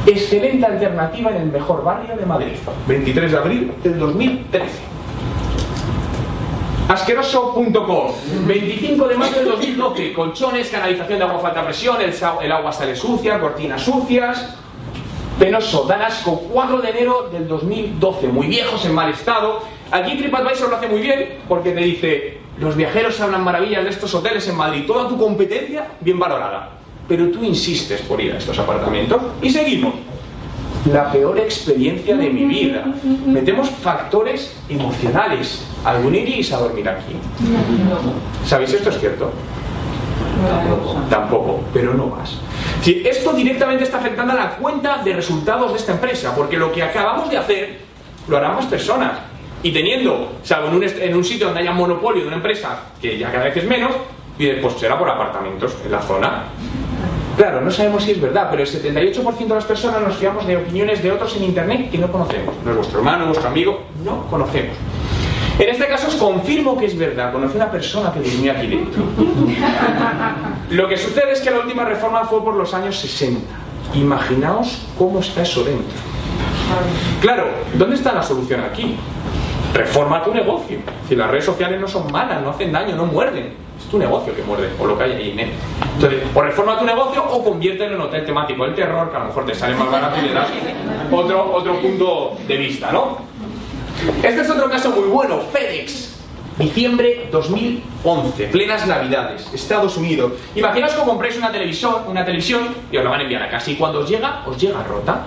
Excelente 0.05 0.67
alternativa 0.67 1.31
en 1.31 1.37
el 1.37 1.53
mejor 1.53 1.85
barrio 1.85 2.17
de 2.17 2.27
Madrid. 2.27 2.55
23 2.89 3.31
de 3.31 3.39
abril 3.39 3.73
del 3.85 3.99
2013. 4.01 4.67
Asqueroso.com 6.89 8.13
25 8.47 9.09
de 9.09 9.17
mayo 9.17 9.37
del 9.37 9.45
2012 9.47 10.13
Colchones, 10.13 10.69
canalización 10.71 11.21
de 11.21 11.25
agua 11.25 11.41
a 11.41 11.49
alta 11.49 11.65
presión 11.65 11.99
el, 12.01 12.53
agua 12.53 12.73
sale 12.73 12.97
sucia, 12.97 13.39
cortinas 13.39 13.81
sucias. 13.81 14.57
Penoso, 15.39 15.85
dan 15.85 16.03
asco 16.03 16.37
4 16.53 16.79
de 16.79 16.91
enero 16.91 17.29
del 17.33 17.47
2012 17.47 18.27
Muy 18.29 18.49
viejos, 18.49 18.85
en 18.85 18.95
mal 18.95 19.09
estado. 19.11 19.61
Aquí 19.93 20.17
TripAdvisor 20.17 20.69
lo 20.69 20.77
hace 20.77 20.89
muy 20.89 21.01
bien 21.01 21.39
Porque 21.49 21.73
te 21.73 21.81
dice 21.81 22.39
Los 22.59 22.77
viajeros 22.77 23.21
hablan 23.21 23.45
maravillas 23.45 23.85
de 23.85 23.91
estos 23.91 24.13
hoteles 24.15 24.47
en 24.49 24.57
Madrid. 24.57 24.85
Toda 24.85 25.09
tu 25.09 25.17
competencia 25.17 25.87
bien 26.01 26.19
valorada 26.19 26.82
Pero 27.13 27.29
tú 27.29 27.45
insistes 27.45 28.01
por 28.01 28.19
ir 28.23 28.33
a 28.33 28.39
estos 28.39 28.59
apartamentos 28.59 29.21
Y 29.43 29.51
seguimos 29.51 29.93
la 30.91 31.13
peor 31.13 31.39
experiencia 31.39 32.17
de 32.17 32.31
mi 32.31 32.47
vida. 32.47 32.87
Metemos 33.27 33.69
factores 33.69 34.57
emocionales. 34.67 35.63
¿Algún 35.85 36.15
iréis 36.15 36.51
a 36.53 36.57
dormir 36.57 36.89
aquí? 36.89 37.13
¿Sabéis 38.47 38.73
esto 38.73 38.89
es 38.89 38.99
cierto? 38.99 39.31
Tampoco, 41.11 41.61
pero 41.75 41.93
no 41.93 42.07
más. 42.07 42.39
Si 42.81 43.03
esto 43.07 43.35
directamente 43.35 43.85
está 43.85 43.99
afectando 43.99 44.33
a 44.33 44.37
la 44.37 44.57
cuenta 44.57 45.03
de 45.05 45.13
resultados 45.13 45.71
de 45.73 45.79
esta 45.79 45.93
empresa, 45.93 46.35
porque 46.35 46.57
lo 46.57 46.73
que 46.73 46.83
acabamos 46.83 47.29
de 47.29 47.37
hacer 47.37 47.79
lo 48.27 48.39
harán 48.39 48.55
más 48.55 48.65
personas. 48.65 49.19
Y 49.63 49.71
teniendo, 49.71 50.33
salvo 50.43 50.69
en 50.69 50.75
un, 50.77 50.83
en 50.83 51.15
un 51.15 51.23
sitio 51.23 51.49
donde 51.49 51.61
haya 51.61 51.73
monopolio 51.73 52.23
de 52.23 52.29
una 52.29 52.37
empresa, 52.39 52.85
que 53.03 53.19
ya 53.19 53.31
cada 53.31 53.45
vez 53.45 53.57
es 53.59 53.67
menos, 53.67 53.93
pues 54.61 54.75
será 54.75 54.99
por 54.99 55.09
apartamentos 55.09 55.77
en 55.85 55.93
la 55.93 56.01
zona. 56.01 56.45
Claro, 57.37 57.61
no 57.61 57.71
sabemos 57.71 58.05
si 58.05 58.13
es 58.13 58.21
verdad, 58.21 58.49
pero 58.51 58.63
el 58.63 58.69
78% 58.69 59.39
de 59.39 59.55
las 59.55 59.65
personas 59.65 60.01
nos 60.03 60.17
fiamos 60.17 60.47
de 60.47 60.57
opiniones 60.57 61.03
de 61.03 61.13
otros 61.13 61.35
en 61.37 61.45
Internet 61.45 61.91
que 61.91 61.99
no 61.99 62.11
conocemos. 62.13 62.55
No 62.65 62.71
es 62.71 62.77
vuestro 62.77 62.99
hermano, 62.99 63.27
vuestro 63.27 63.49
amigo, 63.49 63.83
no 64.05 64.27
conocemos. 64.27 64.77
En 65.59 65.69
este 65.69 65.87
caso 65.87 66.09
os 66.09 66.17
confirmo 66.17 66.77
que 66.77 66.87
es 66.87 66.99
verdad, 66.99 67.33
conocí 67.33 67.55
a 67.55 67.63
una 67.63 67.71
persona 67.71 68.13
que 68.13 68.21
durmió 68.21 68.53
aquí 68.53 68.67
dentro. 68.67 69.03
Lo 70.71 70.89
que 70.89 70.97
sucede 70.97 71.33
es 71.33 71.41
que 71.41 71.51
la 71.51 71.61
última 71.61 71.85
reforma 71.85 72.25
fue 72.25 72.43
por 72.43 72.55
los 72.55 72.73
años 72.75 72.99
60. 72.99 73.41
Imaginaos 73.95 74.87
cómo 74.99 75.21
está 75.21 75.43
eso 75.43 75.63
dentro. 75.65 76.13
Claro, 77.21 77.47
¿dónde 77.75 77.97
está 77.97 78.13
la 78.13 78.23
solución 78.23 78.61
aquí? 78.61 78.97
Reforma 79.73 80.23
tu 80.23 80.35
negocio. 80.35 80.79
Si 81.09 81.17
las 81.17 81.31
redes 81.31 81.47
sociales 81.47 81.81
no 81.81 81.89
son 81.89 82.11
malas, 82.13 82.43
no 82.43 82.51
hacen 82.51 82.73
daño, 82.73 82.95
no 82.95 83.07
muerden. 83.07 83.55
Es 83.79 83.87
tu 83.87 83.99
negocio 83.99 84.35
que 84.37 84.43
muerde, 84.43 84.69
o 84.79 84.87
lo 84.87 84.99
que 84.99 85.05
hay 85.05 85.13
ahí 85.13 85.31
en 85.31 85.51
Entonces, 85.95 86.23
o 86.35 86.43
reforma 86.43 86.79
tu 86.79 86.85
negocio 86.85 87.25
o 87.25 87.43
conviértelo 87.43 87.95
en 87.95 88.01
hotel 88.03 88.25
temático. 88.25 88.65
El 88.67 88.75
terror, 88.75 89.11
que 89.11 89.17
a 89.17 89.21
lo 89.21 89.27
mejor 89.27 89.47
te 89.47 89.55
sale 89.55 89.75
más 89.75 89.91
barato 89.91 90.19
y 90.19 90.29
le 90.29 90.35
das 90.35 90.49
otro, 91.11 91.53
otro 91.55 91.81
punto 91.81 92.37
de 92.47 92.57
vista, 92.57 92.93
¿no? 92.93 93.19
Este 94.23 94.43
es 94.43 94.51
otro 94.51 94.69
caso 94.69 94.91
muy 94.91 95.09
bueno, 95.09 95.41
FedEx. 95.53 96.11
Diciembre 96.59 97.29
2011, 97.33 98.49
plenas 98.49 98.87
navidades, 98.87 99.53
Estados 99.55 99.97
Unidos. 99.97 100.33
Imaginaos 100.55 100.93
que 100.93 101.03
compráis 101.03 101.39
una 101.39 101.51
televisión, 101.51 101.95
una 102.07 102.25
televisión 102.27 102.75
y 102.91 102.99
os 102.99 103.05
la 103.05 103.11
van 103.11 103.21
a 103.21 103.23
enviar 103.23 103.43
a 103.43 103.49
casa 103.49 103.71
y 103.71 103.77
cuando 103.77 104.01
os 104.01 104.09
llega, 104.09 104.43
os 104.47 104.61
llega 104.61 104.83
rota. 104.83 105.25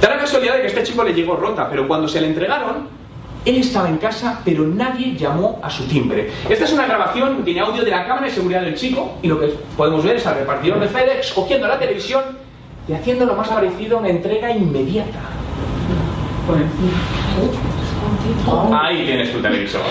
Da 0.00 0.10
la 0.10 0.18
casualidad 0.18 0.56
de 0.56 0.60
que 0.60 0.66
este 0.66 0.82
chico 0.82 1.02
le 1.02 1.14
llegó 1.14 1.36
rota, 1.36 1.66
pero 1.70 1.88
cuando 1.88 2.06
se 2.06 2.20
le 2.20 2.26
entregaron, 2.26 2.88
él 3.46 3.58
estaba 3.58 3.88
en 3.88 3.96
casa, 3.98 4.40
pero 4.44 4.64
nadie 4.64 5.14
llamó 5.14 5.60
a 5.62 5.70
su 5.70 5.86
timbre. 5.86 6.30
Esta 6.50 6.64
es 6.64 6.72
una 6.72 6.84
grabación, 6.84 7.44
tiene 7.44 7.60
audio 7.60 7.84
de 7.84 7.90
la 7.92 8.04
cámara 8.04 8.26
de 8.26 8.32
seguridad 8.32 8.62
del 8.62 8.74
chico, 8.74 9.18
y 9.22 9.28
lo 9.28 9.38
que 9.38 9.46
podemos 9.76 10.04
ver 10.04 10.16
es 10.16 10.26
al 10.26 10.34
repartidor 10.34 10.80
de 10.80 10.88
FedEx 10.88 11.32
cogiendo 11.32 11.68
la 11.68 11.78
televisión 11.78 12.24
y 12.88 12.92
haciendo 12.92 13.24
lo 13.24 13.34
más 13.34 13.48
parecido 13.48 13.98
a 13.98 14.00
una 14.00 14.08
entrega 14.08 14.50
inmediata. 14.50 15.20
Ahí 18.72 19.04
tienes 19.06 19.32
tu 19.32 19.40
televisor. 19.40 19.82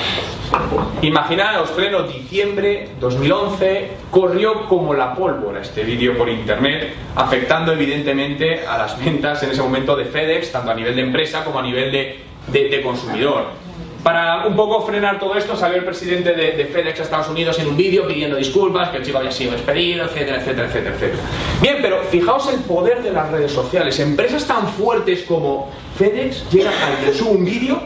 Imaginaos, 1.02 1.70
pleno 1.72 2.04
diciembre 2.04 2.90
2011, 3.00 3.92
corrió 4.12 4.66
como 4.68 4.94
la 4.94 5.16
pólvora 5.16 5.62
este 5.62 5.84
vídeo 5.84 6.18
por 6.18 6.30
internet, 6.30 6.94
afectando 7.16 7.72
evidentemente 7.72 8.66
a 8.66 8.78
las 8.78 9.04
ventas 9.04 9.42
en 9.44 9.52
ese 9.52 9.62
momento 9.62 9.96
de 9.96 10.06
FedEx, 10.06 10.52
tanto 10.52 10.72
a 10.72 10.76
nivel 10.76 10.96
de 10.96 11.02
empresa 11.02 11.44
como 11.44 11.60
a 11.60 11.64
nivel 11.64 11.92
de, 11.92 12.20
de, 12.48 12.82
consumidor. 12.82 13.66
Para 14.04 14.46
un 14.46 14.56
poco 14.56 14.86
frenar 14.86 15.20
todo 15.20 15.36
esto, 15.36 15.56
salió 15.56 15.78
el 15.78 15.84
presidente 15.84 16.34
de, 16.34 16.52
de 16.52 16.66
FedEx 16.66 17.00
a 17.00 17.04
Estados 17.04 17.30
Unidos 17.30 17.58
en 17.58 17.68
un 17.68 17.76
vídeo 17.76 18.08
pidiendo 18.08 18.36
disculpas, 18.36 18.90
que 18.90 18.98
el 18.98 19.04
chico 19.04 19.18
había 19.18 19.32
sido 19.32 19.54
despedido, 19.54 20.06
etcétera, 20.06 20.38
etcétera, 20.38 20.68
etcétera, 20.68 20.96
etcétera. 20.96 21.24
Bien, 21.60 21.78
pero 21.82 22.04
fijaos 22.04 22.48
el 22.54 22.60
poder 22.62 23.02
de 23.02 23.12
las 23.12 23.32
redes 23.32 23.52
sociales. 23.52 24.00
Empresas 24.00 24.46
tan 24.46 24.68
fuertes 24.68 25.24
como 25.24 25.72
FedEx 25.98 26.50
llegan 26.52 26.74
a 26.74 27.14
sube 27.14 27.32
un 27.32 27.46
vídeo 27.46 27.82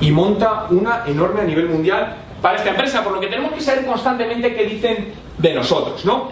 y 0.00 0.10
monta 0.12 0.66
una 0.70 1.02
enorme 1.06 1.40
a 1.40 1.44
nivel 1.44 1.68
mundial 1.68 2.16
para 2.40 2.56
esta 2.56 2.70
empresa, 2.70 3.02
por 3.02 3.12
lo 3.12 3.20
que 3.20 3.26
tenemos 3.26 3.52
que 3.52 3.60
saber 3.60 3.84
constantemente 3.84 4.54
qué 4.54 4.64
dicen 4.64 5.12
de 5.36 5.54
nosotros, 5.54 6.04
¿no? 6.04 6.30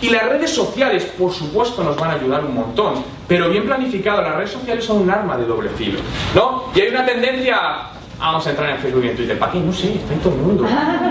Y 0.00 0.10
las 0.10 0.28
redes 0.28 0.54
sociales, 0.54 1.04
por 1.18 1.32
supuesto, 1.32 1.82
nos 1.82 1.96
van 1.96 2.10
a 2.10 2.14
ayudar 2.14 2.44
un 2.44 2.54
montón, 2.54 3.04
pero 3.26 3.50
bien 3.50 3.64
planificado, 3.64 4.22
las 4.22 4.36
redes 4.36 4.50
sociales 4.50 4.84
son 4.84 4.98
un 4.98 5.10
arma 5.10 5.36
de 5.36 5.44
doble 5.44 5.68
filo, 5.70 5.98
¿no? 6.34 6.64
Y 6.74 6.80
hay 6.80 6.88
una 6.88 7.04
tendencia 7.04 7.90
Vamos 8.18 8.44
a 8.48 8.50
entrar 8.50 8.70
en 8.70 8.78
Facebook 8.78 9.04
y 9.04 9.08
en 9.08 9.16
Twitter. 9.16 9.38
¿Para 9.38 9.52
qué? 9.52 9.60
No 9.60 9.72
sé, 9.72 9.94
está 9.94 10.12
en 10.12 10.20
todo 10.20 10.34
el 10.34 10.40
mundo. 10.40 10.66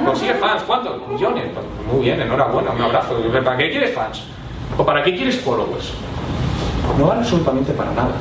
¿Consigue 0.05 0.33
fans? 0.35 0.63
¿Cuántos? 0.63 1.07
Millones. 1.07 1.45
Pues 1.53 1.65
muy 1.93 2.05
bien, 2.05 2.21
enhorabuena, 2.21 2.71
un 2.71 2.81
abrazo. 2.81 3.15
¿Para 3.45 3.57
qué 3.57 3.71
quieres 3.71 3.95
fans? 3.95 4.23
¿O 4.77 4.85
para 4.85 5.01
qué 5.03 5.15
quieres 5.15 5.39
followers? 5.39 5.93
No 6.97 7.07
vale 7.07 7.21
absolutamente 7.21 7.71
para 7.73 7.91
nada. 7.91 8.11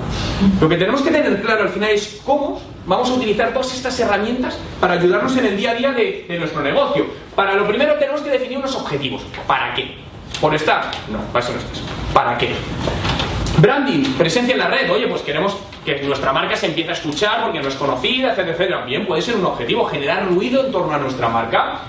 Lo 0.61 0.69
que 0.69 0.77
tenemos 0.77 1.03
que 1.03 1.11
tener 1.11 1.41
claro 1.43 1.63
al 1.63 1.69
final 1.69 1.91
es 1.91 2.21
cómo 2.25 2.61
vamos 2.87 3.11
a 3.11 3.15
utilizar 3.15 3.53
todas 3.53 3.75
estas 3.75 3.99
herramientas 3.99 4.57
para 4.81 4.95
ayudarnos 4.95 5.37
en 5.37 5.47
el 5.47 5.57
día 5.57 5.73
a 5.73 5.75
día 5.75 5.93
de 5.93 6.37
nuestro 6.39 6.63
negocio. 6.63 7.07
Para 7.35 7.55
lo 7.55 7.67
primero 7.67 7.95
tenemos 7.95 8.21
que 8.21 8.31
definir 8.31 8.59
unos 8.59 8.75
objetivos. 8.77 9.23
¿Para 9.47 9.75
qué? 9.75 10.06
¿Por 10.41 10.55
estar? 10.55 10.91
No, 11.11 11.19
para 11.33 11.45
eso 11.45 11.53
no 11.53 11.59
estás. 11.59 11.83
¿Para 12.13 12.37
qué? 12.37 12.51
Branding, 13.59 14.13
presencia 14.19 14.53
en 14.53 14.59
la 14.59 14.69
red. 14.69 14.91
Oye, 14.91 15.07
pues 15.09 15.23
queremos 15.23 15.57
que 15.85 16.03
nuestra 16.03 16.33
marca 16.33 16.57
se 16.57 16.67
empiece 16.67 16.91
a 16.91 16.93
escuchar 16.93 17.43
porque 17.45 17.61
no 17.61 17.69
es 17.69 17.75
conocida, 17.75 18.33
etcétera, 18.33 18.53
etcétera. 18.53 18.85
Bien, 18.85 19.07
puede 19.07 19.23
ser 19.23 19.37
un 19.37 19.47
objetivo, 19.47 19.87
generar 19.87 20.27
ruido 20.27 20.67
en 20.67 20.73
torno 20.73 20.93
a 20.93 20.99
nuestra 20.99 21.29
marca. 21.29 21.81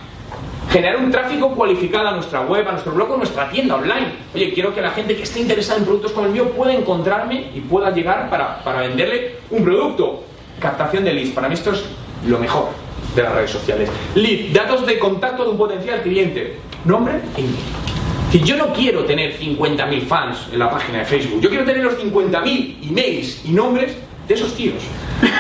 Generar 0.72 0.98
un 0.98 1.12
tráfico 1.12 1.52
cualificado 1.52 2.10
a 2.10 2.12
nuestra 2.12 2.42
web, 2.42 2.68
a 2.68 2.72
nuestro 2.72 2.94
blog 2.94 3.12
o 3.12 3.18
nuestra 3.18 3.50
tienda 3.50 3.76
online. 3.76 4.14
Oye, 4.34 4.54
quiero 4.54 4.74
que 4.74 4.82
la 4.82 4.92
gente 4.92 5.16
que 5.16 5.24
esté 5.24 5.40
interesada 5.40 5.80
en 5.80 5.86
productos 5.86 6.12
como 6.12 6.28
el 6.28 6.34
mío 6.34 6.52
pueda 6.52 6.74
encontrarme 6.74 7.52
y 7.54 7.62
pueda 7.62 7.90
llegar 7.92 8.30
para, 8.30 8.64
para 8.64 8.82
venderle 8.82 9.38
un 9.50 9.64
producto. 9.64 10.24
Captación 10.60 11.04
de 11.04 11.14
leads. 11.14 11.32
Para 11.32 11.48
mí 11.48 11.54
esto 11.54 11.72
es 11.72 11.84
lo 12.26 12.38
mejor 12.38 12.70
de 13.16 13.24
las 13.24 13.34
redes 13.34 13.52
sociales. 13.52 13.90
Lead, 14.16 14.54
datos 14.54 14.86
de 14.86 15.00
contacto 15.00 15.44
de 15.44 15.52
un 15.52 15.58
potencial 15.58 16.02
cliente. 16.02 16.60
Nombre 16.86 17.16
e 17.36 17.40
email. 17.40 17.87
Si 18.32 18.42
yo 18.42 18.58
no 18.58 18.74
quiero 18.74 19.06
tener 19.06 19.40
50.000 19.40 20.02
fans 20.02 20.48
en 20.52 20.60
la 20.60 20.70
página 20.70 21.00
de 21.00 21.06
Facebook, 21.06 21.40
yo 21.40 21.48
quiero 21.48 21.64
tener 21.64 21.82
los 21.82 21.98
50.000 21.98 22.90
emails 22.90 23.42
y 23.46 23.52
nombres 23.52 23.96
de 24.28 24.34
esos 24.34 24.54
tíos. 24.54 24.84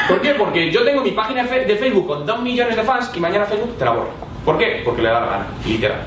¿Por 0.07 0.21
qué? 0.21 0.35
Porque 0.35 0.71
yo 0.71 0.83
tengo 0.85 1.01
mi 1.01 1.11
página 1.11 1.43
de 1.43 1.75
Facebook 1.75 2.07
con 2.07 2.25
2 2.25 2.41
millones 2.41 2.77
de 2.77 2.83
fans 2.83 3.11
y 3.13 3.19
mañana 3.19 3.45
Facebook 3.45 3.77
te 3.77 3.83
la 3.83 3.91
borra. 3.91 4.11
¿Por 4.45 4.57
qué? 4.57 4.81
Porque 4.85 5.01
le 5.01 5.09
da 5.09 5.19
la 5.19 5.25
gana, 5.25 5.47
literal. 5.65 5.99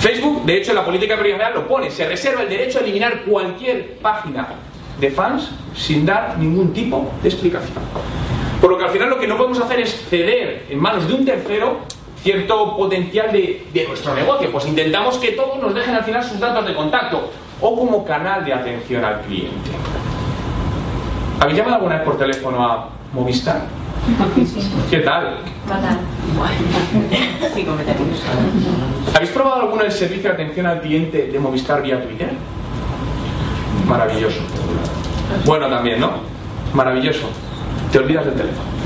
Facebook, 0.00 0.44
de 0.44 0.58
hecho, 0.58 0.72
en 0.72 0.76
la 0.76 0.84
política 0.84 1.18
privacidad 1.18 1.54
lo 1.54 1.66
pone, 1.66 1.90
se 1.90 2.06
reserva 2.06 2.42
el 2.42 2.50
derecho 2.50 2.78
a 2.78 2.82
eliminar 2.82 3.22
cualquier 3.22 3.96
página 4.02 4.48
de 5.00 5.10
fans 5.10 5.50
sin 5.74 6.04
dar 6.04 6.36
ningún 6.38 6.74
tipo 6.74 7.10
de 7.22 7.28
explicación. 7.30 7.78
Por 8.60 8.70
lo 8.70 8.76
que 8.76 8.84
al 8.84 8.90
final 8.90 9.08
lo 9.08 9.18
que 9.18 9.26
no 9.26 9.38
podemos 9.38 9.58
hacer 9.60 9.80
es 9.80 10.06
ceder 10.10 10.66
en 10.68 10.78
manos 10.78 11.08
de 11.08 11.14
un 11.14 11.24
tercero 11.24 11.80
cierto 12.22 12.76
potencial 12.76 13.32
de, 13.32 13.66
de 13.72 13.88
nuestro 13.88 14.14
negocio. 14.14 14.50
Pues 14.52 14.66
intentamos 14.66 15.16
que 15.18 15.32
todos 15.32 15.58
nos 15.58 15.74
dejen 15.74 15.94
al 15.94 16.04
final 16.04 16.22
sus 16.22 16.38
datos 16.38 16.66
de 16.66 16.74
contacto 16.74 17.30
o 17.60 17.76
como 17.76 18.04
canal 18.04 18.44
de 18.44 18.52
atención 18.52 19.04
al 19.04 19.20
cliente. 19.22 19.70
¿Habéis 21.40 21.56
llamado 21.56 21.76
alguna 21.76 21.96
vez 21.96 22.04
por 22.04 22.18
teléfono 22.18 22.62
a 22.64 22.88
Movistar? 23.12 23.62
¿Qué 24.90 24.98
tal? 25.00 25.38
Sí. 27.54 27.66
¿Habéis 29.14 29.30
probado 29.30 29.62
alguna 29.62 29.84
el 29.84 29.92
servicio 29.92 30.30
de 30.30 30.34
atención 30.34 30.66
al 30.66 30.80
cliente 30.80 31.28
de 31.28 31.38
Movistar 31.38 31.82
vía 31.82 32.02
Twitter? 32.02 32.32
Maravilloso. 33.86 34.40
Bueno 35.44 35.68
también, 35.68 36.00
¿no? 36.00 36.10
Maravilloso. 36.74 37.28
Te 37.92 37.98
olvidas 37.98 38.26
del 38.26 38.34
teléfono. 38.34 38.79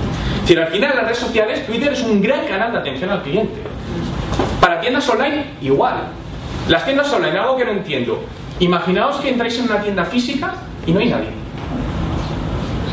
Si 0.44 0.54
al 0.54 0.66
final 0.66 0.92
las 0.94 1.04
redes 1.04 1.18
sociales, 1.18 1.66
Twitter 1.66 1.92
es 1.92 2.02
un 2.02 2.20
gran 2.20 2.46
canal 2.46 2.72
de 2.72 2.78
atención 2.78 3.10
al 3.10 3.22
cliente. 3.22 3.62
Para 4.60 4.78
tiendas 4.80 5.08
online, 5.08 5.46
igual. 5.62 6.08
Las 6.68 6.84
tiendas 6.84 7.10
online, 7.12 7.38
algo 7.38 7.56
que 7.56 7.64
no 7.64 7.70
entiendo. 7.70 8.22
Imaginaos 8.60 9.16
que 9.16 9.30
entráis 9.30 9.58
en 9.58 9.64
una 9.64 9.80
tienda 9.80 10.04
física 10.04 10.54
y 10.86 10.92
no 10.92 11.00
hay 11.00 11.08
nadie. 11.08 11.28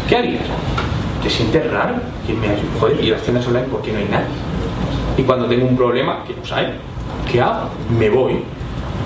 ¿Qué 0.08 0.16
harías? 0.16 0.44
¿Te 1.22 1.30
sientes 1.30 1.70
raro? 1.72 1.96
¿Quién 2.26 2.40
me 2.40 2.48
ayuda? 2.48 2.64
Joder, 2.80 3.04
y 3.04 3.10
las 3.10 3.22
tiendas 3.22 3.46
online, 3.46 3.68
¿por 3.68 3.82
qué 3.82 3.92
no 3.92 4.00
hay 4.00 4.06
nadie? 4.06 4.28
Y 5.18 5.24
cuando 5.24 5.46
tengo 5.48 5.68
un 5.68 5.76
problema, 5.76 6.24
que 6.26 6.34
no 6.34 6.46
sabe, 6.46 6.74
¿qué 7.30 7.42
hago? 7.42 7.70
Me 7.98 8.10
voy. 8.10 8.44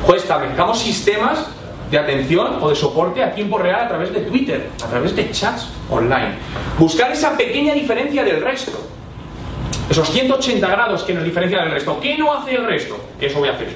Joder, 0.06 0.22
establezcamos 0.22 0.80
sistemas 0.80 1.48
de 1.96 2.00
atención 2.00 2.58
o 2.62 2.70
de 2.70 2.76
soporte 2.76 3.24
a 3.24 3.34
tiempo 3.34 3.58
real 3.58 3.86
a 3.86 3.88
través 3.88 4.14
de 4.14 4.20
Twitter, 4.22 4.70
a 4.84 4.88
través 4.88 5.16
de 5.16 5.32
chats 5.32 5.70
online. 5.90 6.36
Buscar 6.78 7.12
esa 7.12 7.38
pequeña 7.38 7.74
diferencia 7.74 8.24
del 8.24 8.42
resto. 8.42 8.78
Esos 9.90 10.10
180 10.10 10.68
grados 10.68 11.04
que 11.04 11.14
nos 11.14 11.24
diferencian 11.24 11.64
del 11.64 11.72
resto. 11.72 11.98
¿Qué 12.02 12.18
no 12.18 12.34
hace 12.34 12.56
el 12.56 12.66
resto? 12.66 13.00
Eso 13.22 13.40
voy 13.40 13.48
a 13.48 13.54
hacer 13.54 13.70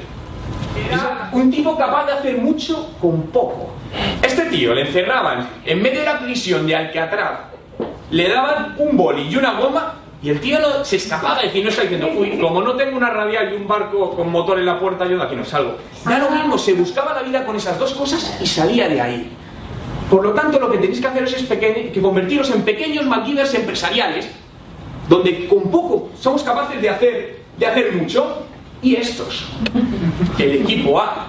un 1.31 1.51
tipo 1.51 1.77
capaz 1.77 2.05
de 2.07 2.13
hacer 2.13 2.37
mucho 2.37 2.91
con 2.99 3.23
poco. 3.23 3.71
Este 4.21 4.45
tío 4.45 4.73
le 4.73 4.81
encerraban 4.81 5.47
en 5.65 5.81
medio 5.81 5.99
de 5.99 6.05
la 6.05 6.19
prisión 6.19 6.65
de 6.67 6.75
Alcatraz, 6.75 7.39
le 8.11 8.29
daban 8.29 8.75
un 8.77 8.97
boli 8.97 9.27
y 9.29 9.35
una 9.35 9.53
goma 9.53 9.98
y 10.21 10.29
el 10.29 10.41
tío 10.41 10.83
se 10.83 10.97
escapaba, 10.97 11.37
es 11.39 11.45
decir, 11.45 11.63
no 11.63 11.69
está 11.69 11.83
diciendo, 11.83 12.09
uy, 12.15 12.37
como 12.37 12.61
no 12.61 12.75
tengo 12.75 12.97
una 12.97 13.09
radial 13.09 13.53
y 13.53 13.55
un 13.55 13.67
barco 13.67 14.11
con 14.11 14.29
motor 14.29 14.59
en 14.59 14.65
la 14.65 14.79
puerta, 14.79 15.07
yo 15.07 15.17
de 15.17 15.23
aquí 15.23 15.35
no 15.35 15.45
salgo. 15.45 15.77
Da 16.03 16.19
lo 16.19 16.29
mismo, 16.31 16.57
se 16.57 16.73
buscaba 16.73 17.13
la 17.13 17.21
vida 17.21 17.45
con 17.45 17.55
esas 17.55 17.79
dos 17.79 17.93
cosas 17.93 18.37
y 18.41 18.45
salía 18.45 18.89
de 18.89 18.99
ahí. 18.99 19.31
Por 20.09 20.23
lo 20.23 20.33
tanto, 20.33 20.59
lo 20.59 20.69
que 20.69 20.79
tenéis 20.79 20.99
que 20.99 21.07
hacer 21.07 21.23
es 21.23 22.01
convertiros 22.01 22.49
en 22.51 22.63
pequeños 22.63 23.05
MacGyvers 23.05 23.53
empresariales, 23.53 24.29
donde 25.07 25.47
con 25.47 25.71
poco 25.71 26.09
somos 26.19 26.43
capaces 26.43 26.81
de 26.81 26.89
hacer, 26.89 27.39
de 27.57 27.65
hacer 27.65 27.93
mucho, 27.93 28.45
y 28.81 28.95
estos, 28.95 29.45
el 30.37 30.61
equipo 30.61 30.99
A. 30.99 31.27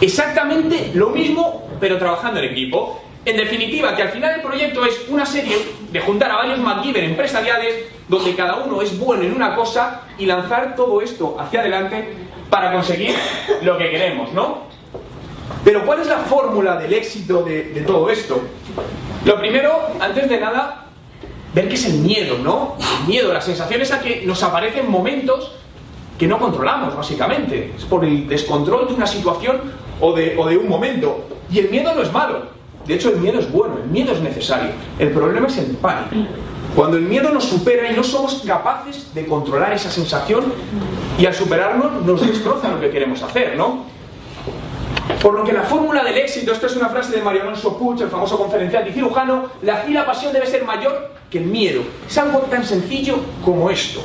Exactamente 0.00 0.90
lo 0.94 1.10
mismo, 1.10 1.68
pero 1.80 1.98
trabajando 1.98 2.40
en 2.40 2.52
equipo. 2.52 3.02
En 3.24 3.36
definitiva, 3.36 3.94
que 3.94 4.02
al 4.02 4.08
final 4.08 4.34
el 4.34 4.42
proyecto 4.42 4.84
es 4.84 5.06
una 5.08 5.24
serie 5.24 5.56
de 5.92 6.00
juntar 6.00 6.32
a 6.32 6.36
varios 6.36 6.58
MacGyver 6.58 7.04
empresariales 7.04 7.84
donde 8.08 8.34
cada 8.34 8.56
uno 8.56 8.82
es 8.82 8.98
bueno 8.98 9.22
en 9.22 9.32
una 9.32 9.54
cosa 9.54 10.02
y 10.18 10.26
lanzar 10.26 10.74
todo 10.74 11.00
esto 11.00 11.36
hacia 11.38 11.60
adelante 11.60 12.14
para 12.50 12.72
conseguir 12.72 13.14
lo 13.62 13.78
que 13.78 13.90
queremos, 13.90 14.32
¿no? 14.32 14.64
Pero 15.64 15.86
¿cuál 15.86 16.00
es 16.00 16.08
la 16.08 16.18
fórmula 16.18 16.76
del 16.76 16.92
éxito 16.94 17.44
de, 17.44 17.84
todo 17.86 18.10
esto? 18.10 18.42
Lo 19.24 19.38
primero, 19.38 19.72
antes 20.00 20.28
de 20.28 20.40
nada, 20.40 20.86
ver 21.54 21.68
qué 21.68 21.74
es 21.74 21.86
el 21.86 22.00
miedo, 22.00 22.38
¿no? 22.38 22.76
El 23.02 23.06
miedo, 23.06 23.32
la 23.32 23.40
sensación 23.40 23.80
esa 23.80 24.00
que 24.00 24.24
nos 24.26 24.42
aparecen 24.42 24.90
momentos 24.90 25.52
que 26.18 26.26
no 26.26 26.40
controlamos, 26.40 26.96
básicamente. 26.96 27.72
Es 27.76 27.84
por 27.84 28.04
el 28.04 28.26
descontrol 28.26 28.88
de 28.88 28.94
una 28.94 29.06
situación 29.06 29.60
o 30.00 30.12
de 30.12 30.56
un 30.56 30.68
momento. 30.68 31.28
Y 31.52 31.60
el 31.60 31.70
miedo 31.70 31.94
no 31.94 32.02
es 32.02 32.12
malo. 32.12 32.61
De 32.86 32.94
hecho, 32.94 33.10
el 33.10 33.18
miedo 33.18 33.38
es 33.38 33.50
bueno, 33.50 33.78
el 33.82 33.90
miedo 33.90 34.12
es 34.12 34.20
necesario. 34.20 34.70
El 34.98 35.10
problema 35.10 35.46
es 35.46 35.58
el 35.58 35.76
pánico. 35.76 36.16
Cuando 36.74 36.96
el 36.96 37.02
miedo 37.02 37.30
nos 37.30 37.44
supera 37.44 37.90
y 37.90 37.94
no 37.94 38.02
somos 38.02 38.42
capaces 38.46 39.14
de 39.14 39.26
controlar 39.26 39.72
esa 39.72 39.90
sensación 39.90 40.44
y 41.18 41.26
al 41.26 41.34
superarlo 41.34 41.90
nos 42.04 42.26
destroza 42.26 42.68
lo 42.68 42.80
que 42.80 42.90
queremos 42.90 43.22
hacer, 43.22 43.56
¿no? 43.56 43.84
Por 45.20 45.34
lo 45.34 45.44
que 45.44 45.52
la 45.52 45.62
fórmula 45.62 46.02
del 46.02 46.16
éxito, 46.16 46.52
esto 46.52 46.66
es 46.66 46.76
una 46.76 46.88
frase 46.88 47.14
de 47.14 47.22
Mario 47.22 47.42
Alonso 47.42 47.76
Puig, 47.76 48.00
el 48.00 48.08
famoso 48.08 48.38
conferenciante 48.38 48.90
y 48.90 48.92
cirujano, 48.92 49.50
la 49.62 49.84
y 49.86 49.92
la 49.92 50.06
pasión 50.06 50.32
debe 50.32 50.46
ser 50.46 50.64
mayor 50.64 51.12
que 51.30 51.38
el 51.38 51.44
miedo. 51.44 51.82
Es 52.08 52.16
algo 52.16 52.38
tan 52.40 52.64
sencillo 52.64 53.18
como 53.44 53.70
esto. 53.70 54.02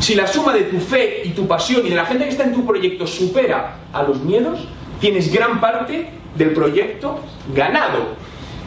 Si 0.00 0.14
la 0.14 0.26
suma 0.26 0.52
de 0.52 0.64
tu 0.64 0.78
fe 0.80 1.22
y 1.24 1.30
tu 1.30 1.46
pasión 1.46 1.86
y 1.86 1.90
de 1.90 1.96
la 1.96 2.04
gente 2.04 2.24
que 2.24 2.30
está 2.30 2.44
en 2.44 2.54
tu 2.54 2.66
proyecto 2.66 3.06
supera 3.06 3.76
a 3.92 4.02
los 4.02 4.20
miedos, 4.20 4.60
tienes 5.00 5.32
gran 5.32 5.60
parte 5.60 6.10
del 6.38 6.52
proyecto 6.52 7.18
ganado. 7.54 8.16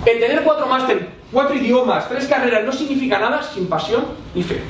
El 0.05 0.19
tener 0.19 0.43
cuatro 0.43 0.67
máster, 0.67 1.09
cuatro 1.31 1.55
idiomas, 1.55 2.07
tres 2.09 2.27
carreras 2.27 2.63
no 2.65 2.71
significa 2.71 3.17
nada 3.17 3.41
sin 3.41 3.67
pasión 3.67 4.05
y 4.35 4.43
fe. 4.43 4.61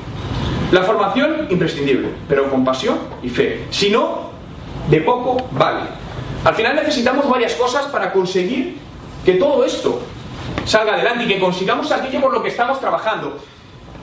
La 0.70 0.82
formación, 0.82 1.48
imprescindible, 1.50 2.08
pero 2.28 2.48
con 2.48 2.64
pasión 2.64 2.98
y 3.22 3.28
fe. 3.28 3.66
Si 3.70 3.90
no, 3.90 4.30
de 4.88 5.00
poco 5.00 5.48
vale. 5.52 5.80
Al 6.44 6.54
final 6.54 6.76
necesitamos 6.76 7.28
varias 7.28 7.54
cosas 7.54 7.86
para 7.86 8.12
conseguir 8.12 8.78
que 9.24 9.34
todo 9.34 9.64
esto 9.64 10.00
salga 10.64 10.94
adelante 10.94 11.24
y 11.24 11.28
que 11.28 11.38
consigamos 11.38 11.90
aquello 11.92 12.20
por 12.20 12.32
lo 12.32 12.42
que 12.42 12.48
estamos 12.48 12.80
trabajando. 12.80 13.38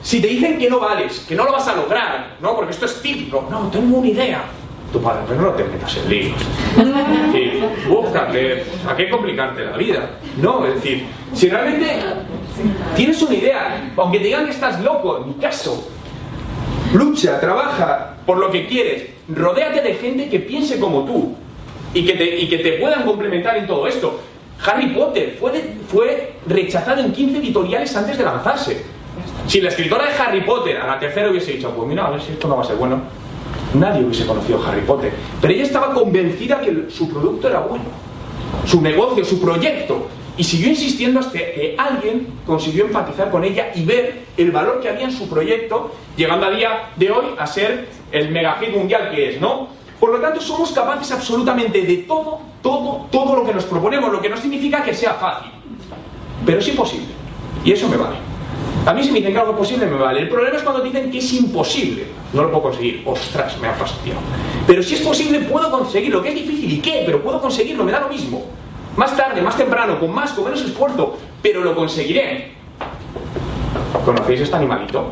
Si 0.02 0.20
te 0.20 0.28
dicen 0.28 0.58
que 0.58 0.70
no 0.70 0.80
vales, 0.80 1.24
que 1.28 1.34
no 1.34 1.44
lo 1.44 1.52
vas 1.52 1.68
a 1.68 1.76
lograr, 1.76 2.36
¿no? 2.40 2.56
Porque 2.56 2.72
esto 2.72 2.86
es 2.86 3.02
típico. 3.02 3.46
No, 3.50 3.68
tengo 3.70 3.98
una 3.98 4.08
idea. 4.08 4.44
Tu 4.92 5.00
padre, 5.00 5.22
pero 5.28 5.42
no 5.42 5.50
te 5.50 5.64
metas 5.64 5.96
en 5.98 6.10
líos. 6.10 6.40
Es 6.76 7.32
decir, 7.32 7.64
¿a 8.88 8.96
qué 8.96 9.08
complicarte 9.08 9.64
la 9.64 9.76
vida? 9.76 10.10
No, 10.40 10.66
es 10.66 10.74
decir, 10.74 11.06
si 11.32 11.48
realmente 11.48 12.00
tienes 12.96 13.22
una 13.22 13.34
idea, 13.34 13.92
aunque 13.96 14.18
te 14.18 14.24
digan 14.24 14.46
que 14.46 14.50
estás 14.50 14.80
loco, 14.80 15.18
en 15.18 15.28
mi 15.28 15.34
caso, 15.34 15.88
lucha, 16.92 17.38
trabaja 17.38 18.16
por 18.26 18.38
lo 18.38 18.50
que 18.50 18.66
quieres, 18.66 19.10
rodéate 19.28 19.80
de 19.80 19.94
gente 19.94 20.28
que 20.28 20.40
piense 20.40 20.80
como 20.80 21.04
tú 21.04 21.36
y 21.94 22.04
que 22.04 22.14
te, 22.14 22.40
y 22.40 22.48
que 22.48 22.58
te 22.58 22.72
puedan 22.72 23.04
complementar 23.04 23.56
en 23.56 23.66
todo 23.66 23.86
esto. 23.86 24.20
Harry 24.66 24.88
Potter 24.88 25.36
fue, 25.40 25.52
fue 25.88 26.34
rechazado 26.46 27.00
en 27.00 27.12
15 27.12 27.38
editoriales 27.38 27.96
antes 27.96 28.18
de 28.18 28.24
lanzarse. 28.24 28.84
Si 29.46 29.60
la 29.60 29.70
escritora 29.70 30.06
de 30.06 30.12
Harry 30.14 30.42
Potter 30.42 30.76
a 30.76 30.86
la 30.86 30.98
tercera 30.98 31.30
hubiese 31.30 31.52
dicho, 31.52 31.70
pues 31.70 31.88
mira, 31.88 32.06
a 32.06 32.10
ver 32.10 32.20
si 32.20 32.32
esto 32.32 32.46
no 32.46 32.56
va 32.56 32.62
a 32.62 32.66
ser 32.66 32.76
bueno, 32.76 33.00
nadie 33.74 34.04
hubiese 34.04 34.26
conocido 34.26 34.62
Harry 34.64 34.82
Potter. 34.82 35.12
Pero 35.40 35.52
ella 35.54 35.62
estaba 35.62 35.92
convencida 35.92 36.60
que 36.60 36.86
su 36.90 37.08
producto 37.08 37.48
era 37.48 37.60
bueno, 37.60 37.84
su 38.66 38.80
negocio, 38.80 39.24
su 39.24 39.40
proyecto. 39.40 40.08
Y 40.36 40.44
siguió 40.44 40.68
insistiendo 40.68 41.20
hasta 41.20 41.38
que 41.38 41.74
alguien 41.76 42.26
consiguió 42.46 42.86
empatizar 42.86 43.30
con 43.30 43.44
ella 43.44 43.72
y 43.74 43.84
ver 43.84 44.24
el 44.36 44.50
valor 44.50 44.80
que 44.80 44.88
había 44.88 45.04
en 45.04 45.12
su 45.12 45.28
proyecto, 45.28 45.92
llegando 46.16 46.46
a 46.46 46.50
día 46.50 46.90
de 46.96 47.10
hoy 47.10 47.26
a 47.38 47.46
ser 47.46 47.88
el 48.10 48.30
mega 48.30 48.54
hit 48.54 48.74
mundial 48.74 49.10
que 49.10 49.30
es, 49.30 49.40
¿no? 49.40 49.68
Por 49.98 50.12
lo 50.12 50.18
tanto, 50.18 50.40
somos 50.40 50.72
capaces 50.72 51.12
absolutamente 51.12 51.82
de 51.82 51.96
todo, 51.98 52.40
todo, 52.62 53.06
todo 53.10 53.36
lo 53.36 53.44
que 53.44 53.52
nos 53.52 53.64
proponemos, 53.64 54.10
lo 54.10 54.22
que 54.22 54.30
no 54.30 54.36
significa 54.38 54.82
que 54.82 54.94
sea 54.94 55.14
fácil. 55.14 55.50
pero 56.46 56.58
es 56.58 56.68
imposible. 56.68 57.08
Y 57.62 57.72
eso 57.72 57.86
me 57.86 57.98
vale. 57.98 58.29
A 58.86 58.94
mí 58.94 59.02
si 59.02 59.10
me 59.10 59.18
dicen 59.18 59.34
que 59.34 59.38
algo 59.38 59.52
es 59.52 59.58
posible, 59.58 59.86
me 59.86 59.96
vale. 59.96 60.20
El 60.20 60.28
problema 60.28 60.56
es 60.56 60.62
cuando 60.62 60.82
dicen 60.82 61.10
que 61.10 61.18
es 61.18 61.32
imposible. 61.34 62.06
No 62.32 62.42
lo 62.42 62.50
puedo 62.50 62.62
conseguir. 62.62 63.02
Ostras, 63.04 63.58
me 63.58 63.68
ha 63.68 63.74
fastidiado. 63.74 64.20
Pero 64.66 64.82
si 64.82 64.94
es 64.94 65.00
posible, 65.00 65.40
puedo 65.40 65.70
conseguirlo. 65.70 66.22
Que 66.22 66.30
es 66.30 66.34
difícil, 66.34 66.72
¿y 66.72 66.78
qué? 66.80 67.02
Pero 67.04 67.22
puedo 67.22 67.40
conseguirlo, 67.40 67.84
me 67.84 67.92
da 67.92 68.00
lo 68.00 68.08
mismo. 68.08 68.44
Más 68.96 69.16
tarde, 69.16 69.42
más 69.42 69.56
temprano, 69.56 70.00
con 70.00 70.12
más, 70.12 70.32
con 70.32 70.44
menos 70.44 70.62
esfuerzo, 70.62 71.16
pero 71.42 71.62
lo 71.62 71.74
conseguiré. 71.74 72.52
¿Conocéis 74.04 74.40
este 74.40 74.56
animalito? 74.56 75.10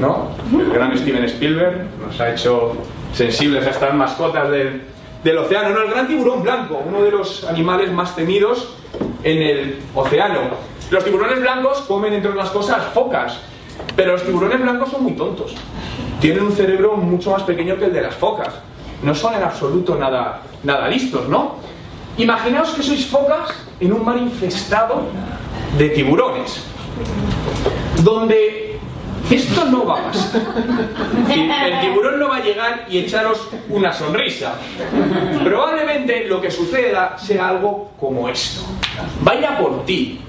¿No? 0.00 0.30
El 0.58 0.70
gran 0.70 0.96
Steven 0.96 1.24
Spielberg 1.24 1.86
nos 2.06 2.20
ha 2.20 2.32
hecho 2.32 2.76
sensibles 3.12 3.66
a 3.66 3.70
estas 3.70 3.94
mascotas 3.94 4.50
del, 4.50 4.82
del 5.24 5.38
océano. 5.38 5.70
No, 5.70 5.82
el 5.82 5.90
gran 5.90 6.06
tiburón 6.06 6.42
blanco, 6.42 6.82
uno 6.86 7.02
de 7.02 7.10
los 7.10 7.44
animales 7.44 7.90
más 7.92 8.14
temidos 8.14 8.74
en 9.22 9.42
el 9.42 9.78
océano. 9.94 10.69
Los 10.90 11.04
tiburones 11.04 11.40
blancos 11.40 11.82
comen, 11.82 12.12
entre 12.14 12.30
otras 12.30 12.50
cosas, 12.50 12.82
focas. 12.92 13.38
Pero 13.96 14.12
los 14.12 14.24
tiburones 14.24 14.60
blancos 14.60 14.90
son 14.90 15.04
muy 15.04 15.12
tontos. 15.12 15.54
Tienen 16.20 16.42
un 16.42 16.52
cerebro 16.52 16.96
mucho 16.96 17.30
más 17.30 17.42
pequeño 17.44 17.78
que 17.78 17.86
el 17.86 17.92
de 17.92 18.02
las 18.02 18.14
focas. 18.14 18.54
No 19.02 19.14
son 19.14 19.34
en 19.34 19.42
absoluto 19.42 19.94
nada, 19.96 20.42
nada 20.62 20.88
listos, 20.88 21.28
¿no? 21.28 21.56
Imaginaos 22.18 22.70
que 22.70 22.82
sois 22.82 23.06
focas 23.06 23.50
en 23.78 23.92
un 23.92 24.04
mar 24.04 24.18
infestado 24.18 25.02
de 25.78 25.88
tiburones. 25.90 26.62
Donde 28.02 28.78
esto 29.30 29.64
no 29.66 29.86
va 29.86 30.00
a 30.00 30.02
pasar. 30.04 30.42
El 31.30 31.80
tiburón 31.80 32.18
no 32.18 32.28
va 32.28 32.36
a 32.38 32.42
llegar 32.42 32.86
y 32.90 32.98
echaros 32.98 33.48
una 33.68 33.92
sonrisa. 33.92 34.54
Probablemente 35.44 36.24
lo 36.26 36.40
que 36.40 36.50
suceda 36.50 37.16
sea 37.16 37.48
algo 37.48 37.92
como 37.98 38.28
esto. 38.28 38.62
Vaya 39.22 39.56
por 39.56 39.84
ti. 39.84 40.20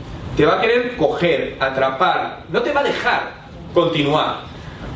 Te 0.41 0.47
va 0.47 0.55
a 0.55 0.59
querer 0.59 0.97
coger, 0.97 1.55
atrapar. 1.59 2.45
No 2.49 2.63
te 2.63 2.71
va 2.71 2.79
a 2.79 2.83
dejar 2.83 3.31
continuar. 3.75 4.37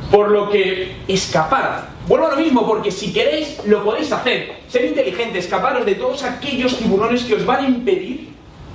Por 0.09 0.31
lo 0.31 0.49
que 0.49 0.95
escapar. 1.07 1.87
Vuelvo 2.07 2.25
a 2.25 2.31
lo 2.31 2.37
mismo, 2.37 2.65
porque 2.65 2.89
si 2.89 3.13
queréis, 3.13 3.63
lo 3.67 3.83
podéis 3.83 4.11
hacer. 4.11 4.55
Ser 4.67 4.85
inteligentes, 4.85 5.45
escaparos 5.45 5.85
de 5.85 5.93
todos 5.93 6.23
aquellos 6.23 6.75
tiburones 6.79 7.25
que 7.25 7.35
os 7.35 7.45
van 7.45 7.63
a 7.63 7.67
impedir 7.67 8.29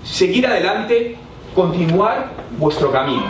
seguir 0.04 0.46
adelante, 0.46 1.16
continuar 1.56 2.30
vuestro 2.56 2.92
camino. 2.92 3.26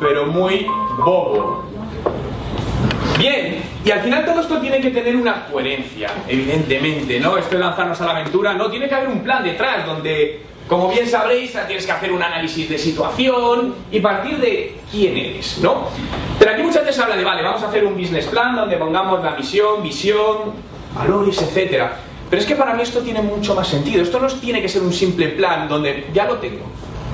Pero 0.00 0.26
muy 0.26 0.66
bobo. 0.98 1.64
Bien, 3.18 3.62
y 3.84 3.90
al 3.90 4.00
final 4.00 4.26
todo 4.26 4.40
esto 4.40 4.58
tiene 4.58 4.80
que 4.80 4.90
tener 4.90 5.16
una 5.16 5.46
coherencia, 5.46 6.10
evidentemente, 6.28 7.18
¿no? 7.18 7.38
Esto 7.38 7.56
de 7.56 7.62
lanzarnos 7.62 8.00
a 8.00 8.04
la 8.04 8.10
aventura, 8.10 8.52
no, 8.52 8.70
tiene 8.70 8.88
que 8.88 8.94
haber 8.94 9.08
un 9.08 9.20
plan 9.20 9.42
detrás 9.42 9.86
donde, 9.86 10.42
como 10.68 10.90
bien 10.90 11.08
sabréis, 11.08 11.52
tienes 11.66 11.86
que 11.86 11.92
hacer 11.92 12.12
un 12.12 12.22
análisis 12.22 12.68
de 12.68 12.76
situación 12.76 13.74
y 13.90 14.00
partir 14.00 14.38
de 14.38 14.76
quién 14.90 15.16
eres, 15.16 15.58
¿no? 15.62 15.88
Pero 16.38 16.50
aquí 16.50 16.62
muchas 16.62 16.84
veces 16.84 17.02
habla 17.02 17.16
de, 17.16 17.24
vale, 17.24 17.42
vamos 17.42 17.62
a 17.62 17.68
hacer 17.68 17.86
un 17.86 17.96
business 17.96 18.26
plan 18.26 18.54
donde 18.54 18.76
pongamos 18.76 19.24
la 19.24 19.30
misión, 19.30 19.82
visión, 19.82 20.52
valores, 20.94 21.40
etcétera. 21.40 21.96
Pero 22.28 22.42
es 22.42 22.46
que 22.46 22.56
para 22.56 22.74
mí 22.74 22.82
esto 22.82 23.00
tiene 23.00 23.22
mucho 23.22 23.54
más 23.54 23.68
sentido. 23.68 24.02
Esto 24.02 24.18
no 24.18 24.26
tiene 24.26 24.60
que 24.60 24.68
ser 24.68 24.82
un 24.82 24.92
simple 24.92 25.28
plan 25.28 25.68
donde 25.68 26.06
ya 26.12 26.26
lo 26.26 26.36
tengo. 26.36 26.64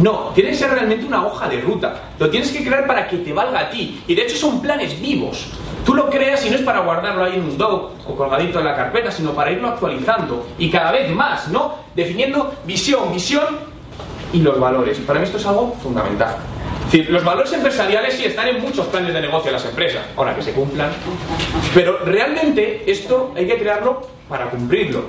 No, 0.02 0.32
tiene 0.34 0.50
que 0.50 0.56
ser 0.56 0.70
realmente 0.70 1.06
una 1.06 1.24
hoja 1.24 1.48
de 1.48 1.60
ruta. 1.60 1.94
Lo 2.18 2.28
tienes 2.28 2.50
que 2.50 2.64
crear 2.64 2.86
para 2.88 3.06
que 3.06 3.18
te 3.18 3.32
valga 3.32 3.60
a 3.60 3.70
ti. 3.70 4.02
Y 4.08 4.16
de 4.16 4.22
hecho 4.22 4.36
son 4.36 4.60
planes 4.60 5.00
vivos. 5.00 5.46
Tú 5.86 5.94
lo 5.94 6.10
creas 6.10 6.44
y 6.44 6.50
no 6.50 6.56
es 6.56 6.62
para 6.62 6.80
guardarlo 6.80 7.24
ahí 7.24 7.36
en 7.36 7.42
un 7.42 7.56
doc 7.56 7.92
o 8.08 8.16
colgadito 8.16 8.58
en 8.58 8.64
la 8.64 8.74
carpeta, 8.74 9.12
sino 9.12 9.32
para 9.32 9.52
irlo 9.52 9.68
actualizando. 9.68 10.48
Y 10.58 10.70
cada 10.70 10.90
vez 10.90 11.08
más, 11.10 11.48
¿no? 11.48 11.76
Definiendo 11.94 12.52
visión, 12.66 13.12
visión 13.12 13.44
y 14.32 14.40
los 14.40 14.58
valores. 14.58 14.98
Para 14.98 15.20
mí 15.20 15.24
esto 15.24 15.38
es 15.38 15.46
algo 15.46 15.76
fundamental. 15.80 16.36
Los 17.08 17.24
valores 17.24 17.52
empresariales 17.52 18.14
sí 18.14 18.24
están 18.24 18.48
en 18.48 18.60
muchos 18.60 18.86
planes 18.86 19.14
de 19.14 19.20
negocio 19.20 19.46
de 19.46 19.52
las 19.52 19.64
empresas, 19.64 20.04
ahora 20.16 20.34
que 20.34 20.42
se 20.42 20.52
cumplan. 20.52 20.90
Pero 21.74 21.98
realmente 22.04 22.82
esto 22.90 23.32
hay 23.36 23.46
que 23.46 23.56
crearlo 23.56 24.02
para 24.28 24.50
cumplirlo. 24.50 25.04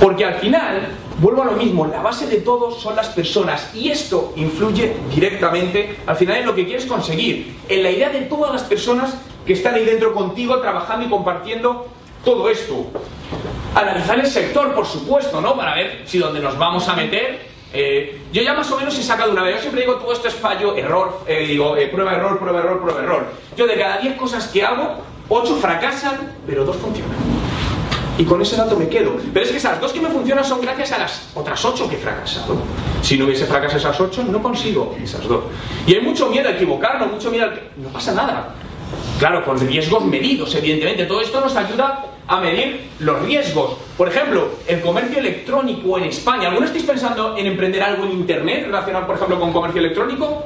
Porque 0.00 0.24
al 0.24 0.34
final, 0.34 0.88
vuelvo 1.18 1.42
a 1.42 1.44
lo 1.46 1.52
mismo, 1.52 1.86
la 1.86 2.02
base 2.02 2.26
de 2.26 2.38
todo 2.38 2.70
son 2.70 2.96
las 2.96 3.08
personas 3.08 3.70
y 3.74 3.90
esto 3.90 4.32
influye 4.36 4.94
directamente 5.14 5.98
al 6.06 6.16
final 6.16 6.38
en 6.38 6.46
lo 6.46 6.54
que 6.54 6.64
quieres 6.64 6.86
conseguir, 6.86 7.56
en 7.68 7.82
la 7.82 7.90
idea 7.90 8.10
de 8.10 8.22
todas 8.22 8.52
las 8.52 8.62
personas 8.62 9.16
que 9.46 9.52
están 9.52 9.74
ahí 9.74 9.84
dentro 9.84 10.12
contigo 10.12 10.58
trabajando 10.58 11.06
y 11.06 11.08
compartiendo 11.08 11.86
todo 12.24 12.50
esto. 12.50 12.86
Analizar 13.74 14.18
el 14.18 14.26
sector, 14.26 14.74
por 14.74 14.86
supuesto, 14.86 15.40
¿no? 15.40 15.56
Para 15.56 15.74
ver 15.74 16.02
si 16.06 16.18
donde 16.18 16.40
nos 16.40 16.58
vamos 16.58 16.88
a 16.88 16.94
meter 16.94 17.54
eh, 17.76 18.20
yo 18.32 18.40
ya 18.40 18.54
más 18.54 18.70
o 18.70 18.76
menos 18.76 18.96
he 18.96 19.02
sacado 19.02 19.32
una 19.32 19.42
vez, 19.42 19.56
yo 19.56 19.62
siempre 19.62 19.80
digo 19.80 19.96
todo 19.96 20.12
esto 20.12 20.28
es 20.28 20.34
fallo, 20.34 20.76
error, 20.76 21.22
eh, 21.26 21.44
digo 21.44 21.76
eh, 21.76 21.88
prueba, 21.88 22.14
error, 22.14 22.38
prueba, 22.38 22.60
error, 22.60 22.80
prueba, 22.80 23.02
error. 23.02 23.26
Yo 23.56 23.66
de 23.66 23.76
cada 23.76 23.98
10 23.98 24.16
cosas 24.16 24.46
que 24.46 24.62
hago, 24.62 24.98
8 25.28 25.56
fracasan, 25.56 26.36
pero 26.46 26.64
2 26.64 26.76
funcionan. 26.76 27.43
Y 28.16 28.24
con 28.24 28.40
ese 28.40 28.56
dato 28.56 28.76
me 28.76 28.88
quedo. 28.88 29.16
Pero 29.32 29.44
es 29.44 29.50
que 29.50 29.58
esas 29.58 29.80
dos 29.80 29.92
que 29.92 30.00
me 30.00 30.08
funcionan 30.08 30.44
son 30.44 30.60
gracias 30.60 30.92
a 30.92 30.98
las 30.98 31.28
otras 31.34 31.64
8 31.64 31.88
que 31.88 31.96
he 31.96 31.98
fracasado. 31.98 32.56
Si 33.02 33.18
no 33.18 33.24
hubiese 33.24 33.46
fracasado 33.46 33.78
esas 33.78 34.00
8, 34.00 34.24
no 34.30 34.42
consigo 34.42 34.96
esas 35.02 35.26
dos. 35.26 35.44
Y 35.86 35.94
hay 35.94 36.00
mucho 36.00 36.28
miedo 36.28 36.48
a 36.48 36.52
equivocarnos, 36.52 37.10
mucho 37.10 37.30
miedo 37.30 37.46
a... 37.46 37.80
No 37.80 37.88
pasa 37.88 38.12
nada. 38.12 38.54
Claro, 39.18 39.44
con 39.44 39.58
riesgos 39.58 40.04
medidos, 40.04 40.54
evidentemente. 40.54 41.06
Todo 41.06 41.20
esto 41.20 41.40
nos 41.40 41.56
ayuda 41.56 42.06
a 42.26 42.40
medir 42.40 42.88
los 43.00 43.20
riesgos. 43.22 43.76
Por 43.96 44.08
ejemplo, 44.08 44.48
el 44.66 44.80
comercio 44.80 45.18
electrónico 45.18 45.98
en 45.98 46.04
España. 46.04 46.48
¿Alguno 46.48 46.66
estáis 46.66 46.84
pensando 46.84 47.36
en 47.36 47.46
emprender 47.46 47.82
algo 47.82 48.04
en 48.04 48.12
Internet 48.12 48.66
relacionado, 48.66 49.06
por 49.06 49.16
ejemplo, 49.16 49.40
con 49.40 49.52
comercio 49.52 49.80
electrónico? 49.80 50.44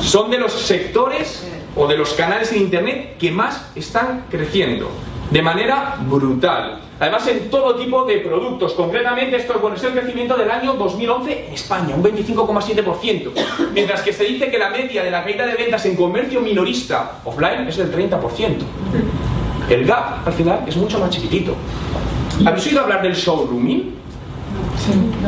Son 0.00 0.30
de 0.30 0.38
los 0.38 0.52
sectores 0.52 1.46
o 1.76 1.86
de 1.86 1.96
los 1.96 2.12
canales 2.14 2.52
en 2.52 2.62
Internet 2.62 3.16
que 3.18 3.30
más 3.30 3.70
están 3.74 4.26
creciendo. 4.30 4.90
De 5.30 5.42
manera 5.42 5.96
brutal. 6.08 6.80
Además, 6.98 7.26
en 7.28 7.48
todo 7.48 7.76
tipo 7.76 8.04
de 8.04 8.18
productos. 8.18 8.74
Concretamente, 8.74 9.36
esto 9.36 9.58
bueno, 9.60 9.76
es 9.76 9.84
el 9.84 9.92
crecimiento 9.92 10.36
del 10.36 10.50
año 10.50 10.74
2011 10.74 11.46
en 11.46 11.54
España, 11.54 11.94
un 11.94 12.02
25,7%. 12.02 13.30
Mientras 13.72 14.02
que 14.02 14.12
se 14.12 14.24
dice 14.24 14.50
que 14.50 14.58
la 14.58 14.70
media 14.70 15.02
de 15.02 15.10
la 15.10 15.22
caída 15.22 15.46
de 15.46 15.54
ventas 15.54 15.86
en 15.86 15.96
comercio 15.96 16.40
minorista 16.40 17.20
offline 17.24 17.66
es 17.68 17.76
del 17.76 17.92
30%. 17.92 18.20
El 19.68 19.86
gap, 19.86 20.26
al 20.26 20.32
final, 20.32 20.64
es 20.66 20.76
mucho 20.76 20.98
más 20.98 21.10
chiquitito. 21.10 21.54
¿Habéis 22.44 22.66
oído 22.66 22.80
hablar 22.80 23.02
del 23.02 23.14
showrooming? 23.14 23.94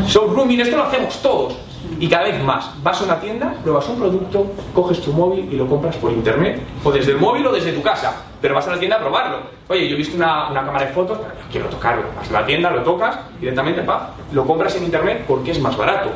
Showrooming, 0.06 0.60
esto 0.60 0.76
lo 0.76 0.82
hacemos 0.82 1.22
todos. 1.22 1.56
Y 2.02 2.08
cada 2.08 2.24
vez 2.24 2.42
más. 2.42 2.68
Vas 2.82 3.00
a 3.00 3.04
una 3.04 3.20
tienda, 3.20 3.54
pruebas 3.62 3.88
un 3.88 3.96
producto, 3.96 4.50
coges 4.74 5.00
tu 5.00 5.12
móvil 5.12 5.48
y 5.52 5.56
lo 5.56 5.68
compras 5.68 5.94
por 5.98 6.10
internet. 6.10 6.60
O 6.82 6.90
desde 6.90 7.12
el 7.12 7.18
móvil 7.18 7.46
o 7.46 7.52
desde 7.52 7.72
tu 7.72 7.80
casa. 7.80 8.24
Pero 8.40 8.56
vas 8.56 8.66
a 8.66 8.72
la 8.72 8.78
tienda 8.80 8.96
a 8.96 8.98
probarlo. 8.98 9.36
Oye, 9.68 9.88
yo 9.88 9.94
he 9.94 9.98
visto 9.98 10.16
una, 10.16 10.50
una 10.50 10.64
cámara 10.64 10.86
de 10.86 10.92
fotos, 10.92 11.16
pero 11.22 11.32
quiero 11.48 11.68
tocarlo. 11.68 12.02
Vas 12.16 12.28
a 12.28 12.32
la 12.32 12.44
tienda, 12.44 12.72
lo 12.72 12.82
tocas, 12.82 13.20
directamente, 13.38 13.82
pa, 13.82 14.14
lo 14.32 14.44
compras 14.44 14.74
en 14.74 14.82
internet 14.82 15.24
porque 15.28 15.52
es 15.52 15.60
más 15.60 15.76
barato. 15.76 16.10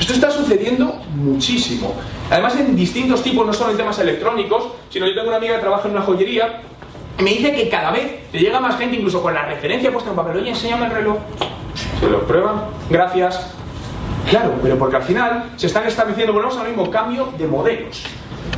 Esto 0.00 0.14
está 0.14 0.30
sucediendo 0.30 1.02
muchísimo. 1.14 1.92
Además, 2.30 2.56
en 2.56 2.74
distintos 2.74 3.22
tipos, 3.22 3.46
no 3.46 3.52
solo 3.52 3.72
en 3.72 3.76
temas 3.76 3.98
electrónicos, 3.98 4.68
sino 4.88 5.06
yo 5.06 5.14
tengo 5.14 5.28
una 5.28 5.36
amiga 5.36 5.56
que 5.56 5.60
trabaja 5.60 5.86
en 5.86 5.96
una 5.96 6.02
joyería 6.02 6.62
me 7.18 7.30
dice 7.30 7.52
que 7.54 7.68
cada 7.70 7.90
vez 7.90 8.20
le 8.30 8.40
llega 8.40 8.60
más 8.60 8.78
gente, 8.78 8.96
incluso 8.96 9.22
con 9.22 9.32
la 9.32 9.42
referencia 9.42 9.90
puesta 9.90 10.10
en 10.10 10.16
papel, 10.16 10.36
oye, 10.36 10.50
enséñame 10.50 10.84
el 10.86 10.92
reloj. 10.92 11.16
Se 11.98 12.10
lo 12.10 12.26
prueban, 12.26 12.64
gracias. 12.90 13.54
Claro, 14.28 14.54
pero 14.62 14.76
porque 14.76 14.96
al 14.96 15.02
final 15.02 15.52
se 15.56 15.66
están 15.66 15.86
estableciendo, 15.86 16.32
volvemos 16.32 16.56
al 16.58 16.68
mismo 16.68 16.90
cambio 16.90 17.32
de 17.38 17.46
modelos. 17.46 18.04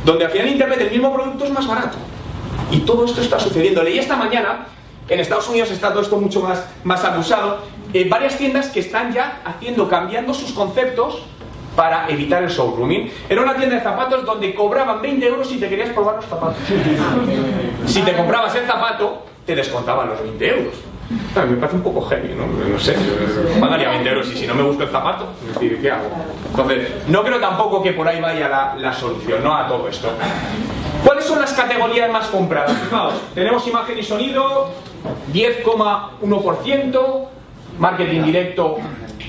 Donde 0.03 0.25
al 0.25 0.31
final 0.31 0.47
Internet 0.47 0.81
el 0.81 0.91
mismo 0.91 1.13
producto 1.13 1.45
es 1.45 1.51
más 1.51 1.67
barato. 1.67 1.97
Y 2.71 2.79
todo 2.79 3.05
esto 3.05 3.21
está 3.21 3.39
sucediendo. 3.39 3.83
Leí 3.83 3.99
esta 3.99 4.15
mañana, 4.15 4.67
en 5.07 5.19
Estados 5.19 5.47
Unidos 5.49 5.71
está 5.71 5.89
todo 5.89 6.01
esto 6.01 6.17
mucho 6.17 6.41
más, 6.41 6.65
más 6.83 7.03
abusado, 7.03 7.59
eh, 7.93 8.07
varias 8.09 8.37
tiendas 8.37 8.69
que 8.69 8.79
están 8.79 9.11
ya 9.13 9.41
haciendo, 9.45 9.87
cambiando 9.87 10.33
sus 10.33 10.51
conceptos 10.53 11.23
para 11.75 12.09
evitar 12.09 12.43
el 12.43 12.49
showrooming. 12.49 13.11
Era 13.29 13.41
una 13.41 13.55
tienda 13.55 13.75
de 13.75 13.81
zapatos 13.81 14.25
donde 14.25 14.53
cobraban 14.53 15.01
20 15.01 15.25
euros 15.25 15.47
si 15.47 15.57
te 15.59 15.69
querías 15.69 15.89
probar 15.89 16.15
los 16.15 16.25
zapatos. 16.25 16.57
Si 17.85 18.03
te 18.03 18.13
comprabas 18.13 18.53
el 18.53 18.67
zapato, 18.67 19.23
te 19.47 19.55
descontaban 19.55 20.09
los 20.09 20.21
20 20.21 20.47
euros. 20.47 20.75
Me 21.09 21.55
parece 21.55 21.75
un 21.75 21.83
poco 21.83 22.01
heavy, 22.01 22.35
¿no? 22.35 22.45
No 22.45 22.77
sé, 22.79 22.95
pagaría 23.59 23.89
20 23.89 24.09
euros 24.09 24.31
y 24.31 24.37
si 24.37 24.45
no 24.45 24.53
me 24.53 24.61
gusta 24.61 24.83
el 24.83 24.89
zapato, 24.89 25.25
¿qué 25.59 25.91
hago? 25.91 26.07
Entonces, 26.51 26.89
no 27.07 27.23
creo 27.23 27.39
tampoco 27.39 27.81
que 27.81 27.93
por 27.93 28.07
ahí 28.07 28.21
vaya 28.21 28.47
la, 28.47 28.75
la 28.77 28.93
solución, 28.93 29.43
¿no? 29.43 29.55
A 29.55 29.67
todo 29.67 29.87
esto. 29.87 30.11
¿Cuáles 31.03 31.25
son 31.25 31.39
las 31.39 31.53
categorías 31.53 32.11
más 32.11 32.27
compradas? 32.27 32.77
Fijaos, 32.77 33.15
tenemos 33.33 33.65
imagen 33.67 33.97
y 33.97 34.03
sonido, 34.03 34.69
10,1%, 35.33 37.27
marketing 37.79 38.23
directo, 38.23 38.77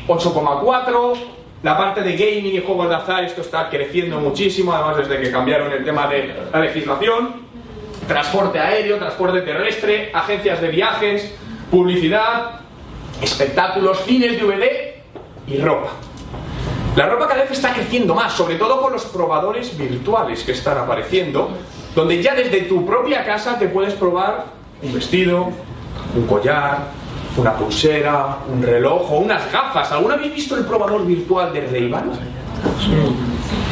8,4%, 0.06 1.16
la 1.62 1.78
parte 1.78 2.02
de 2.02 2.12
gaming 2.16 2.56
y 2.56 2.62
juegos 2.62 2.88
de 2.88 2.94
azar, 2.96 3.24
esto 3.24 3.40
está 3.42 3.68
creciendo 3.70 4.18
muchísimo, 4.18 4.72
además 4.74 4.96
desde 4.98 5.20
que 5.22 5.30
cambiaron 5.30 5.72
el 5.72 5.84
tema 5.84 6.08
de 6.08 6.34
la 6.52 6.60
legislación, 6.60 7.42
transporte 8.08 8.58
aéreo, 8.58 8.98
transporte 8.98 9.42
terrestre, 9.42 10.10
agencias 10.12 10.60
de 10.60 10.68
viajes, 10.68 11.34
publicidad, 11.70 12.60
espectáculos, 13.22 14.02
cines 14.04 14.40
DVD 14.40 14.94
y 15.46 15.58
ropa. 15.58 15.90
La 16.96 17.08
ropa 17.08 17.28
cada 17.28 17.42
vez 17.42 17.52
está 17.52 17.72
creciendo 17.72 18.14
más, 18.14 18.32
sobre 18.32 18.56
todo 18.56 18.80
con 18.82 18.92
los 18.92 19.04
probadores 19.06 19.76
virtuales 19.78 20.42
que 20.42 20.52
están 20.52 20.78
apareciendo, 20.78 21.50
donde 21.94 22.20
ya 22.22 22.34
desde 22.34 22.62
tu 22.62 22.84
propia 22.84 23.24
casa 23.24 23.58
te 23.58 23.68
puedes 23.68 23.94
probar 23.94 24.46
un 24.82 24.92
vestido, 24.92 25.50
un 26.16 26.26
collar, 26.26 26.88
una 27.36 27.54
pulsera, 27.54 28.38
un 28.52 28.62
reloj 28.62 29.12
o 29.12 29.18
unas 29.18 29.50
gafas. 29.52 29.92
¿Alguna 29.92 30.14
habéis 30.14 30.34
visto 30.34 30.56
el 30.56 30.64
probador 30.64 31.06
virtual 31.06 31.52
de 31.52 31.66
Ray-Ban? 31.66 32.10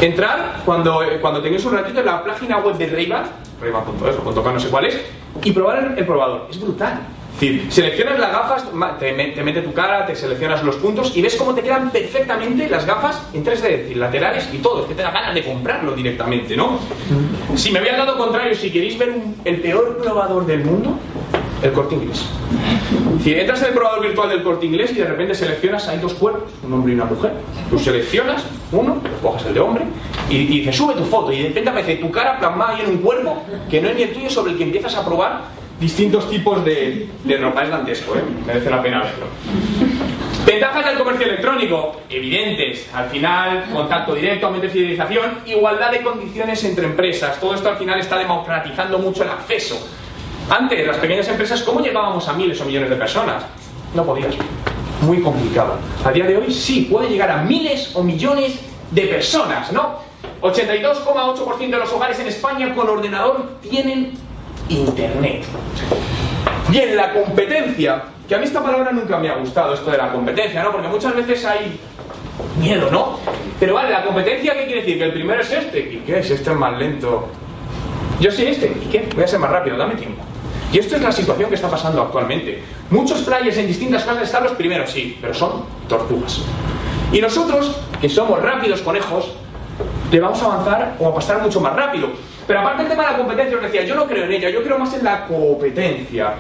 Entrar 0.00 0.62
cuando, 0.64 1.02
cuando 1.20 1.42
tengáis 1.42 1.64
un 1.64 1.72
ratito 1.72 1.98
en 1.98 2.06
la 2.06 2.22
página 2.22 2.58
web 2.58 2.76
de 2.76 2.86
Ray-Ban, 2.86 3.24
rayban.es 3.60 4.24
no 4.24 4.60
sé 4.60 4.68
cuál 4.68 4.84
es, 4.84 5.00
y 5.42 5.50
probar 5.50 5.78
el, 5.78 5.98
el 5.98 6.06
probador. 6.06 6.46
Es 6.50 6.60
brutal. 6.60 7.00
Decir, 7.38 7.68
seleccionas 7.70 8.18
las 8.18 8.32
gafas, 8.32 8.64
te, 8.98 9.12
te, 9.12 9.42
mete 9.44 9.62
tu 9.62 9.72
cara, 9.72 10.04
te 10.04 10.16
seleccionas 10.16 10.64
los 10.64 10.74
puntos 10.74 11.16
y 11.16 11.22
ves 11.22 11.36
cómo 11.36 11.54
te 11.54 11.62
quedan 11.62 11.88
perfectamente 11.90 12.68
las 12.68 12.84
gafas 12.84 13.28
en 13.32 13.44
3D, 13.44 13.52
es 13.52 13.62
decir, 13.62 13.96
laterales 13.96 14.48
y 14.52 14.58
todo. 14.58 14.82
Es 14.82 14.88
que 14.88 14.96
te 14.96 15.02
da 15.02 15.12
ganas 15.12 15.32
de 15.32 15.44
comprarlo 15.44 15.92
directamente, 15.92 16.56
¿no? 16.56 16.80
Si 17.54 17.70
me 17.70 17.78
había 17.78 17.96
dado 17.96 18.18
contrario, 18.18 18.56
si 18.56 18.72
queréis 18.72 18.98
ver 18.98 19.14
el 19.44 19.60
peor 19.60 19.98
probador 19.98 20.46
del 20.46 20.64
mundo, 20.64 20.98
el 21.62 21.72
corte 21.72 21.94
inglés. 21.94 22.26
Si 23.22 23.32
entras 23.32 23.62
en 23.62 23.68
el 23.68 23.74
probador 23.74 24.02
virtual 24.02 24.30
del 24.30 24.42
corte 24.42 24.66
inglés 24.66 24.90
y 24.90 24.94
de 24.96 25.04
repente 25.04 25.32
seleccionas, 25.36 25.86
hay 25.86 25.98
dos 25.98 26.14
cuerpos, 26.14 26.50
un 26.64 26.72
hombre 26.72 26.92
y 26.92 26.96
una 26.96 27.04
mujer. 27.04 27.34
Tú 27.70 27.78
seleccionas 27.78 28.44
uno, 28.72 29.00
coges 29.22 29.46
el 29.46 29.54
de 29.54 29.60
hombre 29.60 29.84
y, 30.28 30.38
y 30.38 30.46
dices, 30.46 30.74
sube 30.74 30.94
tu 30.94 31.04
foto 31.04 31.30
y 31.30 31.40
de 31.40 31.48
repente 31.50 31.70
aparece 31.70 31.96
tu 31.96 32.10
cara 32.10 32.36
plasmada 32.40 32.74
ahí 32.74 32.82
en 32.82 32.90
un 32.90 32.98
cuerpo 32.98 33.44
que 33.70 33.80
no 33.80 33.90
es 33.90 33.94
ni 33.94 34.02
el 34.02 34.12
tuyo 34.12 34.28
sobre 34.28 34.52
el 34.52 34.58
que 34.58 34.64
empiezas 34.64 34.96
a 34.96 35.04
probar 35.04 35.57
distintos 35.80 36.28
tipos 36.28 36.64
de, 36.64 37.08
ropa. 37.40 37.64
Es 37.64 37.70
dantesco, 37.70 38.16
¿eh? 38.16 38.22
merece 38.46 38.70
la 38.70 38.82
pena 38.82 39.02
verlo. 39.02 39.26
Ventajas 40.46 40.86
del 40.86 40.98
comercio 40.98 41.26
electrónico, 41.26 42.00
evidentes. 42.08 42.88
Al 42.94 43.08
final, 43.10 43.66
contacto 43.72 44.14
directo, 44.14 44.46
aumento 44.46 44.66
de 44.66 44.72
fidelización, 44.72 45.40
igualdad 45.46 45.90
de 45.90 46.02
condiciones 46.02 46.64
entre 46.64 46.86
empresas. 46.86 47.38
Todo 47.38 47.54
esto 47.54 47.68
al 47.68 47.76
final 47.76 48.00
está 48.00 48.18
democratizando 48.18 48.98
mucho 48.98 49.24
el 49.24 49.30
acceso. 49.30 49.78
Antes, 50.48 50.86
las 50.86 50.96
pequeñas 50.96 51.28
empresas, 51.28 51.62
¿cómo 51.62 51.80
llegábamos 51.80 52.26
a 52.28 52.32
miles 52.32 52.58
o 52.60 52.64
millones 52.64 52.88
de 52.88 52.96
personas? 52.96 53.44
No 53.94 54.04
podías. 54.04 54.34
Muy 55.02 55.20
complicado. 55.20 55.78
A 56.04 56.10
día 56.10 56.24
de 56.24 56.38
hoy 56.38 56.52
sí, 56.52 56.88
puede 56.90 57.10
llegar 57.10 57.30
a 57.30 57.42
miles 57.42 57.94
o 57.94 58.02
millones 58.02 58.58
de 58.90 59.02
personas, 59.02 59.70
¿no? 59.70 59.98
82,8% 60.40 61.58
de 61.58 61.76
los 61.76 61.92
hogares 61.92 62.18
en 62.20 62.28
España 62.28 62.74
con 62.74 62.88
ordenador 62.88 63.58
tienen 63.60 64.14
Internet. 64.68 65.44
Bien, 66.68 66.96
la 66.96 67.12
competencia, 67.12 68.02
que 68.28 68.34
a 68.34 68.38
mí 68.38 68.44
esta 68.44 68.62
palabra 68.62 68.92
nunca 68.92 69.18
me 69.18 69.30
ha 69.30 69.36
gustado, 69.36 69.74
esto 69.74 69.90
de 69.90 69.98
la 69.98 70.12
competencia, 70.12 70.62
¿no? 70.62 70.72
Porque 70.72 70.88
muchas 70.88 71.14
veces 71.16 71.44
hay 71.44 71.80
miedo, 72.60 72.90
¿no? 72.90 73.18
Pero 73.58 73.74
vale, 73.74 73.90
la 73.90 74.04
competencia, 74.04 74.54
¿qué 74.54 74.66
quiere 74.66 74.80
decir? 74.80 74.98
Que 74.98 75.04
el 75.04 75.12
primero 75.12 75.40
es 75.40 75.50
este. 75.50 75.78
¿Y 75.78 76.02
qué 76.06 76.18
es? 76.18 76.30
Este 76.30 76.50
es 76.50 76.56
más 76.56 76.78
lento. 76.78 77.28
Yo 78.20 78.30
soy 78.30 78.46
este. 78.46 78.66
¿Y 78.66 78.88
qué? 78.90 79.08
Voy 79.14 79.24
a 79.24 79.28
ser 79.28 79.38
más 79.38 79.50
rápido, 79.50 79.76
dame 79.76 79.94
tiempo. 79.94 80.22
Y 80.70 80.78
esto 80.78 80.96
es 80.96 81.02
la 81.02 81.12
situación 81.12 81.48
que 81.48 81.54
está 81.54 81.68
pasando 81.70 82.02
actualmente. 82.02 82.62
Muchos 82.90 83.22
players 83.22 83.56
en 83.56 83.66
distintas 83.66 84.04
clases 84.04 84.24
están 84.24 84.44
los 84.44 84.52
primeros, 84.52 84.90
sí, 84.90 85.16
pero 85.20 85.32
son 85.32 85.64
tortugas. 85.88 86.42
Y 87.10 87.20
nosotros, 87.22 87.80
que 88.00 88.08
somos 88.08 88.42
rápidos 88.42 88.82
conejos, 88.82 89.32
le 90.10 90.20
vamos 90.20 90.42
a 90.42 90.44
avanzar 90.44 90.96
o 90.98 91.08
a 91.08 91.14
pasar 91.14 91.40
mucho 91.40 91.60
más 91.60 91.74
rápido. 91.74 92.08
Pero 92.48 92.60
aparte 92.60 92.82
del 92.82 92.90
tema 92.90 93.04
de 93.04 93.12
la 93.12 93.18
competencia, 93.18 93.56
os 93.58 93.62
decía, 93.62 93.84
yo 93.84 93.94
no 93.94 94.06
creo 94.06 94.24
en 94.24 94.32
ella, 94.32 94.48
yo 94.48 94.62
creo 94.62 94.78
más 94.78 94.94
en 94.94 95.04
la 95.04 95.26
competencia, 95.26 96.32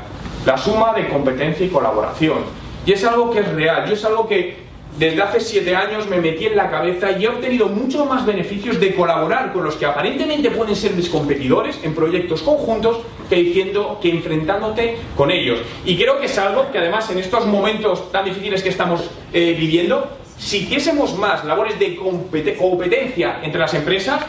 la 0.46 0.56
suma 0.56 0.94
de 0.94 1.06
competencia 1.06 1.66
y 1.66 1.68
colaboración. 1.68 2.38
Y 2.86 2.92
es 2.92 3.04
algo 3.04 3.30
que 3.30 3.40
es 3.40 3.52
real, 3.52 3.86
yo 3.86 3.92
es 3.92 4.02
algo 4.06 4.26
que 4.26 4.56
desde 4.98 5.20
hace 5.20 5.38
siete 5.38 5.76
años 5.76 6.08
me 6.08 6.16
metí 6.16 6.46
en 6.46 6.56
la 6.56 6.70
cabeza 6.70 7.12
y 7.12 7.24
he 7.24 7.28
obtenido 7.28 7.68
muchos 7.68 8.08
más 8.08 8.24
beneficios 8.24 8.80
de 8.80 8.94
colaborar 8.94 9.52
con 9.52 9.64
los 9.64 9.76
que 9.76 9.84
aparentemente 9.84 10.50
pueden 10.50 10.74
ser 10.74 10.94
mis 10.94 11.10
competidores 11.10 11.78
en 11.84 11.94
proyectos 11.94 12.40
conjuntos 12.40 13.00
que 13.28 13.36
diciendo 13.36 13.98
que 14.00 14.08
enfrentándote 14.08 14.96
con 15.14 15.30
ellos. 15.30 15.58
Y 15.84 15.98
creo 15.98 16.18
que 16.18 16.24
es 16.24 16.38
algo 16.38 16.72
que 16.72 16.78
además 16.78 17.10
en 17.10 17.18
estos 17.18 17.44
momentos 17.44 18.10
tan 18.10 18.24
difíciles 18.24 18.62
que 18.62 18.70
estamos 18.70 19.10
eh, 19.34 19.54
viviendo, 19.58 20.08
si 20.38 20.60
hiciésemos 20.60 21.18
más 21.18 21.44
labores 21.44 21.78
de 21.78 21.96
competencia 21.96 23.40
entre 23.42 23.60
las 23.60 23.74
empresas, 23.74 24.24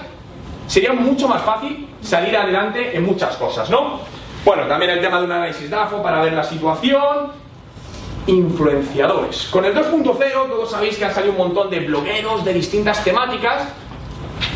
sería 0.70 0.94
mucho 0.94 1.28
más 1.28 1.42
fácil 1.42 1.88
salir 2.00 2.38
adelante 2.38 2.96
en 2.96 3.04
muchas 3.04 3.36
cosas, 3.38 3.70
¿no? 3.70 4.00
Bueno, 4.46 4.68
también 4.68 4.92
el 4.92 5.02
tema 5.02 5.20
de 5.20 5.26
un 5.26 5.32
análisis 5.32 5.70
DAFO 5.70 6.02
para 6.02 6.22
ver 6.22 6.34
la 6.34 6.44
situación, 6.44 7.32
influenciadores. 8.28 9.48
Con 9.52 9.66
el 9.66 9.74
2.0 9.74 10.48
todos 10.48 10.72
sabéis 10.72 10.98
que 10.98 11.06
han 11.06 11.14
salido 11.14 11.32
un 11.32 11.40
montón 11.40 11.72
de 11.72 11.80
blogueros 11.80 12.46
de 12.46 12.54
distintas 12.54 13.04
temáticas 13.04 13.64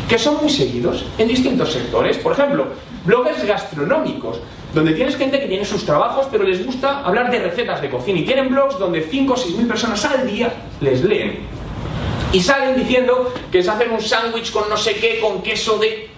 que 0.08 0.16
son 0.16 0.36
muy 0.36 0.48
seguidos 0.48 1.04
en 1.18 1.26
distintos 1.26 1.72
sectores. 1.72 2.16
Por 2.18 2.32
ejemplo, 2.32 2.68
bloggers 3.04 3.44
gastronómicos, 3.44 4.38
donde 4.72 4.92
tienes 4.92 5.16
gente 5.16 5.40
que 5.40 5.46
tiene 5.46 5.64
sus 5.64 5.84
trabajos 5.84 6.28
pero 6.30 6.44
les 6.44 6.64
gusta 6.64 7.00
hablar 7.00 7.28
de 7.30 7.40
recetas 7.40 7.82
de 7.82 7.90
cocina 7.90 8.20
y 8.20 8.24
tienen 8.24 8.48
blogs 8.50 8.78
donde 8.78 9.02
5 9.02 9.32
o 9.32 9.36
6 9.36 9.56
mil 9.56 9.66
personas 9.66 10.04
al 10.04 10.26
día 10.30 10.52
les 10.80 11.02
leen. 11.02 11.63
Y 12.34 12.40
salen 12.40 12.74
diciendo 12.76 13.32
que 13.52 13.62
se 13.62 13.70
hacen 13.70 13.92
un 13.92 14.00
sándwich 14.00 14.50
con 14.50 14.68
no 14.68 14.76
sé 14.76 14.96
qué, 14.96 15.20
con 15.20 15.40
queso 15.40 15.78
de... 15.78 16.08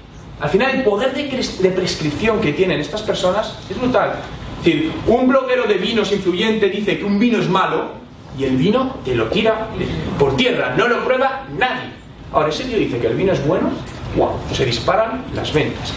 Al 0.40 0.48
final 0.48 0.76
el 0.76 0.82
poder 0.82 1.12
de, 1.12 1.24
de 1.24 1.70
prescripción 1.70 2.40
que 2.40 2.54
tienen 2.54 2.80
estas 2.80 3.02
personas 3.02 3.58
es 3.68 3.78
brutal. 3.78 4.14
Es 4.60 4.64
decir, 4.64 4.92
un 5.06 5.28
bloguero 5.28 5.64
de 5.64 5.74
vinos 5.74 6.10
influyente 6.12 6.70
dice 6.70 6.98
que 6.98 7.04
un 7.04 7.18
vino 7.18 7.38
es 7.38 7.50
malo 7.50 7.90
y 8.38 8.44
el 8.44 8.56
vino 8.56 8.96
te 9.04 9.14
lo 9.14 9.26
tira 9.26 9.68
por 10.18 10.38
tierra, 10.38 10.74
no 10.74 10.88
lo 10.88 11.04
prueba 11.04 11.44
nadie. 11.58 11.90
Ahora, 12.32 12.48
ese 12.48 12.64
tío 12.64 12.78
dice 12.78 12.98
que 12.98 13.08
el 13.08 13.14
vino 13.14 13.34
es 13.34 13.46
bueno, 13.46 13.68
wow, 14.16 14.38
se 14.54 14.64
disparan 14.64 15.22
las 15.34 15.52
ventas. 15.52 15.92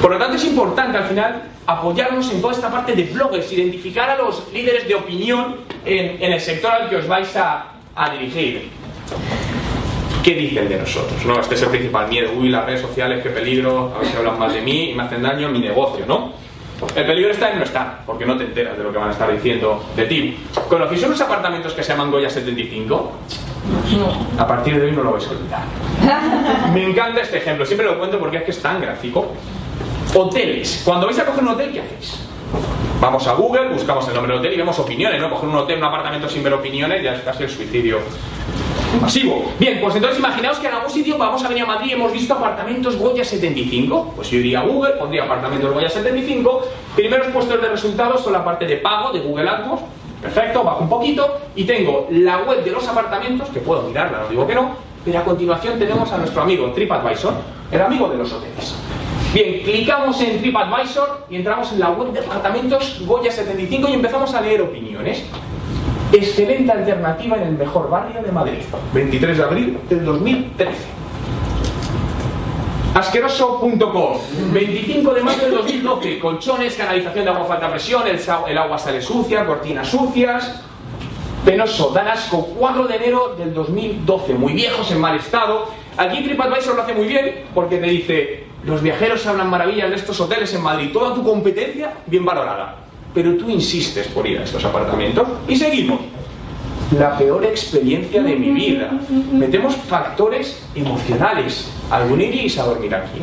Por 0.00 0.12
lo 0.12 0.18
tanto, 0.18 0.36
es 0.36 0.44
importante 0.44 0.98
al 0.98 1.08
final 1.08 1.42
apoyarnos 1.66 2.30
en 2.30 2.40
toda 2.40 2.54
esta 2.54 2.70
parte 2.70 2.94
de 2.94 3.02
bloggers, 3.06 3.52
identificar 3.52 4.08
a 4.08 4.18
los 4.18 4.52
líderes 4.52 4.86
de 4.86 4.94
opinión 4.94 5.56
en, 5.84 6.32
el 6.32 6.40
sector 6.40 6.70
al 6.70 6.88
que 6.88 6.94
os 6.94 7.08
vais 7.08 7.34
a 7.34 7.72
dirigir. 8.12 8.70
¿Qué 10.24 10.34
dicen 10.34 10.70
de 10.70 10.78
nosotros? 10.78 11.22
¿no? 11.26 11.38
Este 11.38 11.54
es 11.54 11.62
el 11.62 11.68
principal 11.68 12.08
miedo. 12.08 12.30
Uy, 12.34 12.48
las 12.48 12.64
redes 12.64 12.80
sociales, 12.80 13.22
qué 13.22 13.28
peligro, 13.28 13.92
a 13.94 13.98
ver 13.98 14.08
si 14.08 14.16
hablan 14.16 14.38
mal 14.38 14.50
de 14.50 14.62
mí 14.62 14.90
y 14.90 14.94
me 14.94 15.02
hacen 15.02 15.22
daño 15.22 15.48
en 15.48 15.52
mi 15.52 15.58
negocio, 15.58 16.06
¿no? 16.08 16.32
El 16.96 17.04
peligro 17.04 17.30
está 17.30 17.50
en 17.50 17.58
no 17.58 17.64
estar, 17.64 18.00
porque 18.06 18.24
no 18.24 18.34
te 18.34 18.44
enteras 18.44 18.78
de 18.78 18.84
lo 18.84 18.90
que 18.90 18.96
van 18.96 19.10
a 19.10 19.12
estar 19.12 19.30
diciendo 19.30 19.84
de 19.94 20.06
ti. 20.06 20.38
¿Conocéis 20.66 21.04
unos 21.04 21.20
apartamentos 21.20 21.74
que 21.74 21.82
se 21.82 21.92
llaman 21.92 22.10
Goya 22.10 22.30
75? 22.30 23.12
A 24.38 24.46
partir 24.46 24.80
de 24.80 24.86
hoy 24.86 24.92
no 24.92 25.02
lo 25.02 25.12
vais 25.12 25.26
a 25.26 25.30
olvidar. 25.30 25.62
Me 26.72 26.88
encanta 26.88 27.20
este 27.20 27.36
ejemplo, 27.36 27.66
siempre 27.66 27.86
lo 27.86 27.98
cuento 27.98 28.18
porque 28.18 28.38
es 28.38 28.44
que 28.44 28.50
es 28.52 28.62
tan 28.62 28.80
gráfico. 28.80 29.30
Hoteles. 30.14 30.80
Cuando 30.86 31.04
vais 31.04 31.18
a 31.18 31.26
coger 31.26 31.42
un 31.42 31.50
hotel, 31.50 31.70
¿qué 31.70 31.80
hacéis? 31.80 32.20
Vamos 32.98 33.26
a 33.26 33.34
Google, 33.34 33.68
buscamos 33.68 34.08
el 34.08 34.14
nombre 34.14 34.32
del 34.32 34.40
hotel 34.40 34.54
y 34.54 34.56
vemos 34.56 34.78
opiniones, 34.78 35.20
¿no? 35.20 35.28
Coger 35.28 35.50
un 35.50 35.56
hotel, 35.56 35.76
un 35.76 35.84
apartamento 35.84 36.30
sin 36.30 36.42
ver 36.42 36.54
opiniones 36.54 37.02
ya 37.02 37.14
es 37.14 37.20
casi 37.20 37.42
el 37.42 37.50
suicidio 37.50 37.98
Masivo. 39.00 39.52
Bien, 39.58 39.80
pues 39.80 39.96
entonces 39.96 40.18
imaginaos 40.18 40.58
que 40.58 40.68
en 40.68 40.74
algún 40.74 40.90
sitio 40.90 41.18
vamos 41.18 41.44
a 41.44 41.48
venir 41.48 41.64
a 41.64 41.66
Madrid 41.66 41.90
y 41.90 41.92
hemos 41.92 42.12
visto 42.12 42.34
apartamentos 42.34 42.96
Goya 42.96 43.24
75. 43.24 44.12
Pues 44.16 44.30
yo 44.30 44.38
iría 44.38 44.60
a 44.60 44.62
Google, 44.62 44.92
pondría 44.92 45.24
apartamentos 45.24 45.72
Goya 45.72 45.88
75. 45.88 46.62
Primeros 46.94 47.26
puestos 47.28 47.60
de 47.60 47.68
resultados 47.68 48.22
son 48.22 48.32
la 48.32 48.44
parte 48.44 48.66
de 48.66 48.76
pago 48.76 49.12
de 49.12 49.20
Google 49.20 49.48
AdWords. 49.48 49.82
Perfecto, 50.22 50.64
bajo 50.64 50.82
un 50.82 50.88
poquito 50.88 51.38
y 51.54 51.64
tengo 51.64 52.06
la 52.10 52.38
web 52.38 52.64
de 52.64 52.70
los 52.70 52.86
apartamentos, 52.88 53.48
que 53.50 53.60
puedo 53.60 53.82
mirarla, 53.82 54.20
no 54.20 54.28
digo 54.28 54.46
que 54.46 54.54
no, 54.54 54.70
pero 55.04 55.18
a 55.18 55.22
continuación 55.22 55.78
tenemos 55.78 56.10
a 56.12 56.16
nuestro 56.16 56.40
amigo 56.40 56.72
TripAdvisor, 56.72 57.34
el 57.70 57.82
amigo 57.82 58.08
de 58.08 58.16
los 58.16 58.32
hoteles. 58.32 58.74
Bien, 59.34 59.62
clicamos 59.62 60.18
en 60.22 60.38
TripAdvisor 60.38 61.26
y 61.28 61.36
entramos 61.36 61.72
en 61.72 61.80
la 61.80 61.90
web 61.90 62.12
de 62.12 62.20
apartamentos 62.20 63.02
Goya 63.04 63.30
75 63.30 63.88
y 63.88 63.92
empezamos 63.92 64.32
a 64.32 64.40
leer 64.40 64.62
opiniones. 64.62 65.24
Excelente 66.14 66.70
alternativa 66.70 67.36
en 67.38 67.42
el 67.42 67.58
mejor 67.58 67.90
barrio 67.90 68.22
de 68.22 68.30
Madrid. 68.30 68.58
23 68.92 69.36
de 69.36 69.42
abril 69.42 69.78
del 69.90 70.04
2013. 70.04 70.72
Asqueroso.com 72.94 74.18
25 74.52 75.12
de 75.12 75.20
mayo 75.24 75.42
del 75.42 75.54
2012 75.54 76.20
Colchones, 76.20 76.76
canalización 76.76 77.24
de 77.24 77.30
agua 77.32 77.46
falta 77.46 77.68
presión 77.68 78.06
el, 78.06 78.20
el 78.46 78.58
agua 78.58 78.78
sale 78.78 79.02
sucia, 79.02 79.44
cortinas 79.44 79.88
sucias. 79.88 80.62
Penoso, 81.44 81.90
dan 81.90 82.06
asco. 82.06 82.46
4 82.60 82.86
de 82.86 82.94
enero 82.94 83.34
del 83.36 83.52
2012 83.52 84.34
Muy 84.34 84.52
viejos, 84.52 84.88
en 84.92 85.00
mal 85.00 85.16
estado. 85.16 85.66
Aquí 85.96 86.22
TripAdvisor 86.22 86.76
lo 86.76 86.82
hace 86.82 86.92
muy 86.94 87.06
bien 87.06 87.44
Porque 87.54 87.78
te 87.78 87.86
dice 87.86 88.44
Los 88.64 88.82
viajeros 88.82 89.26
hablan 89.26 89.50
maravillas 89.50 89.90
de 89.90 89.96
estos 89.96 90.20
hoteles 90.20 90.54
en 90.54 90.62
Madrid. 90.62 90.92
Toda 90.92 91.12
tu 91.12 91.24
competencia 91.24 91.92
bien 92.06 92.24
valorada 92.24 92.83
Pero 93.14 93.36
tú 93.36 93.48
insistes 93.48 94.08
por 94.08 94.26
ir 94.26 94.40
a 94.40 94.44
estos 94.44 94.64
apartamentos 94.64 95.26
Y 95.46 95.56
seguimos 95.56 96.00
la 96.98 97.16
peor 97.16 97.44
experiencia 97.44 98.22
de 98.22 98.36
mi 98.36 98.50
vida. 98.50 98.90
Metemos 99.32 99.74
factores 99.76 100.62
emocionales. 100.74 101.70
¿Algún 101.90 102.20
iríais 102.20 102.58
a 102.58 102.64
dormir 102.64 102.94
aquí? 102.94 103.20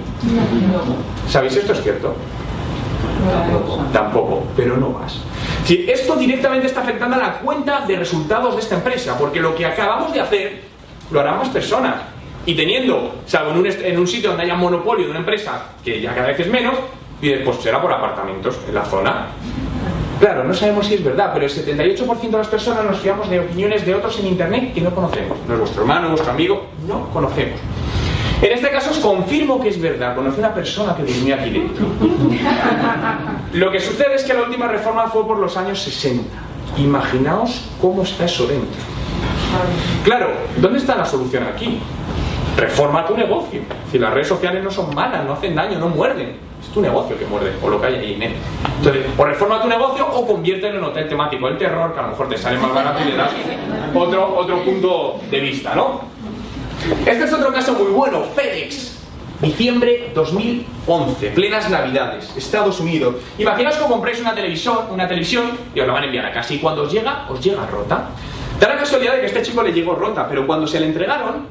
¿Sabéis 1.28 1.56
esto 1.58 1.74
es 1.74 1.84
cierto? 1.84 2.16
Tampoco, 3.94 4.44
pero 4.56 4.78
no 4.78 4.90
más. 4.90 5.20
Esto 5.70 6.16
directamente 6.16 6.68
está 6.68 6.82
afectando 6.82 7.16
a 7.16 7.20
la 7.20 7.34
cuenta 7.40 7.86
de 7.86 7.96
resultados 7.96 8.56
de 8.56 8.62
esta 8.62 8.76
empresa, 8.76 9.18
porque 9.18 9.40
lo 9.40 9.56
que 9.56 9.66
acabamos 9.66 10.14
de 10.14 10.20
hacer 10.20 10.62
lo 11.12 11.20
harán 11.20 11.38
más 11.38 11.50
personas. 11.50 11.96
Y 12.46 12.56
teniendo, 12.56 13.22
salvo 13.26 13.52
en 13.52 14.00
un, 14.00 14.08
sitio 14.08 14.30
donde 14.30 14.44
haya 14.44 14.56
monopolio 14.56 15.06
de 15.06 15.12
una 15.12 15.20
empresa, 15.20 15.68
que 15.84 16.02
ya 16.02 16.16
cada 16.16 16.28
vez 16.28 16.40
es 16.40 16.48
menos, 16.48 16.74
pues 17.22 17.58
será 17.58 17.80
por 17.80 17.94
apartamentos 17.94 18.58
en 18.68 18.74
la 18.74 18.84
zona. 18.84 19.28
Claro, 20.22 20.44
no 20.44 20.54
sabemos 20.54 20.86
si 20.86 20.94
es 20.94 21.04
verdad, 21.04 21.32
pero 21.34 21.48
el 21.48 21.52
78% 21.52 22.30
de 22.30 22.38
las 22.38 22.48
personas 22.48 22.86
nos 22.86 23.00
fiamos 23.00 23.28
de 23.28 23.40
opiniones 23.40 23.84
de 23.84 23.96
otros 23.96 24.20
en 24.20 24.28
Internet 24.28 24.72
que 24.72 24.82
no 24.82 24.94
conocemos. 24.94 25.36
No 25.48 25.56
es 25.56 25.60
vuestro 25.62 25.82
hermano, 25.82 26.10
vuestro 26.10 26.32
amigo, 26.32 26.68
no 26.88 27.10
conocemos. 27.10 27.60
En 28.40 28.52
este 28.52 28.70
caso 28.70 28.92
os 28.92 29.00
confirmo 29.00 29.60
que 29.60 29.70
es 29.70 29.82
verdad, 29.82 30.16
conocí 30.16 30.38
una 30.38 30.54
persona 30.54 30.96
que 30.96 31.12
durmió 31.12 31.34
aquí 31.34 31.50
dentro. 31.50 31.88
Lo 33.54 33.72
que 33.72 33.80
sucede 33.80 34.14
es 34.14 34.24
que 34.24 34.36
la 34.36 34.44
última 34.44 34.68
reforma 34.68 35.08
fue 35.08 35.26
por 35.26 35.40
los 35.40 35.58
años 35.58 35.82
60. 35.82 36.24
Imaginaos 36.78 37.70
cómo 37.82 38.04
está 38.04 38.26
eso 38.26 38.46
dentro. 38.46 38.80
Claro, 40.04 40.30
¿dónde 40.58 40.78
está 40.78 40.96
la 40.96 41.06
solución 41.06 41.46
aquí? 41.46 41.80
Reforma 42.58 43.08
tu 43.08 43.18
negocio. 43.18 43.62
Si 43.92 43.98
las 43.98 44.14
redes 44.14 44.28
sociales 44.28 44.64
no 44.64 44.70
son 44.70 44.94
malas, 44.94 45.26
no 45.26 45.34
hacen 45.34 45.56
daño, 45.56 45.80
no 45.80 45.90
muerden. 45.90 46.51
Es 46.62 46.68
tu 46.68 46.82
negocio 46.82 47.18
que 47.18 47.26
muerde, 47.26 47.54
o 47.62 47.70
lo 47.70 47.82
que 47.82 47.88
hay 47.88 47.96
ahí 47.96 48.14
en. 48.14 48.36
Entonces, 48.78 49.06
o 49.18 49.26
reforma 49.26 49.62
tu 49.62 49.68
negocio 49.68 50.08
o 50.08 50.28
conviértelo 50.28 50.78
en 50.78 50.84
hotel 50.84 51.10
temático. 51.10 51.48
El 51.48 51.58
terror, 51.58 51.94
que 51.94 52.00
a 52.00 52.04
lo 52.04 52.10
mejor 52.10 52.30
te 52.30 52.38
sale 52.38 52.58
más 52.58 52.74
barato 52.74 53.02
y 53.02 53.12
le 53.12 53.18
das 53.18 53.32
otro, 53.94 54.36
otro 54.38 54.64
punto 54.64 55.20
de 55.30 55.40
vista, 55.40 55.76
¿no? 55.76 56.02
Este 57.06 57.24
es 57.24 57.34
otro 57.34 57.52
caso 57.52 57.74
muy 57.74 57.92
bueno, 57.92 58.24
FedEx. 58.36 59.00
Diciembre 59.42 60.12
2011, 60.14 61.32
plenas 61.32 61.68
navidades, 61.68 62.32
Estados 62.38 62.80
Unidos. 62.80 63.16
Imaginaos 63.40 63.76
que 63.76 63.86
compráis 63.86 64.22
una 64.22 64.36
televisión, 64.36 64.78
una 64.92 65.08
televisión 65.08 65.58
y 65.74 65.80
os 65.80 65.88
la 65.88 65.94
van 65.94 66.04
a 66.04 66.06
enviar 66.06 66.28
a 66.28 66.32
casa 66.32 66.54
y 66.54 66.60
cuando 66.60 66.84
os 66.84 66.94
llega, 66.94 67.26
os 67.28 67.44
llega 67.44 67.66
rota. 67.66 68.10
Da 68.60 68.70
la 68.70 68.78
casualidad 68.78 69.14
de 69.14 69.22
que 69.22 69.26
a 69.26 69.30
este 69.30 69.42
chico 69.42 69.64
le 69.64 69.74
llegó 69.74 69.96
rota, 69.96 70.28
pero 70.30 70.46
cuando 70.46 70.68
se 70.68 70.80
le 70.80 70.86
entregaron, 70.86 71.48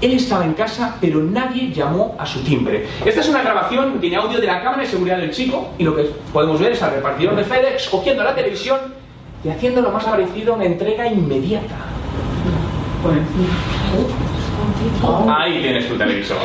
él 0.00 0.12
estaba 0.12 0.44
en 0.44 0.54
casa, 0.54 0.96
pero 1.00 1.20
nadie 1.20 1.72
llamó 1.72 2.14
a 2.18 2.26
su 2.26 2.40
timbre. 2.42 2.86
Esta 3.04 3.20
es 3.20 3.28
una 3.28 3.42
grabación, 3.42 4.00
tiene 4.00 4.16
audio 4.16 4.40
de 4.40 4.46
la 4.46 4.62
cámara 4.62 4.82
de 4.82 4.88
seguridad 4.88 5.18
del 5.18 5.30
chico 5.30 5.70
y 5.78 5.84
lo 5.84 5.96
que 5.96 6.04
podemos 6.32 6.60
ver 6.60 6.72
es 6.72 6.82
al 6.82 6.92
repartidor 6.92 7.34
de 7.36 7.44
FedEx 7.44 7.88
cogiendo 7.88 8.22
la 8.22 8.34
televisión 8.34 8.78
y 9.44 9.48
haciendo 9.48 9.80
lo 9.80 9.90
más 9.90 10.04
parecido 10.04 10.54
a 10.54 10.56
una 10.56 10.66
entrega 10.66 11.06
inmediata. 11.06 11.76
Ahí 15.28 15.60
tienes 15.62 15.88
tu 15.88 15.96
televisor. 15.96 16.38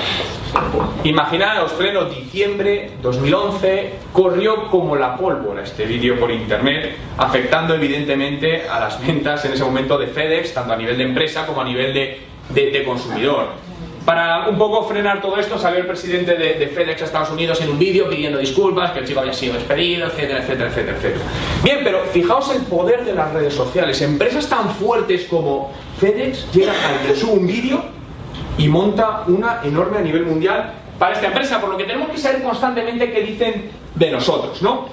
Imaginaos, 1.03 1.71
pleno 1.73 2.05
diciembre 2.05 2.91
2011, 3.01 3.93
corrió 4.11 4.67
como 4.67 4.95
la 4.95 5.17
pólvora 5.17 5.63
este 5.63 5.85
vídeo 5.85 6.19
por 6.19 6.31
internet, 6.31 6.95
afectando 7.17 7.73
evidentemente 7.73 8.67
a 8.69 8.79
las 8.79 9.05
ventas 9.05 9.43
en 9.45 9.53
ese 9.53 9.63
momento 9.63 9.97
de 9.97 10.07
FedEx, 10.07 10.53
tanto 10.53 10.73
a 10.73 10.77
nivel 10.77 10.97
de 10.97 11.03
empresa 11.03 11.45
como 11.45 11.61
a 11.61 11.65
nivel 11.65 11.93
de, 11.93 12.32
de- 12.49 12.83
consumidor. 12.83 13.47
Para 14.05 14.49
un 14.49 14.57
poco 14.57 14.83
frenar 14.83 15.21
todo 15.21 15.37
esto, 15.37 15.57
salió 15.57 15.79
el 15.79 15.85
presidente 15.87 16.35
de, 16.35 16.55
de 16.55 16.67
FedEx 16.67 17.01
a 17.01 17.05
Estados 17.05 17.29
Unidos 17.31 17.61
en 17.61 17.69
un 17.69 17.79
vídeo 17.79 18.09
pidiendo 18.09 18.37
disculpas, 18.37 18.91
que 18.91 18.99
el 18.99 19.07
chico 19.07 19.21
había 19.21 19.31
sido 19.31 19.53
despedido, 19.53 20.07
etcétera, 20.07 20.39
etcétera, 20.39 20.69
etcétera, 20.69 20.97
etcétera. 20.97 21.25
Bien, 21.63 21.79
pero 21.85 21.99
fijaos 22.11 22.53
el 22.53 22.63
poder 22.63 23.05
de 23.05 23.13
las 23.13 23.31
redes 23.31 23.53
sociales. 23.53 24.01
Empresas 24.01 24.49
tan 24.49 24.69
fuertes 24.71 25.25
como 25.29 25.71
FedEx 25.99 26.51
llega 26.51 26.73
a 26.73 27.07
le 27.07 27.15
sube 27.15 27.31
un 27.31 27.47
vídeo 27.47 27.81
y 28.57 28.67
monta 28.67 29.23
una 29.27 29.61
enorme 29.63 29.99
a 29.99 30.01
nivel 30.01 30.25
mundial 30.25 30.73
para 30.99 31.13
esta 31.13 31.27
empresa, 31.27 31.61
por 31.61 31.69
lo 31.69 31.77
que 31.77 31.85
tenemos 31.85 32.09
que 32.09 32.17
saber 32.17 32.43
constantemente 32.43 33.09
qué 33.09 33.21
dicen 33.21 33.71
de 33.95 34.11
nosotros, 34.11 34.61
¿no? 34.61 34.89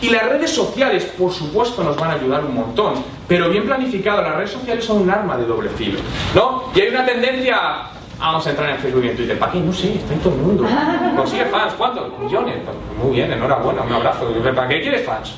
Y 0.00 0.10
las 0.10 0.28
redes 0.28 0.50
sociales, 0.50 1.04
por 1.16 1.32
supuesto, 1.32 1.82
nos 1.82 1.96
van 1.96 2.10
a 2.10 2.14
ayudar 2.14 2.44
un 2.44 2.54
montón, 2.54 2.94
pero 3.26 3.48
bien 3.48 3.64
planificado, 3.64 4.22
las 4.22 4.36
redes 4.36 4.50
sociales 4.50 4.84
son 4.84 5.02
un 5.02 5.10
arma 5.10 5.36
de 5.36 5.46
doble 5.46 5.70
filo, 5.70 5.98
¿no? 6.34 6.64
Y 6.74 6.80
hay 6.80 6.88
una 6.88 7.06
tendencia, 7.06 7.56
vamos 8.18 8.46
a 8.46 8.50
entrar 8.50 8.70
en 8.70 8.78
Facebook 8.78 9.04
y 9.04 9.08
en 9.08 9.16
Twitter, 9.16 9.38
¿para 9.38 9.52
qué? 9.52 9.60
No 9.60 9.72
sé, 9.72 9.94
está 9.94 10.12
en 10.12 10.20
todo 10.20 10.34
el 10.34 10.40
mundo. 10.40 10.66
Consigue 11.16 11.46
fans, 11.46 11.74
¿cuántos? 11.78 12.18
Millones. 12.18 12.56
Muy 13.02 13.16
bien, 13.16 13.32
enhorabuena, 13.32 13.82
un 13.82 13.92
abrazo. 13.92 14.28
¿Para 14.54 14.68
qué 14.68 14.82
quieres 14.82 15.06
fans? 15.06 15.34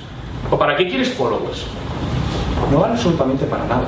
¿O 0.50 0.58
para 0.58 0.76
qué 0.76 0.88
quieres 0.88 1.12
followers? 1.12 1.66
no 2.70 2.80
vale 2.80 2.94
absolutamente 2.94 3.44
para 3.46 3.64
nada. 3.66 3.86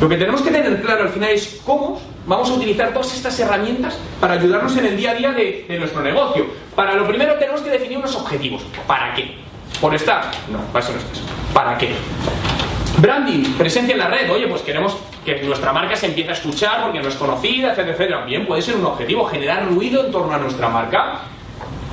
Lo 0.00 0.08
que 0.08 0.16
tenemos 0.16 0.42
que 0.42 0.50
tener 0.50 0.82
claro 0.82 1.04
al 1.04 1.08
final 1.08 1.30
es 1.30 1.60
cómo 1.64 2.00
vamos 2.26 2.50
a 2.50 2.54
utilizar 2.54 2.92
todas 2.92 3.14
estas 3.14 3.38
herramientas 3.40 3.96
para 4.20 4.34
ayudarnos 4.34 4.76
en 4.76 4.86
el 4.86 4.96
día 4.96 5.12
a 5.12 5.14
día 5.14 5.32
de, 5.32 5.64
de 5.68 5.78
nuestro 5.78 6.02
negocio. 6.02 6.46
Para 6.74 6.94
lo 6.94 7.06
primero 7.06 7.34
tenemos 7.34 7.60
que 7.60 7.70
definir 7.70 7.98
unos 7.98 8.14
objetivos. 8.16 8.62
¿Para 8.86 9.14
qué? 9.14 9.36
¿Por 9.80 9.94
estar? 9.94 10.30
No, 10.50 10.60
para 10.72 10.84
eso 10.84 10.92
no 10.92 10.98
estás. 10.98 11.20
¿Para 11.52 11.76
qué? 11.76 11.90
Branding, 12.98 13.54
presencia 13.54 13.92
en 13.92 13.98
la 13.98 14.08
red. 14.08 14.30
Oye, 14.30 14.46
pues 14.46 14.62
queremos 14.62 14.96
que 15.24 15.42
nuestra 15.42 15.72
marca 15.72 15.96
se 15.96 16.06
empiece 16.06 16.30
a 16.30 16.34
escuchar 16.34 16.82
porque 16.82 17.00
no 17.00 17.08
es 17.08 17.14
conocida, 17.14 17.72
etcétera, 17.72 17.92
etcétera. 17.92 18.24
Bien, 18.24 18.46
puede 18.46 18.62
ser 18.62 18.76
un 18.76 18.86
objetivo, 18.86 19.24
generar 19.26 19.66
ruido 19.66 20.04
en 20.04 20.12
torno 20.12 20.34
a 20.34 20.38
nuestra 20.38 20.68
marca 20.68 21.22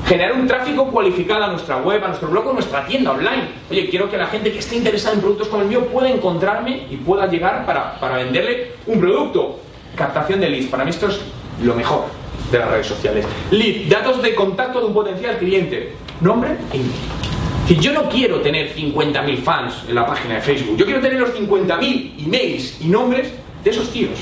generar 0.09 0.34
un 0.34 0.47
tráfico 0.47 0.88
cualificado 0.88 1.43
a 1.43 1.47
nuestra 1.49 1.77
web, 1.77 2.03
a 2.03 2.07
nuestro 2.07 2.30
blog 2.30 2.47
o 2.47 2.49
a 2.49 2.53
nuestra 2.53 2.86
tienda 2.88 3.11
online. 3.11 3.49
Oye, 3.69 3.88
quiero 3.89 4.09
que 4.09 4.17
la 4.17 4.25
gente 4.25 4.51
que 4.51 4.57
esté 4.57 4.75
interesada 4.75 5.13
en 5.13 5.21
productos 5.21 5.49
como 5.49 5.61
el 5.61 5.69
mío 5.69 5.86
pueda 5.86 6.09
encontrarme 6.09 6.88
y 6.89 6.95
pueda 6.97 7.27
llegar 7.27 7.63
para, 7.65 7.99
para 7.99 8.17
venderle 8.17 8.71
un 8.88 8.99
producto. 8.99 9.59
Captación 9.95 10.39
de 10.39 10.49
leads. 10.49 10.67
Para 10.67 10.84
mí 10.84 10.89
esto 10.89 11.09
es 11.09 11.21
lo 11.61 11.75
mejor 11.75 12.05
de 12.51 12.57
las 12.57 12.71
redes 12.71 12.88
sociales. 12.88 13.25
Lead, 13.51 13.88
datos 13.88 14.21
de 14.23 14.34
contacto 14.34 14.80
de 14.80 14.88
un 14.88 14.93
potencial 14.95 15.38
cliente. 15.38 15.93
Nombre 16.21 16.57
e 16.71 16.77
email. 16.77 17.18
Yo 17.78 17.93
no 17.93 18.09
quiero 18.09 18.41
tener 18.41 18.76
50.000 18.76 19.38
fans 19.43 19.84
en 19.88 19.93
la 19.93 20.05
página 20.05 20.36
de 20.36 20.41
Facebook, 20.41 20.76
yo 20.76 20.86
quiero 20.86 21.01
tener 21.01 21.20
los 21.20 21.30
50.000 21.36 22.26
emails 22.26 22.82
y 22.82 22.88
nombres 22.88 23.32
de 23.63 23.70
esos 23.70 23.91
tíos. 23.91 24.17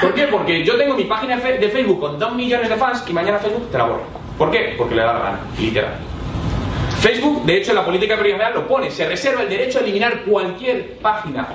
¿Por 0.00 0.14
qué? 0.14 0.28
Porque 0.28 0.64
yo 0.64 0.76
tengo 0.76 0.94
mi 0.94 1.02
página 1.04 1.36
de 1.36 1.68
Facebook 1.68 1.98
con 1.98 2.16
2 2.16 2.34
millones 2.36 2.68
de 2.68 2.76
fans 2.76 3.02
y 3.08 3.12
mañana 3.12 3.38
Facebook 3.38 3.70
te 3.72 3.78
la 3.78 3.84
borro. 3.84 4.04
¿Por 4.38 4.52
qué? 4.52 4.74
Porque 4.78 4.94
le 4.94 5.02
da 5.02 5.12
la 5.14 5.18
gana, 5.18 5.40
literal. 5.58 5.94
Facebook, 7.00 7.44
de 7.44 7.56
hecho, 7.56 7.72
en 7.72 7.76
la 7.76 7.84
política 7.84 8.16
privacidad 8.16 8.54
lo 8.54 8.68
pone, 8.68 8.90
se 8.90 9.06
reserva 9.06 9.42
el 9.42 9.48
derecho 9.48 9.78
a 9.78 9.82
eliminar 9.82 10.22
cualquier 10.22 10.98
página 10.98 11.48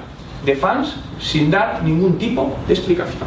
de 0.46 0.56
fans 0.56 0.96
sin 1.20 1.50
dar 1.50 1.82
ningún 1.82 2.18
tipo 2.18 2.58
de 2.68 2.74
explicación. 2.74 3.24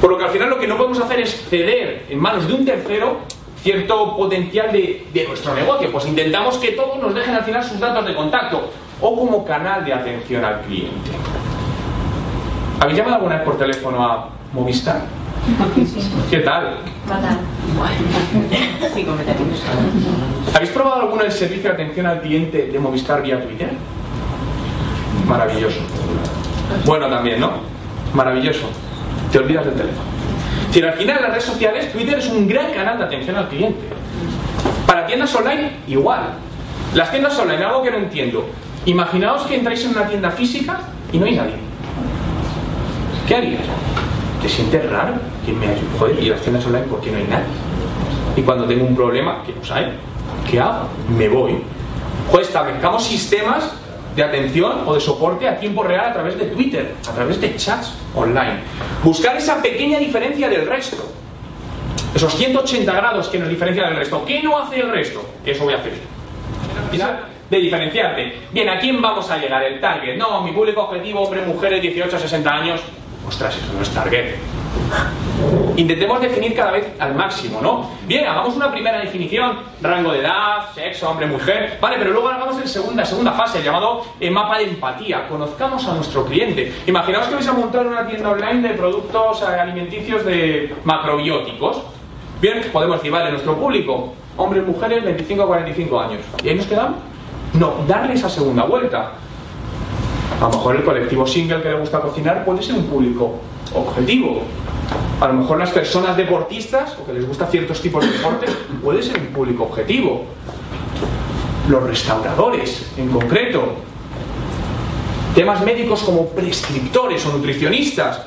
Por 0.00 0.10
lo 0.10 0.18
que 0.18 0.24
al 0.24 0.30
final 0.30 0.50
lo 0.50 0.60
que 0.60 0.68
no 0.68 0.76
podemos 0.76 1.00
hacer 1.00 1.20
es 1.20 1.48
ceder 1.50 2.06
en 2.08 2.20
manos 2.20 2.46
de 2.46 2.54
un 2.54 2.64
tercero 2.64 3.20
cierto 3.66 4.16
potencial 4.16 4.70
de, 4.70 5.04
de 5.12 5.26
nuestro 5.26 5.52
negocio. 5.52 5.90
Pues 5.90 6.06
intentamos 6.06 6.56
que 6.58 6.70
todos 6.72 7.02
nos 7.02 7.12
dejen 7.12 7.34
al 7.34 7.42
final 7.42 7.64
sus 7.64 7.80
datos 7.80 8.06
de 8.06 8.14
contacto 8.14 8.70
o 9.00 9.16
como 9.16 9.44
canal 9.44 9.84
de 9.84 9.92
atención 9.92 10.44
al 10.44 10.60
cliente. 10.60 11.10
¿Habéis 12.78 12.96
llamado 12.98 13.16
alguna 13.16 13.36
vez 13.36 13.44
por 13.44 13.58
teléfono 13.58 14.04
a 14.04 14.28
Movistar? 14.52 15.00
¿Qué 16.30 16.38
tal? 16.38 16.78
Sí, 18.94 19.02
completamente. 19.02 19.58
¿Habéis 20.54 20.70
probado 20.70 21.02
alguna 21.02 21.24
el 21.24 21.32
servicio 21.32 21.64
de 21.70 21.74
atención 21.74 22.06
al 22.06 22.20
cliente 22.20 22.68
de 22.68 22.78
Movistar 22.78 23.20
vía 23.20 23.42
Twitter? 23.42 23.72
Maravilloso. 25.26 25.80
Bueno 26.84 27.08
también, 27.08 27.40
¿no? 27.40 27.50
Maravilloso. 28.14 28.68
te 29.32 29.38
olvidas 29.38 29.64
del 29.64 29.74
teléfono. 29.74 30.15
Decir, 30.68 30.84
al 30.84 30.94
final 30.94 31.22
las 31.22 31.30
redes 31.30 31.44
sociales, 31.44 31.92
Twitter 31.92 32.18
es 32.18 32.28
un 32.28 32.46
gran 32.46 32.72
canal 32.72 32.98
de 32.98 33.04
atención 33.04 33.36
al 33.36 33.48
cliente. 33.48 33.80
Para 34.86 35.06
tiendas 35.06 35.34
online, 35.34 35.72
igual. 35.86 36.34
Las 36.94 37.10
tiendas 37.10 37.38
online, 37.38 37.64
algo 37.64 37.82
que 37.82 37.90
no 37.90 37.98
entiendo. 37.98 38.46
Imaginaos 38.84 39.42
que 39.42 39.56
entráis 39.56 39.84
en 39.84 39.90
una 39.90 40.06
tienda 40.06 40.30
física 40.30 40.80
y 41.12 41.18
no 41.18 41.26
hay 41.26 41.36
nadie. 41.36 41.56
¿Qué 43.26 43.34
harías? 43.36 43.62
¿Te 44.42 44.48
sientes 44.48 44.88
raro? 44.90 45.14
¿Quién 45.44 45.58
me 45.58 45.66
ayuda? 45.66 45.82
Joder, 45.98 46.22
y 46.22 46.28
las 46.28 46.40
tiendas 46.40 46.64
online, 46.66 46.84
¿por 46.86 47.00
qué 47.00 47.10
no 47.10 47.18
hay 47.18 47.24
nadie? 47.24 47.46
Y 48.36 48.42
cuando 48.42 48.64
tengo 48.66 48.84
un 48.84 48.94
problema, 48.94 49.42
que 49.44 49.52
no 49.52 49.74
hay, 49.74 49.92
¿qué 50.48 50.60
hago? 50.60 50.88
Me 51.16 51.28
voy. 51.28 51.62
Pues 52.30 52.48
establezcamos 52.48 53.04
sistemas 53.04 53.72
de 54.16 54.24
atención 54.24 54.82
o 54.86 54.94
de 54.94 55.00
soporte 55.00 55.46
a 55.46 55.60
tiempo 55.60 55.82
real 55.82 56.06
a 56.06 56.12
través 56.12 56.38
de 56.38 56.46
Twitter, 56.46 56.94
a 57.06 57.12
través 57.12 57.38
de 57.38 57.54
chats 57.56 57.94
online. 58.14 58.60
Buscar 59.04 59.36
esa 59.36 59.60
pequeña 59.62 59.98
diferencia 59.98 60.48
del 60.48 60.66
resto. 60.66 61.12
Esos 62.14 62.34
180 62.34 62.90
grados 62.92 63.28
que 63.28 63.38
nos 63.38 63.48
diferencian 63.48 63.90
del 63.90 63.98
resto. 63.98 64.24
¿Qué 64.24 64.42
no 64.42 64.58
hace 64.58 64.80
el 64.80 64.90
resto? 64.90 65.22
Eso 65.44 65.64
voy 65.64 65.74
a 65.74 65.76
hacer. 65.76 65.92
De 67.50 67.58
diferenciarte. 67.58 68.40
Bien, 68.52 68.68
¿a 68.70 68.80
quién 68.80 69.00
vamos 69.02 69.30
a 69.30 69.36
llegar? 69.36 69.62
El 69.62 69.80
target. 69.80 70.16
No, 70.16 70.40
mi 70.40 70.52
público 70.52 70.82
objetivo, 70.82 71.20
hombre, 71.20 71.42
mujeres, 71.42 71.82
18 71.82 72.16
a 72.16 72.18
60 72.18 72.50
años. 72.50 72.80
Ostras, 73.28 73.56
eso 73.56 73.72
no 73.72 73.82
es 73.82 73.90
target. 73.90 74.34
Intentemos 75.76 76.20
definir 76.22 76.54
cada 76.54 76.70
vez 76.70 76.86
al 76.98 77.14
máximo, 77.14 77.60
¿no? 77.60 77.90
Bien, 78.06 78.26
hagamos 78.26 78.56
una 78.56 78.72
primera 78.72 78.98
definición, 78.98 79.58
rango 79.82 80.12
de 80.12 80.20
edad, 80.20 80.72
sexo, 80.74 81.10
hombre, 81.10 81.26
mujer, 81.26 81.76
vale, 81.80 81.96
pero 81.98 82.12
luego 82.12 82.28
hagamos 82.28 82.58
el 82.62 82.66
segunda, 82.66 83.04
segunda 83.04 83.32
fase, 83.32 83.58
el 83.58 83.64
llamado 83.64 84.02
eh, 84.18 84.30
mapa 84.30 84.56
de 84.56 84.64
empatía. 84.64 85.28
Conozcamos 85.28 85.86
a 85.86 85.94
nuestro 85.94 86.24
cliente. 86.24 86.72
Imaginaos 86.86 87.26
que 87.26 87.34
vais 87.34 87.48
a 87.48 87.52
montar 87.52 87.86
una 87.86 88.06
tienda 88.06 88.30
online 88.30 88.68
de 88.68 88.74
productos 88.74 89.42
eh, 89.42 89.44
alimenticios 89.44 90.24
de 90.24 90.74
macrobióticos. 90.84 91.82
Bien, 92.40 92.62
podemos 92.72 92.96
decir, 92.96 93.12
vale, 93.12 93.30
nuestro 93.30 93.54
público, 93.56 94.14
hombres, 94.38 94.66
mujeres, 94.66 95.04
25 95.04 95.42
a 95.42 95.46
45 95.46 96.00
años. 96.00 96.20
¿Y 96.42 96.48
ahí 96.48 96.54
nos 96.54 96.66
quedamos? 96.66 96.96
No, 97.52 97.84
darle 97.86 98.14
esa 98.14 98.30
segunda 98.30 98.64
vuelta. 98.64 99.12
A 100.40 100.44
lo 100.44 100.48
mejor 100.48 100.76
el 100.76 100.84
colectivo 100.84 101.26
single 101.26 101.60
que 101.60 101.68
le 101.68 101.78
gusta 101.78 102.00
cocinar 102.00 102.46
puede 102.46 102.62
ser 102.62 102.76
un 102.76 102.84
público 102.84 103.40
objetivo. 103.74 104.42
A 105.20 105.28
lo 105.28 105.34
mejor 105.34 105.58
las 105.58 105.70
personas 105.70 106.16
deportistas 106.16 106.96
o 107.00 107.06
que 107.06 107.14
les 107.14 107.26
gusta 107.26 107.46
ciertos 107.46 107.80
tipos 107.80 108.04
de 108.04 108.12
deportes 108.12 108.50
puede 108.82 109.02
ser 109.02 109.18
un 109.18 109.28
público 109.28 109.64
objetivo. 109.64 110.24
Los 111.68 111.82
restauradores, 111.82 112.92
en 112.98 113.08
concreto. 113.08 113.76
Temas 115.34 115.62
médicos 115.64 116.02
como 116.02 116.28
prescriptores 116.28 117.24
o 117.26 117.32
nutricionistas. 117.32 118.22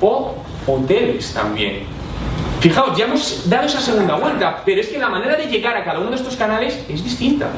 O 0.00 0.34
hoteles 0.66 1.32
también. 1.32 2.01
Fijaos, 2.62 2.96
ya 2.96 3.06
hemos 3.06 3.50
dado 3.50 3.66
esa 3.66 3.80
segunda 3.80 4.14
vuelta, 4.14 4.62
pero 4.64 4.80
es 4.80 4.86
que 4.86 4.96
la 4.96 5.08
manera 5.08 5.34
de 5.34 5.48
llegar 5.48 5.76
a 5.76 5.82
cada 5.82 5.98
uno 5.98 6.10
de 6.10 6.16
estos 6.16 6.36
canales 6.36 6.80
es 6.88 7.02
distinta. 7.02 7.48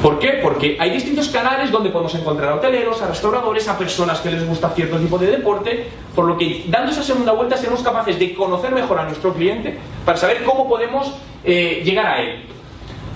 ¿Por 0.00 0.18
qué? 0.18 0.40
Porque 0.42 0.78
hay 0.80 0.88
distintos 0.92 1.28
canales 1.28 1.70
donde 1.70 1.90
podemos 1.90 2.14
encontrar 2.14 2.52
a 2.52 2.54
hoteleros, 2.54 3.02
a 3.02 3.08
restauradores, 3.08 3.68
a 3.68 3.76
personas 3.76 4.18
que 4.20 4.30
les 4.30 4.48
gusta 4.48 4.70
cierto 4.70 4.96
tipo 4.96 5.18
de 5.18 5.26
deporte, 5.26 5.88
por 6.14 6.24
lo 6.24 6.38
que 6.38 6.64
dando 6.68 6.90
esa 6.90 7.02
segunda 7.02 7.32
vuelta 7.32 7.58
seremos 7.58 7.82
capaces 7.82 8.18
de 8.18 8.32
conocer 8.32 8.72
mejor 8.72 8.98
a 8.98 9.04
nuestro 9.04 9.34
cliente 9.34 9.76
para 10.06 10.16
saber 10.16 10.42
cómo 10.42 10.66
podemos 10.66 11.12
eh, 11.44 11.82
llegar 11.84 12.06
a 12.06 12.22
él. 12.22 12.46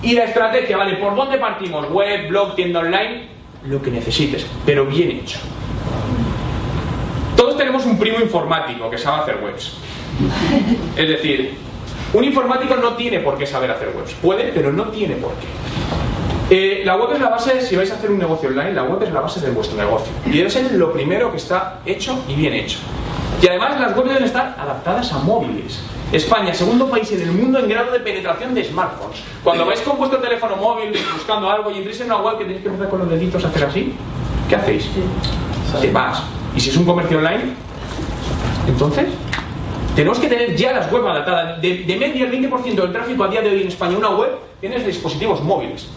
Y 0.03 0.13
la 0.13 0.25
estrategia, 0.25 0.77
¿vale? 0.77 0.97
¿Por 0.97 1.15
dónde 1.15 1.39
partimos? 1.39 1.89
Web, 1.89 2.29
blog, 2.29 2.53
tienda 2.53 2.81
online, 2.81 3.29
lo 3.65 3.81
que 3.81 3.89
necesites, 3.89 4.45
pero 4.63 4.85
bien 4.85 5.09
hecho. 5.09 5.39
Todos 7.35 7.57
tenemos 7.57 7.83
un 7.87 7.97
primo 7.97 8.19
informático 8.19 8.91
que 8.91 8.99
sabe 8.99 9.23
hacer 9.23 9.39
webs. 9.43 9.75
Es 10.95 11.07
decir, 11.07 11.57
un 12.13 12.23
informático 12.23 12.75
no 12.75 12.93
tiene 12.95 13.19
por 13.19 13.37
qué 13.37 13.45
saber 13.45 13.71
hacer 13.71 13.89
webs. 13.95 14.13
Puede, 14.21 14.51
pero 14.53 14.71
no 14.71 14.85
tiene 14.85 15.15
por 15.15 15.31
qué. 15.35 15.47
Eh, 16.53 16.81
la 16.83 16.97
web 16.97 17.13
es 17.13 17.21
la 17.21 17.29
base, 17.29 17.61
si 17.61 17.77
vais 17.77 17.89
a 17.91 17.95
hacer 17.95 18.11
un 18.11 18.19
negocio 18.19 18.49
online, 18.49 18.73
la 18.73 18.83
web 18.83 19.01
es 19.03 19.13
la 19.13 19.21
base 19.21 19.39
de 19.39 19.51
vuestro 19.51 19.77
negocio. 19.77 20.11
Y 20.25 20.31
debe 20.31 20.49
ser 20.49 20.69
lo 20.73 20.91
primero 20.91 21.31
que 21.31 21.37
está 21.37 21.79
hecho 21.85 22.21
y 22.27 22.35
bien 22.35 22.53
hecho. 22.53 22.79
Y 23.41 23.47
además 23.47 23.79
las 23.79 23.95
webs 23.95 24.09
deben 24.09 24.25
estar 24.25 24.57
adaptadas 24.59 25.13
a 25.13 25.19
móviles. 25.19 25.79
España, 26.11 26.53
segundo 26.53 26.89
país 26.89 27.09
en 27.13 27.21
el 27.21 27.31
mundo 27.31 27.59
en 27.59 27.69
grado 27.69 27.93
de 27.93 28.01
penetración 28.01 28.53
de 28.53 28.65
smartphones. 28.65 29.21
Cuando 29.45 29.65
vais 29.65 29.79
con 29.79 29.97
vuestro 29.97 30.19
teléfono 30.19 30.57
móvil 30.57 30.91
buscando 31.13 31.49
algo 31.49 31.71
y 31.71 31.77
entréis 31.77 32.01
en 32.01 32.07
una 32.07 32.17
web 32.17 32.37
que 32.37 32.43
tenéis 32.43 32.63
que 32.63 32.67
empezar 32.67 32.89
con 32.89 32.99
los 32.99 33.09
deditos 33.09 33.45
a 33.45 33.47
hacer 33.47 33.63
así, 33.63 33.93
¿qué 34.49 34.55
hacéis? 34.55 34.89
Te 35.79 35.89
vas. 35.89 36.21
¿Y 36.53 36.59
si 36.59 36.69
es 36.69 36.75
un 36.75 36.83
comercio 36.83 37.17
online? 37.17 37.53
Entonces, 38.67 39.07
tenemos 39.95 40.19
que 40.19 40.27
tener 40.27 40.55
ya 40.55 40.73
las 40.73 40.91
webs 40.91 41.07
adaptadas. 41.07 41.61
De, 41.61 41.83
de 41.83 41.95
media, 41.95 42.25
el 42.25 42.31
20% 42.31 42.75
del 42.75 42.91
tráfico 42.91 43.23
a 43.23 43.27
día 43.27 43.41
de 43.41 43.49
hoy 43.49 43.61
en 43.61 43.67
España, 43.67 43.97
una 43.97 44.11
web, 44.11 44.31
tiene 44.59 44.79
dispositivos 44.79 45.41
móviles. 45.41 45.87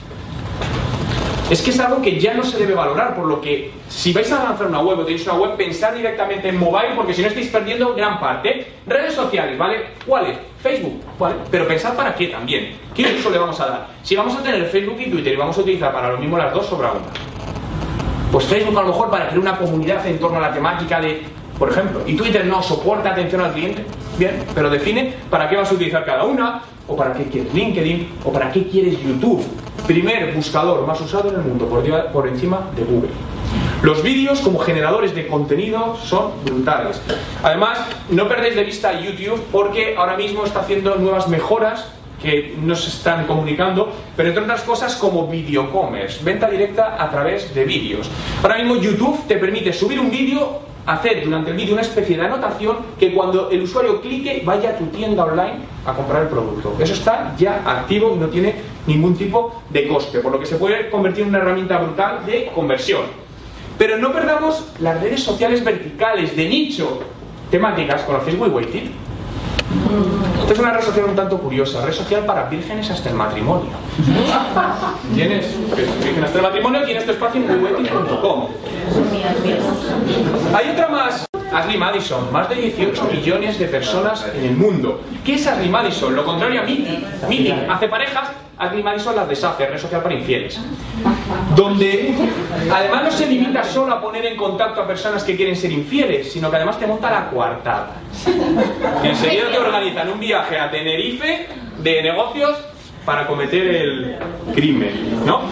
Es 1.51 1.61
que 1.61 1.71
es 1.71 1.79
algo 1.79 2.01
que 2.01 2.19
ya 2.19 2.33
no 2.33 2.43
se 2.43 2.59
debe 2.59 2.75
valorar, 2.75 3.15
por 3.15 3.27
lo 3.27 3.39
que 3.41 3.71
si 3.89 4.15
vais 4.15 4.33
a 4.33 4.43
lanzar 4.43 4.67
una 4.67 4.81
web 4.81 5.01
o 5.01 5.05
tenéis 5.05 5.27
una 5.27 5.35
web, 5.35 5.57
pensad 5.57 5.93
directamente 5.93 6.49
en 6.49 6.59
mobile, 6.59 6.95
porque 6.97 7.13
si 7.13 7.21
no 7.21 7.29
estáis 7.29 7.49
perdiendo 7.49 7.95
gran 7.95 8.19
parte. 8.19 8.67
Redes 8.87 9.13
sociales, 9.13 9.59
¿vale? 9.59 9.89
¿Cuáles? 10.07 10.39
Facebook, 10.63 11.03
¿vale? 11.19 11.37
Pero 11.51 11.69
pensad 11.69 11.95
para 11.95 12.15
qué 12.15 12.29
también. 12.29 12.79
¿Qué 12.95 13.15
uso 13.19 13.29
le 13.29 13.39
vamos 13.39 13.61
a 13.61 13.67
dar? 13.67 13.87
Si 14.03 14.17
vamos 14.17 14.35
a 14.35 14.43
tener 14.43 14.65
Facebook 14.67 14.97
y 14.99 15.11
Twitter 15.11 15.35
y 15.35 15.37
vamos 15.37 15.57
a 15.59 15.61
utilizar 15.61 15.93
para 15.93 16.13
lo 16.13 16.19
mismo 16.19 16.39
las 16.39 16.53
dos, 16.53 16.67
sobra 16.67 16.93
una. 16.93 17.03
Pues 18.33 18.47
Facebook 18.47 18.79
a 18.79 18.83
lo 18.83 18.89
mejor 18.89 19.11
para 19.11 19.27
crear 19.27 19.39
una 19.39 19.59
comunidad 19.59 20.07
en 20.07 20.19
torno 20.19 20.39
a 20.39 20.41
la 20.41 20.53
temática 20.53 20.99
de 21.01 21.23
por 21.59 21.71
ejemplo, 21.71 22.03
y 22.07 22.15
Twitter 22.17 22.45
no 22.47 22.63
soporta 22.63 23.11
atención 23.11 23.41
al 23.41 23.53
cliente, 23.53 23.85
bien, 24.19 24.45
pero 24.55 24.71
define 24.71 25.15
para 25.31 25.49
qué 25.49 25.57
vas 25.57 25.71
a 25.71 25.75
utilizar 25.75 26.05
cada 26.05 26.25
una, 26.25 26.63
o 26.87 26.97
para 26.97 27.15
qué 27.15 27.25
quieres 27.25 27.55
LinkedIn, 27.55 28.09
o 28.25 28.33
para 28.33 28.51
qué 28.53 28.67
quieres 28.69 29.01
YouTube. 29.03 29.45
Primer 29.87 30.33
buscador 30.35 30.87
más 30.87 31.01
usado 31.01 31.29
en 31.31 31.37
el 31.37 31.43
mundo, 31.43 31.67
por, 31.67 31.85
por 32.13 32.29
encima 32.29 32.69
de 32.77 32.85
Google. 32.85 33.11
Los 33.83 34.03
vídeos 34.03 34.41
como 34.41 34.59
generadores 34.59 35.15
de 35.15 35.27
contenido 35.27 35.97
son 36.03 36.33
brutales. 36.45 37.01
Además, 37.43 37.79
no 38.11 38.27
perdéis 38.29 38.57
de 38.57 38.65
vista 38.65 38.99
YouTube 38.99 39.43
porque 39.53 39.95
ahora 39.97 40.17
mismo 40.17 40.45
está 40.45 40.61
haciendo 40.61 40.97
nuevas 40.97 41.29
mejoras 41.29 41.87
que 42.23 42.57
nos 42.63 42.89
están 42.89 43.27
comunicando, 43.27 43.93
pero 44.17 44.31
entre 44.31 44.45
otras 44.45 44.63
cosas 44.63 44.97
como 44.97 45.27
videocommerce, 45.29 46.25
venta 46.25 46.49
directa 46.49 46.97
a 46.99 47.11
través 47.11 47.55
de 47.55 47.65
vídeos. 47.67 48.11
Ahora 48.43 48.57
mismo 48.57 48.77
YouTube 48.77 49.27
te 49.29 49.37
permite 49.37 49.75
subir 49.75 50.01
un 50.01 50.11
vídeo 50.11 50.61
hacer 50.87 51.25
durante 51.25 51.51
el 51.51 51.57
vídeo 51.57 51.73
una 51.73 51.83
especie 51.83 52.17
de 52.17 52.25
anotación 52.25 52.77
que 52.99 53.13
cuando 53.15 53.51
el 53.51 53.63
usuario 53.63 54.01
clique 54.01 54.43
vaya 54.45 54.71
a 54.71 54.79
tu 54.79 54.87
tienda 54.87 55.25
online 55.25 55.61
a 55.87 55.93
comprar 55.93 56.23
el 56.23 56.29
producto. 56.29 56.75
Eso 56.79 56.95
está 56.95 57.35
ya 57.37 57.63
activo 57.65 58.15
y 58.15 58.19
no 58.19 58.29
tiene 58.29 58.55
ningún 58.87 59.17
tipo 59.17 59.63
de 59.71 59.89
coste, 59.89 60.21
por 60.21 60.33
lo 60.33 60.39
que 60.39 60.47
se 60.47 60.57
puede 60.57 60.91
convertir 60.91 61.23
en 61.23 61.31
una 61.31 61.39
herramienta 61.39 61.79
brutal 61.79 62.25
de 62.27 62.51
conversión. 62.55 63.03
Pero 63.79 63.99
no 63.99 64.13
perdamos 64.13 64.65
las 64.79 65.01
redes 65.01 65.23
sociales 65.23 65.65
verticales 65.65 66.37
de 66.37 66.49
nicho 66.49 67.01
temáticas. 67.51 68.03
¿Conocéis 68.03 68.39
WeWaited? 68.39 68.83
Esta 70.41 70.53
es 70.53 70.59
una 70.59 70.73
red 70.73 70.85
social 70.85 71.07
un 71.07 71.17
tanto 71.17 71.39
curiosa, 71.39 71.85
red 71.85 71.93
social 71.93 72.25
para 72.25 72.49
vírgenes 72.49 72.91
hasta 72.91 73.09
el 73.09 73.17
matrimonio. 73.17 73.71
¿Tienes 75.15 75.55
virgen 76.05 76.25
hasta 76.25 76.39
el 76.39 76.43
matrimonio? 76.43 76.83
Tienes 76.85 77.05
tu 77.05 77.13
espacio 77.13 77.41
en 77.41 77.49
www.com. 77.49 78.49
Hay 80.55 80.71
otra 80.71 80.89
más. 80.89 81.27
Ashley 81.53 81.79
Madison, 81.79 82.33
más 82.33 82.49
de 82.49 82.57
18 82.57 83.05
millones 83.13 83.59
de 83.61 83.67
personas 83.67 84.27
en 84.35 84.45
el 84.45 84.57
mundo. 84.57 85.03
¿Qué 85.25 85.35
es 85.35 85.47
Ashley 85.47 85.69
Madison? 85.69 86.17
Lo 86.17 86.25
contrario 86.25 86.63
a 86.63 86.65
Meeting. 86.65 87.05
Meeting 87.29 87.71
hace 87.71 87.87
parejas, 87.87 88.31
Ashley 88.59 88.83
Madison 88.83 89.15
las 89.15 89.29
deshace, 89.29 89.67
red 89.67 89.79
social 89.79 90.03
para 90.03 90.17
infieles. 90.17 90.61
Donde 91.55 92.13
además 92.73 93.05
no 93.05 93.11
se 93.13 93.29
limita 93.29 93.63
solo 93.63 93.95
a 93.95 94.01
poner 94.01 94.27
en 94.27 94.37
contacto 94.37 94.81
a 94.81 94.87
personas 94.87 95.23
que 95.23 95.37
quieren 95.37 95.55
ser 95.55 95.71
infieles, 95.71 96.33
sino 96.33 96.51
que 96.51 96.57
además 96.57 96.77
te 96.77 96.89
monta 96.89 97.09
la 97.09 97.31
coartada. 97.31 97.91
Enseguida 99.05 99.49
te 99.53 99.59
organizan 99.59 100.11
un 100.11 100.19
viaje 100.19 100.59
a 100.59 100.69
Tenerife 100.73 101.47
de 101.79 102.03
negocios 102.03 102.74
para 103.05 103.27
cometer 103.27 103.67
el 103.67 104.17
crimen, 104.55 105.25
¿no? 105.27 105.43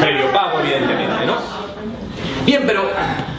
Previo 0.00 0.30
pago, 0.32 0.60
evidentemente, 0.60 1.26
¿no? 1.26 1.36
Bien, 2.44 2.62
pero 2.66 2.90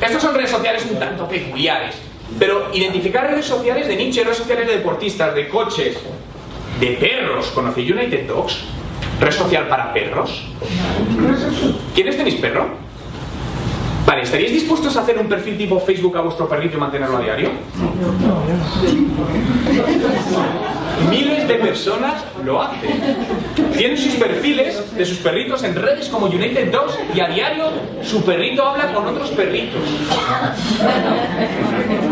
estas 0.02 0.22
son 0.22 0.34
redes 0.34 0.50
sociales 0.50 0.86
un 0.90 1.00
tanto 1.00 1.28
peculiares. 1.28 1.96
Pero 2.40 2.70
identificar 2.74 3.30
redes 3.30 3.46
sociales 3.46 3.88
de 3.88 3.96
nicho, 3.96 4.24
redes 4.24 4.38
sociales 4.38 4.68
de 4.68 4.78
deportistas, 4.78 5.36
de 5.36 5.48
coches, 5.48 5.98
de 6.80 6.88
perros. 6.88 7.48
¿Conocéis 7.52 7.92
United 7.92 8.28
Dogs? 8.28 8.64
¿Red 9.20 9.32
social 9.32 9.68
para 9.68 9.94
perros? 9.94 10.48
¿Quiénes 11.94 12.18
tenéis 12.18 12.36
perro? 12.36 12.68
Vale, 14.06 14.24
¿estaríais 14.24 14.52
dispuestos 14.52 14.98
a 14.98 15.02
hacer 15.02 15.18
un 15.18 15.28
perfil 15.28 15.58
tipo 15.58 15.80
Facebook 15.80 16.18
a 16.18 16.22
vuestro 16.22 16.50
perrito 16.50 16.76
y 16.78 16.80
mantenerlo 16.80 17.18
a 17.18 17.22
diario? 17.22 17.52
Miles 21.10 21.48
de 21.48 21.56
personas 21.56 22.24
lo 22.44 22.62
hacen. 22.62 23.16
Tienen 23.76 23.98
sus 23.98 24.14
perfiles 24.16 24.96
de 24.96 25.06
sus 25.06 25.18
perritos 25.18 25.64
en 25.64 25.76
redes 25.76 26.10
como 26.10 26.28
United 26.28 26.72
Dogs 26.72 26.98
y 27.14 27.20
a 27.20 27.28
diario 27.28 27.66
su 28.04 28.24
perrito 28.24 28.68
habla 28.68 28.94
con 28.94 29.08
otros 29.08 29.30
perritos. 29.32 29.82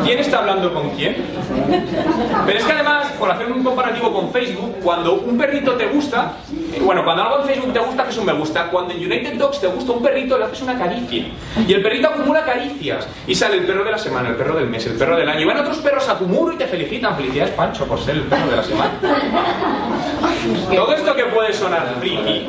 ¿Quién 0.03 0.19
está 0.19 0.39
hablando 0.39 0.73
con 0.73 0.89
quién? 0.91 1.17
Pero 2.45 2.59
es 2.59 2.65
que 2.65 2.71
además, 2.71 3.07
por 3.19 3.32
hacer 3.32 3.51
un 3.51 3.63
comparativo 3.63 4.13
con 4.13 4.32
Facebook, 4.32 4.77
cuando 4.84 5.13
un 5.13 5.38
perrito 5.38 5.73
te 5.73 5.88
gusta, 5.88 6.34
bueno, 6.79 7.03
cuando 7.03 7.23
algo 7.23 7.41
en 7.41 7.47
Facebook 7.47 7.73
te 7.73 7.79
gusta, 7.79 8.03
haces 8.03 8.17
un 8.17 8.25
me 8.25 8.34
gusta. 8.34 8.67
Cuando 8.69 8.93
en 8.93 8.99
United 8.99 9.34
Dogs 9.36 9.59
te 9.59 9.67
gusta 9.67 9.91
un 9.91 10.01
perrito, 10.01 10.38
le 10.38 10.45
haces 10.45 10.61
una 10.61 10.77
caricia. 10.77 11.25
Y 11.67 11.73
el 11.73 11.82
perrito 11.82 12.07
acumula 12.07 12.45
caricias. 12.45 13.07
Y 13.27 13.36
sale 13.36 13.57
el 13.57 13.65
perro 13.65 13.84
de 13.84 13.91
la 13.91 13.97
semana, 13.97 14.29
el 14.29 14.36
perro 14.36 14.55
del 14.55 14.67
mes, 14.67 14.86
el 14.86 14.93
perro 14.93 15.17
del 15.17 15.27
año. 15.27 15.41
Y 15.41 15.45
van 15.45 15.57
otros 15.57 15.77
perros 15.77 16.07
a 16.07 16.17
tu 16.17 16.25
muro 16.25 16.53
y 16.53 16.57
te 16.57 16.67
felicitan. 16.67 17.15
Felicidades, 17.15 17.53
Pancho, 17.53 17.86
por 17.86 17.99
ser 17.99 18.15
el 18.15 18.23
perro 18.23 18.49
de 18.49 18.55
la 18.55 18.63
semana. 18.63 18.70
Todo 20.76 20.93
esto 20.93 21.15
que 21.15 21.26
puede 21.26 21.53
sonar 21.53 21.95
friki, 21.99 22.47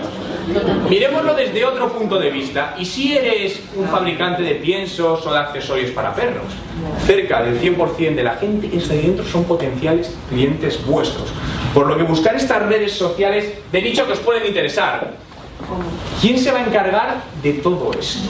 miremoslo 0.89 1.35
desde 1.35 1.65
otro 1.65 1.93
punto 1.93 2.19
de 2.19 2.31
vista. 2.31 2.75
¿Y 2.79 2.85
si 2.85 3.17
eres 3.17 3.61
un 3.77 3.89
fabricante 3.89 4.43
de 4.43 4.57
piensos 4.57 5.27
o 5.27 5.33
de 5.33 5.39
accesorios 5.39 5.91
para 5.91 6.15
perros? 6.15 6.53
Cerca 7.07 7.43
del 7.43 7.61
100% 7.61 8.15
de 8.15 8.23
la 8.23 8.35
gente 8.35 8.69
que 8.69 8.79
está 8.79 8.95
ahí 8.95 9.03
dentro 9.03 9.25
son 9.25 9.45
potenciales 9.45 10.15
clientes 10.29 10.85
vuestros. 10.87 11.29
Por 11.75 11.87
lo 11.87 11.97
que 11.97 12.05
buscar 12.05 12.37
estas 12.37 12.63
redes 12.67 12.93
sociales 12.93 13.53
de 13.71 13.83
nicho 13.83 14.07
que 14.07 14.13
os 14.13 14.21
pueden 14.21 14.47
interesar. 14.47 15.13
¿Quién 16.21 16.39
se 16.39 16.51
va 16.51 16.59
a 16.59 16.67
encargar 16.67 17.23
de 17.43 17.55
todo 17.55 17.91
esto? 17.99 18.21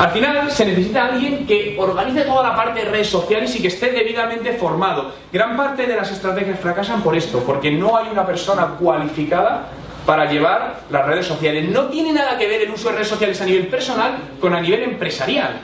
Al 0.00 0.12
final 0.12 0.50
se 0.50 0.64
necesita 0.64 1.08
alguien 1.08 1.46
que 1.46 1.76
organice 1.78 2.22
toda 2.22 2.42
la 2.42 2.56
parte 2.56 2.80
de 2.80 2.90
redes 2.90 3.08
sociales 3.08 3.54
y 3.54 3.60
que 3.60 3.68
esté 3.68 3.92
debidamente 3.92 4.54
formado. 4.54 5.12
Gran 5.30 5.58
parte 5.58 5.86
de 5.86 5.94
las 5.94 6.10
estrategias 6.10 6.58
fracasan 6.58 7.02
por 7.02 7.14
esto, 7.14 7.40
porque 7.40 7.70
no 7.70 7.98
hay 7.98 8.08
una 8.10 8.24
persona 8.24 8.76
cualificada 8.78 9.68
para 10.06 10.24
llevar 10.24 10.80
las 10.90 11.04
redes 11.04 11.26
sociales. 11.26 11.68
No 11.68 11.88
tiene 11.88 12.14
nada 12.14 12.38
que 12.38 12.48
ver 12.48 12.62
el 12.62 12.70
uso 12.70 12.88
de 12.88 12.94
redes 12.94 13.08
sociales 13.08 13.42
a 13.42 13.44
nivel 13.44 13.66
personal 13.66 14.16
con 14.40 14.54
a 14.54 14.60
nivel 14.62 14.84
empresarial. 14.84 15.60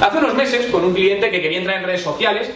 Hace 0.00 0.18
unos 0.18 0.34
meses, 0.34 0.66
con 0.66 0.84
un 0.84 0.92
cliente 0.92 1.30
que 1.30 1.40
quería 1.40 1.58
entrar 1.58 1.76
en 1.76 1.84
redes 1.84 2.02
sociales, 2.02 2.50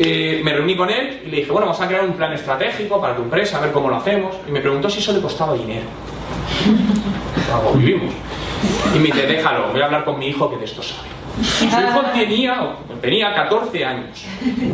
eh, 0.00 0.40
me 0.42 0.52
reuní 0.52 0.76
con 0.76 0.90
él 0.90 1.22
y 1.26 1.30
le 1.30 1.36
dije, 1.36 1.52
bueno, 1.52 1.66
vamos 1.68 1.80
a 1.80 1.86
crear 1.86 2.04
un 2.04 2.14
plan 2.14 2.32
estratégico 2.32 3.00
para 3.00 3.14
tu 3.14 3.22
empresa, 3.22 3.58
a 3.58 3.60
ver 3.60 3.70
cómo 3.70 3.88
lo 3.88 3.94
hacemos. 3.94 4.34
Y 4.48 4.50
me 4.50 4.60
preguntó 4.60 4.90
si 4.90 4.98
eso 4.98 5.12
le 5.12 5.20
costaba 5.20 5.54
dinero. 5.54 5.86
Vivimos. 7.76 8.12
Y 8.94 8.98
me 8.98 9.06
dice, 9.06 9.26
déjalo, 9.26 9.68
voy 9.72 9.80
a 9.80 9.86
hablar 9.86 10.04
con 10.04 10.18
mi 10.18 10.28
hijo 10.28 10.50
que 10.50 10.56
de 10.56 10.64
esto 10.64 10.82
sabe. 10.82 11.08
Su 11.42 11.64
hijo 11.66 12.00
tenía, 12.12 12.74
tenía 13.00 13.34
14 13.34 13.84
años. 13.84 14.24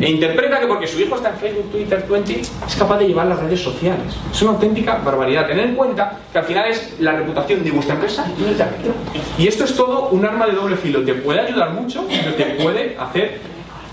E 0.00 0.08
interpreta 0.08 0.60
que 0.60 0.66
porque 0.66 0.86
su 0.86 1.00
hijo 1.00 1.16
está 1.16 1.30
en 1.30 1.36
Facebook, 1.36 1.70
Twitter, 1.70 2.06
20, 2.08 2.40
es 2.40 2.76
capaz 2.78 2.98
de 2.98 3.08
llevar 3.08 3.26
las 3.26 3.38
redes 3.38 3.60
sociales. 3.60 4.14
Es 4.32 4.42
una 4.42 4.52
auténtica 4.52 5.00
barbaridad. 5.04 5.46
Tener 5.46 5.66
en 5.66 5.74
cuenta 5.74 6.18
que 6.32 6.38
al 6.38 6.44
final 6.44 6.70
es 6.70 6.96
la 7.00 7.12
reputación 7.12 7.62
de 7.62 7.70
vuestra 7.70 7.94
empresa 7.94 8.26
y 8.38 8.44
del 8.44 8.56
territorio. 8.56 8.94
Y 9.36 9.46
esto 9.46 9.64
es 9.64 9.76
todo 9.76 10.08
un 10.08 10.24
arma 10.24 10.46
de 10.46 10.52
doble 10.52 10.76
filo. 10.76 11.04
Te 11.04 11.14
puede 11.14 11.40
ayudar 11.40 11.70
mucho, 11.72 12.06
pero 12.08 12.34
te 12.34 12.44
puede 12.62 12.96
hacer 12.98 13.40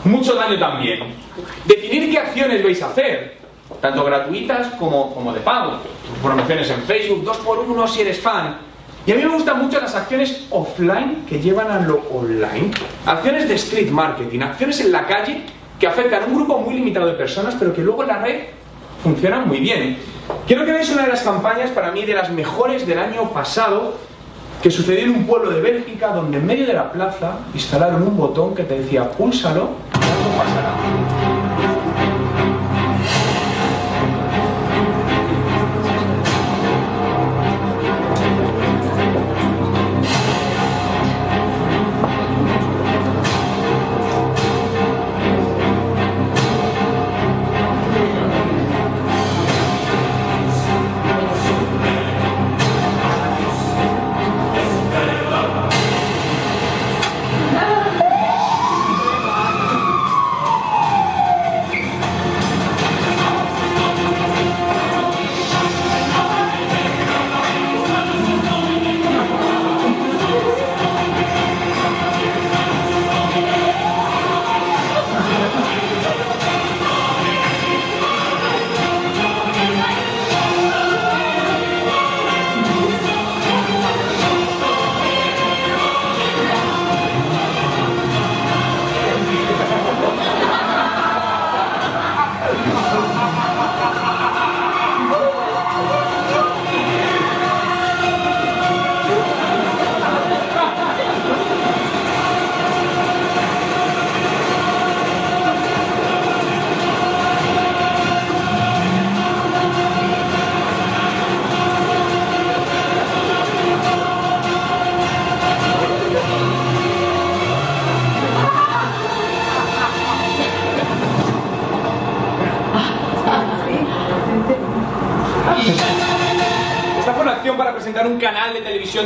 mucho 0.06 0.36
daño 0.36 0.58
también. 0.58 1.00
Definir 1.66 2.10
qué 2.10 2.20
acciones 2.20 2.64
vais 2.64 2.82
a 2.82 2.88
hacer, 2.88 3.38
tanto 3.82 4.04
gratuitas 4.04 4.68
como, 4.80 5.14
como 5.14 5.34
de 5.34 5.42
pago. 5.42 5.80
Promociones 6.24 6.70
en 6.70 6.84
Facebook, 6.84 7.26
2x1 7.26 7.88
si 7.88 8.02
eres 8.02 8.20
fan. 8.20 8.71
Y 9.06 9.12
a 9.12 9.16
mí 9.16 9.24
me 9.24 9.30
gustan 9.30 9.60
mucho 9.60 9.80
las 9.82 9.96
acciones 9.96 10.46
offline 10.52 11.26
que 11.28 11.40
llevan 11.40 11.72
a 11.72 11.80
lo 11.80 12.04
online. 12.12 12.72
Acciones 13.06 13.48
de 13.48 13.56
street 13.56 13.90
marketing, 13.90 14.42
acciones 14.42 14.80
en 14.82 14.92
la 14.92 15.08
calle 15.08 15.42
que 15.80 15.88
afectan 15.88 16.24
a 16.24 16.26
un 16.28 16.36
grupo 16.36 16.60
muy 16.60 16.76
limitado 16.76 17.08
de 17.08 17.14
personas, 17.14 17.56
pero 17.58 17.74
que 17.74 17.82
luego 17.82 18.04
en 18.04 18.10
la 18.10 18.20
red 18.20 18.42
funcionan 19.04 19.48
muy 19.48 19.60
bien. 19.60 19.98
Quiero 20.46 20.64
que 20.66 20.72
veáis 20.72 20.92
una 20.92 21.04
de 21.04 21.10
las 21.10 21.22
campañas, 21.24 21.72
para 21.72 21.92
mí, 21.92 22.06
de 22.06 22.14
las 22.14 22.30
mejores 22.30 22.86
del 22.86 23.00
año 23.00 23.32
pasado, 23.32 23.96
que 24.62 24.70
sucedió 24.70 25.06
en 25.06 25.10
un 25.10 25.26
pueblo 25.26 25.50
de 25.50 25.62
Bélgica, 25.62 26.10
donde 26.10 26.38
en 26.38 26.46
medio 26.46 26.68
de 26.68 26.74
la 26.74 26.92
plaza 26.92 27.40
instalaron 27.56 28.04
un 28.04 28.16
botón 28.16 28.54
que 28.54 28.64
te 28.64 28.80
decía 28.80 29.10
púlsalo 29.10 29.72
y 29.94 30.04
algo 30.04 30.38
pasará. 30.38 31.71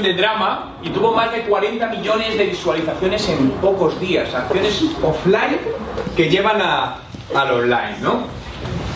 De 0.02 0.14
drama 0.14 0.76
y 0.84 0.90
tuvo 0.90 1.14
más 1.14 1.32
de 1.32 1.42
40 1.42 1.88
millones 1.88 2.38
de 2.38 2.46
visualizaciones 2.46 3.28
en 3.30 3.52
pocos 3.52 4.00
días. 4.00 4.34
Acciones 4.34 4.84
offline 5.02 5.60
que 6.16 6.30
llevan 6.30 6.62
a, 6.62 6.98
al 7.34 7.52
online, 7.52 7.98
¿no? 8.02 8.46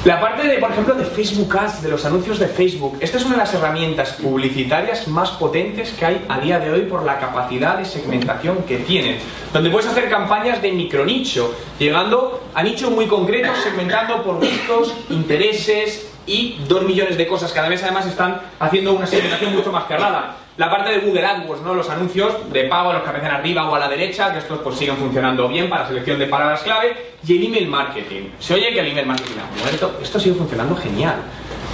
La 0.05 0.21
parte 0.21 0.47
de, 0.47 0.59
por 0.59 0.71
ejemplo, 0.71 0.95
de 0.95 1.03
Facebook 1.03 1.57
Ads, 1.57 1.81
de 1.81 1.89
los 1.89 2.05
anuncios 2.05 2.39
de 2.39 2.47
Facebook. 2.47 2.97
Esta 3.01 3.17
es 3.17 3.25
una 3.25 3.33
de 3.33 3.39
las 3.39 3.53
herramientas 3.53 4.13
publicitarias 4.13 5.09
más 5.09 5.31
potentes 5.31 5.91
que 5.91 6.05
hay 6.05 6.25
a 6.29 6.39
día 6.39 6.57
de 6.57 6.71
hoy 6.71 6.81
por 6.83 7.03
la 7.03 7.19
capacidad 7.19 7.77
de 7.77 7.83
segmentación 7.83 8.63
que 8.63 8.77
tienen. 8.77 9.17
Donde 9.51 9.69
puedes 9.69 9.89
hacer 9.89 10.09
campañas 10.09 10.61
de 10.61 10.71
micronicho, 10.71 11.53
llegando 11.77 12.41
a 12.53 12.63
nichos 12.63 12.91
muy 12.91 13.07
concretos, 13.07 13.57
segmentando 13.61 14.23
por 14.23 14.37
gustos, 14.37 14.95
intereses 15.09 16.09
y 16.25 16.59
dos 16.69 16.83
millones 16.83 17.17
de 17.17 17.27
cosas. 17.27 17.51
Cada 17.51 17.67
vez 17.67 17.83
además 17.83 18.05
están 18.05 18.39
haciendo 18.57 18.93
una 18.93 19.05
segmentación 19.05 19.53
mucho 19.53 19.73
más 19.73 19.85
cerrada. 19.85 20.37
La 20.60 20.70
parte 20.70 20.91
de 20.91 20.99
Google 20.99 21.26
AdWords, 21.26 21.62
¿no? 21.62 21.74
Los 21.74 21.89
anuncios 21.89 22.51
de 22.51 22.66
pago, 22.66 22.91
los 22.91 23.01
que 23.01 23.07
aparecen 23.07 23.32
arriba 23.32 23.70
o 23.70 23.76
a 23.76 23.80
la 23.80 23.88
derecha, 23.88 24.34
que 24.34 24.39
estos 24.39 24.60
pues 24.60 24.76
siguen 24.76 24.97
funcionando 24.97 25.47
bien 25.47 25.70
para 25.70 25.88
selección 25.88 26.20
de 26.20 26.26
palabras 26.26 26.64
clave. 26.64 27.14
Y 27.26 27.38
el 27.38 27.45
email 27.45 27.70
marketing. 27.70 28.24
Se 28.39 28.55
oye 28.55 28.74
que 28.74 28.82
el 28.82 28.88
email 28.88 29.05
marketing 29.05 29.38
ha 29.39 29.64
muerto. 29.64 29.97
Esto 30.03 30.20
sigue 30.20 30.36
funcionando 30.36 30.76
genial. 30.76 31.16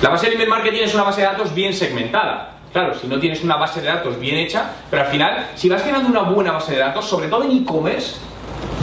La 0.03 0.09
base 0.09 0.27
del 0.27 0.35
email 0.35 0.49
marketing 0.49 0.83
es 0.83 0.93
una 0.93 1.01
base 1.01 1.21
de 1.21 1.27
datos 1.27 1.51
bien 1.55 1.73
segmentada. 1.73 2.51
Claro, 2.71 2.93
si 2.93 3.07
no 3.07 3.19
tienes 3.19 3.43
una 3.43 3.55
base 3.55 3.81
de 3.81 3.87
datos 3.87 4.19
bien 4.19 4.35
hecha, 4.35 4.69
pero 4.91 5.01
al 5.01 5.07
final, 5.07 5.47
si 5.55 5.67
vas 5.67 5.81
generando 5.81 6.07
una 6.07 6.29
buena 6.29 6.51
base 6.51 6.73
de 6.73 6.77
datos, 6.77 7.05
sobre 7.05 7.27
todo 7.27 7.43
en 7.43 7.63
e-commerce, 7.63 8.17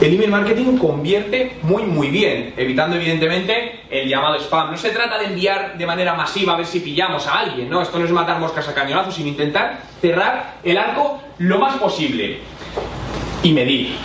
el 0.05 0.15
email 0.15 0.31
marketing 0.31 0.77
convierte 0.77 1.57
muy 1.61 1.83
muy 1.83 2.09
bien, 2.09 2.53
evitando 2.57 2.97
evidentemente 2.97 3.83
el 3.89 4.09
llamado 4.09 4.37
spam. 4.39 4.71
No 4.71 4.77
se 4.77 4.89
trata 4.89 5.17
de 5.17 5.25
enviar 5.25 5.77
de 5.77 5.85
manera 5.85 6.13
masiva 6.13 6.53
a 6.53 6.57
ver 6.57 6.65
si 6.65 6.81
pillamos 6.81 7.25
a 7.27 7.39
alguien, 7.39 7.69
¿no? 7.69 7.81
Esto 7.81 7.99
no 7.99 8.05
es 8.05 8.11
matar 8.11 8.39
moscas 8.39 8.67
a 8.67 8.73
cañonazos, 8.73 9.15
sino 9.15 9.29
intentar 9.29 9.79
cerrar 10.01 10.55
el 10.63 10.77
arco 10.77 11.21
lo 11.39 11.57
más 11.57 11.75
posible. 11.77 12.39
Y 13.43 13.53
medir. 13.53 13.95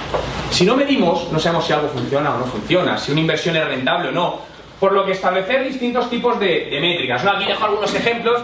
Si 0.51 0.65
no 0.65 0.77
medimos, 0.77 1.33
no 1.33 1.39
sabemos 1.39 1.67
si 1.67 1.73
algo 1.73 1.89
funciona 1.89 2.35
o 2.35 2.39
no 2.39 2.45
funciona, 2.45 2.97
si 2.97 3.13
una 3.13 3.21
inversión 3.21 3.57
es 3.57 3.65
rentable 3.65 4.09
o 4.09 4.13
no. 4.13 4.41
Por 4.79 4.93
lo 4.93 5.05
que 5.05 5.13
establecer 5.13 5.65
distintos 5.65 6.09
tipos 6.09 6.39
de, 6.39 6.79
métricas. 6.81 7.25
¿no? 7.25 7.33
Aquí 7.33 7.45
dejo 7.45 7.65
algunos 7.65 7.93
ejemplos 7.95 8.43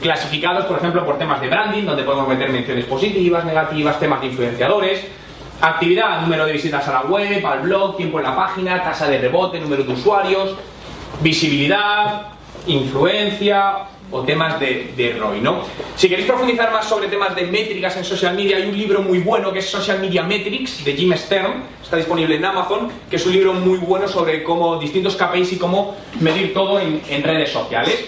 clasificados, 0.00 0.66
por 0.66 0.78
ejemplo, 0.78 1.04
por 1.04 1.18
temas 1.18 1.40
de 1.40 1.48
branding, 1.48 1.84
donde 1.84 2.04
podemos 2.04 2.28
meter 2.28 2.50
menciones 2.50 2.84
positivas, 2.84 3.44
negativas, 3.44 3.98
temas 3.98 4.20
de 4.20 4.26
influenciadores, 4.28 5.04
actividad, 5.60 6.20
número 6.20 6.46
de 6.46 6.52
visitas 6.52 6.86
a 6.88 6.92
la 6.92 7.02
web, 7.02 7.44
al 7.44 7.60
blog, 7.60 7.96
tiempo 7.96 8.18
en 8.18 8.24
la 8.24 8.36
página, 8.36 8.82
tasa 8.82 9.08
de 9.08 9.18
rebote, 9.18 9.60
número 9.60 9.84
de 9.84 9.92
usuarios, 9.92 10.54
visibilidad, 11.20 12.28
influencia 12.66 13.86
o 14.10 14.22
temas 14.22 14.60
de, 14.60 14.92
de 14.96 15.14
ROI, 15.14 15.40
¿no? 15.40 15.62
Si 15.96 16.08
queréis 16.08 16.26
profundizar 16.26 16.70
más 16.72 16.86
sobre 16.86 17.08
temas 17.08 17.34
de 17.34 17.46
métricas 17.46 17.96
en 17.96 18.04
social 18.04 18.34
media, 18.36 18.56
hay 18.56 18.68
un 18.68 18.76
libro 18.76 19.02
muy 19.02 19.18
bueno 19.18 19.52
que 19.52 19.58
es 19.58 19.68
Social 19.68 19.98
Media 20.00 20.22
Metrics 20.22 20.84
de 20.84 20.92
Jim 20.92 21.12
Stern, 21.16 21.64
está 21.82 21.96
disponible 21.96 22.36
en 22.36 22.44
Amazon, 22.44 22.90
que 23.10 23.16
es 23.16 23.26
un 23.26 23.32
libro 23.32 23.54
muy 23.54 23.78
bueno 23.78 24.06
sobre 24.06 24.42
cómo 24.42 24.76
distintos 24.76 25.16
KPIs 25.16 25.54
y 25.54 25.58
cómo 25.58 25.96
medir 26.20 26.52
todo 26.54 26.78
en, 26.78 27.00
en 27.08 27.22
redes 27.22 27.50
sociales 27.50 28.04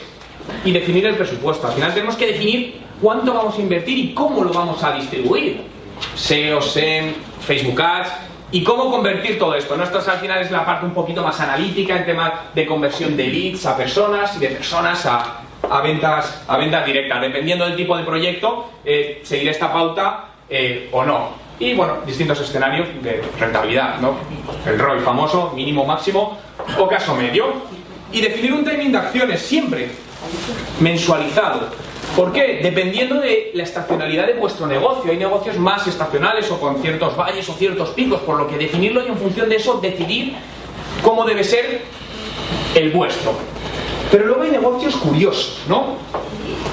y 0.64 0.72
definir 0.72 1.06
el 1.06 1.16
presupuesto. 1.16 1.66
Al 1.66 1.72
final 1.72 1.92
tenemos 1.94 2.16
que 2.16 2.26
definir 2.26 2.80
cuánto 3.00 3.32
vamos 3.32 3.58
a 3.58 3.60
invertir 3.60 3.98
y 3.98 4.14
cómo 4.14 4.44
lo 4.44 4.52
vamos 4.52 4.82
a 4.82 4.92
distribuir. 4.92 5.75
SEO, 6.14 6.60
SEM, 6.60 7.14
Facebook 7.40 7.80
Ads 7.80 8.10
y 8.52 8.62
cómo 8.62 8.90
convertir 8.90 9.38
todo 9.38 9.54
esto. 9.54 9.76
¿no? 9.76 9.84
Esto 9.84 9.98
al 9.98 10.18
final 10.18 10.40
es 10.40 10.50
la 10.50 10.64
parte 10.64 10.86
un 10.86 10.94
poquito 10.94 11.22
más 11.22 11.38
analítica 11.40 11.96
en 11.96 12.06
temas 12.06 12.32
de 12.54 12.66
conversión 12.66 13.16
de 13.16 13.26
leads 13.26 13.66
a 13.66 13.76
personas 13.76 14.36
y 14.36 14.40
de 14.40 14.48
personas 14.48 15.04
a, 15.06 15.42
a 15.68 15.80
ventas, 15.80 16.44
a 16.46 16.56
ventas 16.56 16.86
directas. 16.86 17.20
Dependiendo 17.20 17.64
del 17.66 17.76
tipo 17.76 17.96
de 17.96 18.04
proyecto, 18.04 18.70
eh, 18.84 19.20
seguir 19.24 19.48
esta 19.48 19.72
pauta 19.72 20.26
eh, 20.48 20.88
o 20.92 21.04
no. 21.04 21.46
Y 21.58 21.74
bueno, 21.74 21.98
distintos 22.06 22.40
escenarios 22.40 22.86
de 23.02 23.22
rentabilidad, 23.38 23.98
¿no? 23.98 24.16
El 24.66 24.78
ROI 24.78 25.00
famoso, 25.00 25.52
mínimo, 25.54 25.84
máximo 25.84 26.38
o 26.78 26.86
caso 26.86 27.14
medio. 27.14 27.46
Y 28.12 28.20
definir 28.20 28.52
un 28.52 28.64
timing 28.64 28.92
de 28.92 28.98
acciones 28.98 29.40
siempre 29.40 29.88
mensualizado. 30.80 31.85
¿Por 32.16 32.32
qué? 32.32 32.60
Dependiendo 32.62 33.20
de 33.20 33.50
la 33.52 33.62
estacionalidad 33.62 34.26
de 34.26 34.32
vuestro 34.32 34.66
negocio. 34.66 35.10
Hay 35.10 35.18
negocios 35.18 35.58
más 35.58 35.86
estacionales 35.86 36.50
o 36.50 36.58
con 36.58 36.80
ciertos 36.80 37.14
valles 37.14 37.46
o 37.50 37.52
ciertos 37.52 37.90
picos, 37.90 38.20
por 38.20 38.38
lo 38.38 38.48
que 38.48 38.56
definirlo 38.56 39.04
y 39.04 39.08
en 39.08 39.18
función 39.18 39.50
de 39.50 39.56
eso 39.56 39.78
decidir 39.82 40.34
cómo 41.04 41.26
debe 41.26 41.44
ser 41.44 41.82
el 42.74 42.90
vuestro. 42.90 43.34
Pero 44.10 44.24
luego 44.24 44.42
hay 44.42 44.50
negocios 44.50 44.96
curiosos, 44.96 45.60
¿no? 45.68 45.96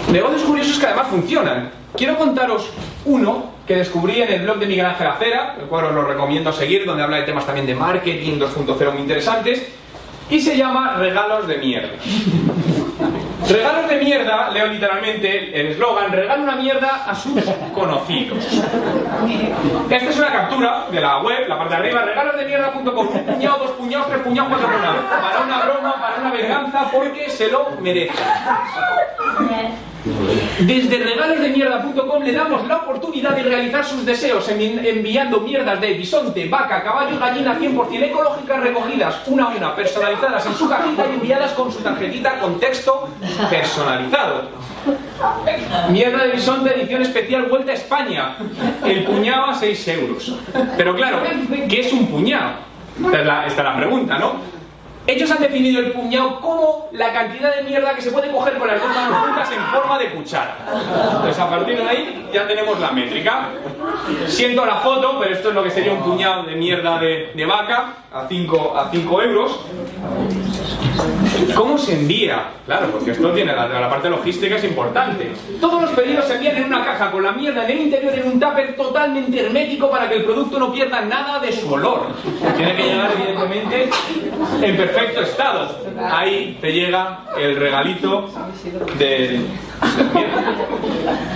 Negocios 0.09 0.43
curiosos 0.43 0.79
que 0.79 0.85
además 0.85 1.07
funcionan. 1.09 1.71
Quiero 1.93 2.17
contaros 2.17 2.69
uno 3.03 3.51
que 3.67 3.75
descubrí 3.75 4.21
en 4.21 4.31
el 4.31 4.43
blog 4.43 4.59
de 4.59 4.65
Miguel 4.65 4.85
Ángel 4.85 5.07
Acera, 5.07 5.57
el 5.59 5.65
cual 5.65 5.85
os 5.85 5.93
lo 5.93 6.03
recomiendo 6.03 6.53
seguir, 6.53 6.85
donde 6.85 7.03
habla 7.03 7.17
de 7.17 7.23
temas 7.23 7.45
también 7.45 7.67
de 7.67 7.75
marketing 7.75 8.39
2.0 8.39 8.93
muy 8.93 9.01
interesantes, 9.01 9.67
y 10.33 10.41
se 10.41 10.57
llama 10.57 10.95
Regalos 10.97 11.47
de 11.47 11.59
Mierda. 11.59 11.93
Regalos 13.47 13.87
de 13.87 13.97
mierda, 13.97 14.49
leo 14.49 14.65
literalmente 14.65 15.59
el 15.59 15.67
eslogan, 15.67 16.11
regala 16.11 16.41
una 16.41 16.55
mierda 16.55 17.03
a 17.05 17.13
sus 17.13 17.39
conocidos. 17.71 18.43
Esta 19.89 20.09
es 20.09 20.17
una 20.17 20.31
captura 20.31 20.87
de 20.89 21.01
la 21.01 21.21
web, 21.21 21.47
la 21.47 21.57
parte 21.59 21.75
de 21.75 21.81
arriba, 21.81 22.01
regalosdemierda.com, 22.01 23.07
un 23.09 23.25
puñado, 23.25 23.57
dos 23.59 23.71
puñados, 23.71 24.07
tres 24.07 24.21
puñados, 24.21 24.49
cuatro 24.49 24.69
puñados. 24.75 25.05
Para 25.05 25.41
una 25.41 25.65
broma, 25.65 26.01
para 26.01 26.21
una 26.21 26.31
venganza, 26.31 26.89
porque 26.91 27.29
se 27.29 27.51
lo 27.51 27.69
merece. 27.79 28.13
Desde 30.59 30.97
regalosdemierda.com 30.97 32.23
le 32.23 32.33
damos 32.33 32.67
la 32.67 32.77
oportunidad 32.77 33.31
de 33.35 33.43
realizar 33.43 33.85
sus 33.85 34.05
deseos 34.05 34.49
envi- 34.49 34.85
enviando 34.85 35.39
mierdas 35.39 35.79
de 35.79 35.93
bisonte, 35.93 36.47
vaca, 36.49 36.83
caballo 36.83 37.15
y 37.15 37.19
gallina 37.19 37.57
100% 37.57 38.03
ecológicas 38.03 38.59
recogidas 38.61 39.21
una 39.27 39.45
a 39.45 39.47
una, 39.49 39.75
personalizadas 39.75 40.45
en 40.45 40.53
su 40.55 40.67
cajita 40.69 41.05
y 41.09 41.13
enviadas 41.15 41.51
con 41.53 41.71
su 41.71 41.79
tarjetita 41.79 42.39
con 42.39 42.59
texto 42.59 43.07
personalizado. 43.49 44.49
Mierda 45.89 46.23
de 46.25 46.31
bisonte 46.33 46.75
edición 46.77 47.01
especial 47.01 47.43
Vuelta 47.45 47.71
a 47.71 47.75
España. 47.75 48.35
El 48.85 49.05
puñado 49.05 49.45
a 49.45 49.53
6 49.53 49.87
euros. 49.87 50.35
Pero 50.77 50.95
claro, 50.95 51.19
¿qué 51.69 51.79
es 51.79 51.93
un 51.93 52.07
puñado? 52.07 52.55
Esta 53.05 53.45
esta 53.47 53.61
es 53.61 53.67
la 53.67 53.77
pregunta, 53.77 54.19
¿no? 54.19 54.52
Ellos 55.05 55.29
han 55.31 55.41
definido 55.41 55.81
el 55.81 55.91
puñado 55.91 56.39
como 56.39 56.87
la 56.93 57.11
cantidad 57.11 57.53
de 57.55 57.63
mierda 57.63 57.93
que 57.93 58.01
se 58.01 58.11
puede 58.11 58.31
coger 58.31 58.57
con 58.57 58.67
las 58.69 58.79
dos 58.79 58.87
manos 58.87 59.17
juntas 59.25 59.51
en 59.51 59.61
forma 59.65 59.99
de 59.99 60.11
cuchara. 60.11 60.57
Entonces 61.11 61.39
a 61.39 61.49
partir 61.49 61.77
de 61.77 61.83
ahí 61.83 62.29
ya 62.33 62.47
tenemos 62.47 62.79
la 62.79 62.91
métrica. 62.91 63.49
Siento 64.27 64.65
la 64.65 64.75
foto, 64.75 65.19
pero 65.19 65.35
esto 65.35 65.49
es 65.49 65.55
lo 65.55 65.63
que 65.63 65.71
sería 65.71 65.91
un 65.91 66.03
puñado 66.03 66.43
de 66.43 66.55
mierda 66.55 66.99
de, 66.99 67.45
vaca 67.45 67.93
a 68.13 68.27
5 68.29 68.77
a 68.77 68.89
cinco 68.91 69.21
euros. 69.21 69.59
¿Cómo 71.55 71.77
se 71.77 71.93
envía? 71.93 72.49
Claro, 72.65 72.87
porque 72.91 73.11
esto 73.11 73.31
tiene 73.31 73.53
la, 73.53 73.89
parte 73.89 74.09
logística 74.09 74.55
es 74.55 74.63
importante. 74.63 75.31
Todos 75.59 75.81
los 75.81 75.91
pedidos 75.91 76.25
se 76.25 76.35
envían 76.35 76.57
en 76.57 76.65
una 76.65 76.83
caja 76.85 77.11
con 77.11 77.23
la 77.23 77.31
mierda 77.31 77.65
en 77.65 77.71
el 77.71 77.81
interior 77.83 78.13
en 78.13 78.27
un 78.27 78.39
tupper 78.39 78.75
totalmente 78.75 79.45
hermético 79.45 79.89
para 79.89 80.07
que 80.07 80.15
el 80.15 80.23
producto 80.23 80.59
no 80.59 80.71
pierda 80.71 81.01
nada 81.01 81.39
de 81.39 81.51
su 81.51 81.71
olor. 81.71 82.07
Tiene 82.55 82.75
que 82.75 82.83
llegar 82.83 83.11
evidentemente 83.11 83.89
en 84.61 84.77
perfecto 84.77 85.21
estado. 85.21 85.77
Ahí 86.11 86.57
te 86.61 86.71
llega 86.71 87.25
el 87.37 87.55
regalito 87.55 88.29
de. 88.97 89.41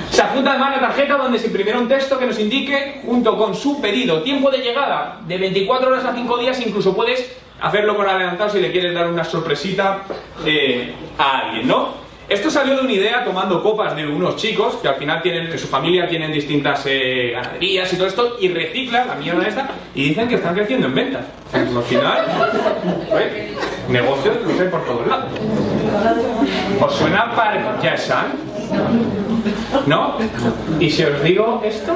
Se 0.10 0.22
adjunta 0.22 0.52
además 0.52 0.82
la 0.82 0.88
tarjeta 0.88 1.18
donde 1.18 1.38
se 1.38 1.48
imprimirá 1.48 1.78
un 1.78 1.88
texto 1.88 2.18
que 2.18 2.26
nos 2.26 2.40
indique, 2.40 3.02
junto 3.06 3.38
con 3.38 3.54
su 3.54 3.82
pedido, 3.82 4.22
tiempo 4.24 4.50
de 4.50 4.60
llegada 4.60 5.20
de 5.28 5.38
24 5.38 5.90
horas 5.90 6.06
a 6.06 6.16
5 6.16 6.38
días, 6.38 6.66
incluso 6.66 6.96
puedes 6.96 7.38
hacerlo 7.62 7.96
con 7.96 8.08
adelantado 8.08 8.50
si 8.50 8.60
le 8.60 8.72
quieres 8.72 8.94
dar 8.94 9.08
una 9.08 9.24
sorpresita 9.24 10.04
eh, 10.46 10.94
a 11.18 11.40
alguien, 11.40 11.68
¿no? 11.68 12.08
Esto 12.30 12.52
salió 12.52 12.76
de 12.76 12.82
una 12.82 12.92
idea 12.92 13.24
tomando 13.24 13.64
copas 13.64 13.96
de 13.96 14.06
unos 14.06 14.36
chicos 14.36 14.76
que 14.82 14.90
al 14.90 14.96
final 14.96 15.22
tienen, 15.22 15.50
en 15.50 15.58
su 15.58 15.68
familia 15.68 16.10
tienen 16.10 16.34
distintas 16.34 16.84
eh, 16.86 17.32
ganaderías 17.34 17.92
y 17.94 17.96
todo 17.96 18.08
esto 18.08 18.36
y 18.42 18.50
reciclan 18.50 19.08
la 19.08 19.16
mierda 19.16 19.48
esta 19.48 19.70
y 19.96 20.10
dicen 20.10 20.28
que 20.28 20.36
están 20.36 20.54
creciendo 20.54 20.88
en 20.88 20.96
ventas. 20.96 21.26
Al 21.54 21.84
final, 21.84 22.26
oye, 23.14 23.54
negocios 23.88 24.36
hay 24.60 24.68
por 24.68 24.86
todos 24.86 25.08
lados. 25.08 25.32
¿Os 26.82 26.96
suena 26.96 27.34
Park 27.34 27.82
Jae-san? 27.82 28.26
¿No? 29.86 30.18
¿Y 30.82 30.90
si 30.90 31.04
os 31.04 31.24
digo 31.24 31.62
esto? 31.64 31.96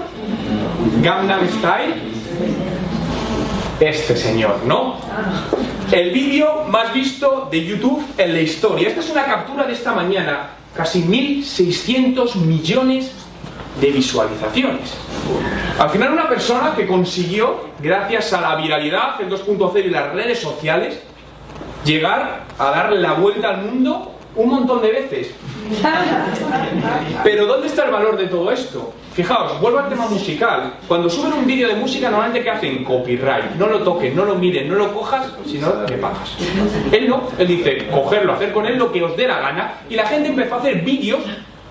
Gangnam 1.02 1.46
Style 1.60 1.94
este 3.82 4.16
señor, 4.16 4.60
¿no? 4.66 4.96
El 5.92 6.12
vídeo 6.12 6.66
más 6.70 6.94
visto 6.94 7.48
de 7.52 7.66
YouTube 7.66 8.04
en 8.18 8.34
la 8.34 8.40
historia. 8.40 8.90
Esta 8.90 9.02
es 9.02 9.10
una 9.10 9.26
captura 9.26 9.66
de 9.66 9.74
esta 9.74 9.94
mañana. 9.94 10.52
Casi 10.76 11.04
1.600 11.04 12.36
millones 12.36 13.12
de 13.80 13.90
visualizaciones. 13.90 14.94
Al 15.80 15.90
final 15.90 16.14
una 16.14 16.30
persona 16.30 16.74
que 16.76 16.86
consiguió, 16.86 17.70
gracias 17.80 18.32
a 18.34 18.42
la 18.42 18.56
viralidad, 18.56 19.20
el 19.20 19.30
2.0 19.30 19.86
y 19.86 19.90
las 19.90 20.14
redes 20.14 20.40
sociales, 20.40 21.00
llegar 21.84 22.44
a 22.58 22.66
darle 22.70 23.02
la 23.02 23.14
vuelta 23.14 23.50
al 23.50 23.64
mundo 23.64 24.14
un 24.36 24.50
montón 24.50 24.82
de 24.82 24.92
veces. 24.92 25.32
Pero 27.24 27.46
¿dónde 27.46 27.68
está 27.68 27.86
el 27.86 27.92
valor 27.92 28.18
de 28.18 28.28
todo 28.28 28.52
esto? 28.52 28.94
Fijaos, 29.14 29.60
vuelvo 29.60 29.80
al 29.80 29.90
tema 29.90 30.08
musical. 30.08 30.74
Cuando 30.88 31.10
suben 31.10 31.34
un 31.34 31.46
vídeo 31.46 31.68
de 31.68 31.76
música, 31.76 32.10
normalmente 32.10 32.44
que 32.44 32.50
hacen 32.50 32.84
copyright. 32.84 33.56
No 33.56 33.68
lo 33.68 33.80
toques, 33.80 34.14
no 34.16 34.24
lo 34.24 34.36
mires, 34.36 34.68
no 34.68 34.76
lo 34.76 34.94
cojas, 34.94 35.28
sino 35.46 35.86
que 35.86 35.96
pagas. 35.96 36.38
Él 36.92 37.10
no, 37.10 37.24
él 37.38 37.48
dice, 37.48 37.88
cogerlo, 37.90 38.34
hacer 38.34 38.54
con 38.54 38.66
él 38.66 38.78
lo 38.78 38.92
que 38.92 39.04
os 39.04 39.16
dé 39.18 39.28
la 39.28 39.40
gana. 39.40 39.74
Y 39.90 39.96
la 39.96 40.06
gente 40.06 40.30
empezó 40.30 40.56
a 40.56 40.60
hacer 40.60 40.82
vídeos 40.82 41.20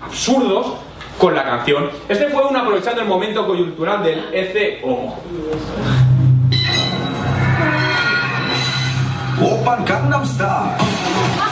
absurdos 0.03 0.73
con 1.17 1.35
la 1.35 1.43
canción. 1.43 1.89
Este 2.07 2.27
fue 2.27 2.45
un 2.45 2.55
aprovechando 2.55 3.01
el 3.01 3.07
momento 3.07 3.45
coyuntural 3.45 4.03
del 4.03 4.23
EC 4.31 4.83
Homo. 4.83 5.19
Open 9.41 9.85
Gangnam 9.85 10.23
Style. 10.23 11.50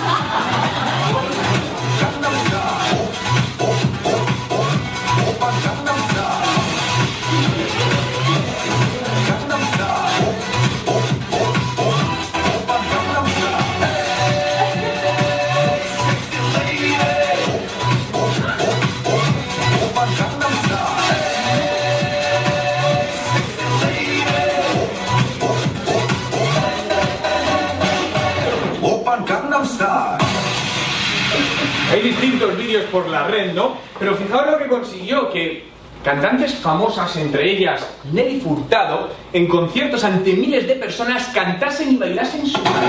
Pero 33.97 34.15
fijaos 34.15 34.51
lo 34.51 34.57
que 34.57 34.67
consiguió, 34.67 35.30
que 35.30 35.69
cantantes 36.03 36.55
famosas, 36.55 37.15
entre 37.17 37.51
ellas 37.51 37.88
Nelly 38.11 38.39
Furtado, 38.39 39.09
en 39.34 39.47
conciertos 39.47 40.03
ante 40.03 40.34
miles 40.34 40.67
de 40.67 40.76
personas 40.76 41.27
cantasen 41.34 41.93
y 41.93 41.97
bailasen 41.97 42.45
su 42.45 42.61
canción. 42.61 42.80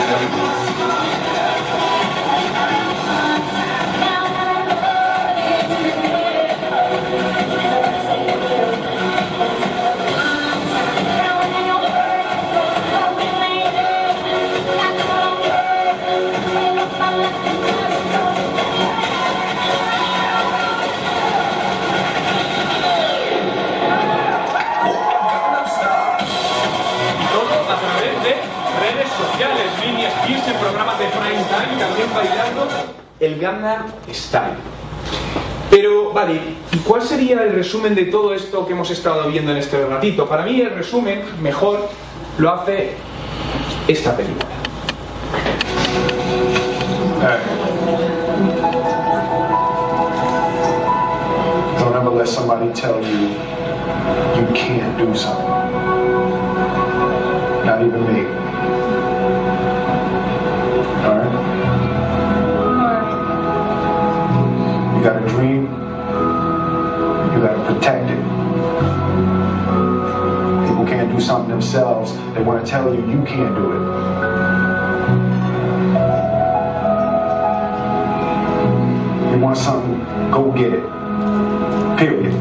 Spears 30.31 30.49
en 30.49 30.57
programas 30.57 30.99
de 30.99 31.07
prime 31.07 31.45
time, 31.45 31.81
también 31.81 32.09
bailando 32.15 32.69
el 33.19 33.41
Gangnam 33.41 33.87
Style. 34.13 34.57
Pero, 35.71 36.13
vale, 36.13 36.41
¿y 36.73 36.77
cuál 36.79 37.03
sería 37.03 37.43
el 37.43 37.53
resumen 37.53 37.95
de 37.95 38.07
todo 38.07 38.35
esto 38.35 38.67
que 38.67 38.73
hemos 38.73 38.91
estado 38.91 39.29
viendo 39.29 39.53
en 39.53 39.59
este 39.59 39.85
ratito? 39.87 40.29
Para 40.29 40.45
mí 40.45 40.61
el 40.61 40.71
resumen 40.71 41.23
mejor 41.41 41.89
lo 42.39 42.53
hace 42.53 42.95
esta 43.89 44.17
película. 44.17 44.47
Don't 51.79 51.97
ever 51.97 52.11
let 52.11 52.27
somebody 52.27 52.73
tell 52.73 53.01
you 53.01 53.29
you 54.37 54.47
can't 54.55 54.97
do 54.99 55.15
something. 55.15 55.47
Not 57.65 57.83
even 57.83 58.07
me. 58.07 58.40
Themselves, 71.71 72.13
they 72.35 72.43
wanna 72.43 72.67
tell 72.67 72.93
you 72.93 73.01
you 73.09 73.23
can't 73.25 73.55
do 73.55 73.71
it. 73.71 73.83
You 79.31 79.39
want 79.39 79.57
something, 79.57 80.05
go 80.33 80.51
get 80.51 80.73
it. 80.73 80.85
Period. 81.97 82.35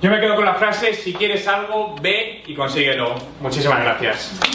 Yo 0.00 0.10
me 0.10 0.20
quedo 0.20 0.36
con 0.36 0.44
la 0.44 0.54
frase, 0.54 0.94
si 0.94 1.12
quieres 1.12 1.48
algo, 1.48 1.96
ve 2.00 2.44
y 2.46 2.54
consíguelo. 2.54 3.14
Muchísimas 3.40 3.80
gracias. 3.82 4.53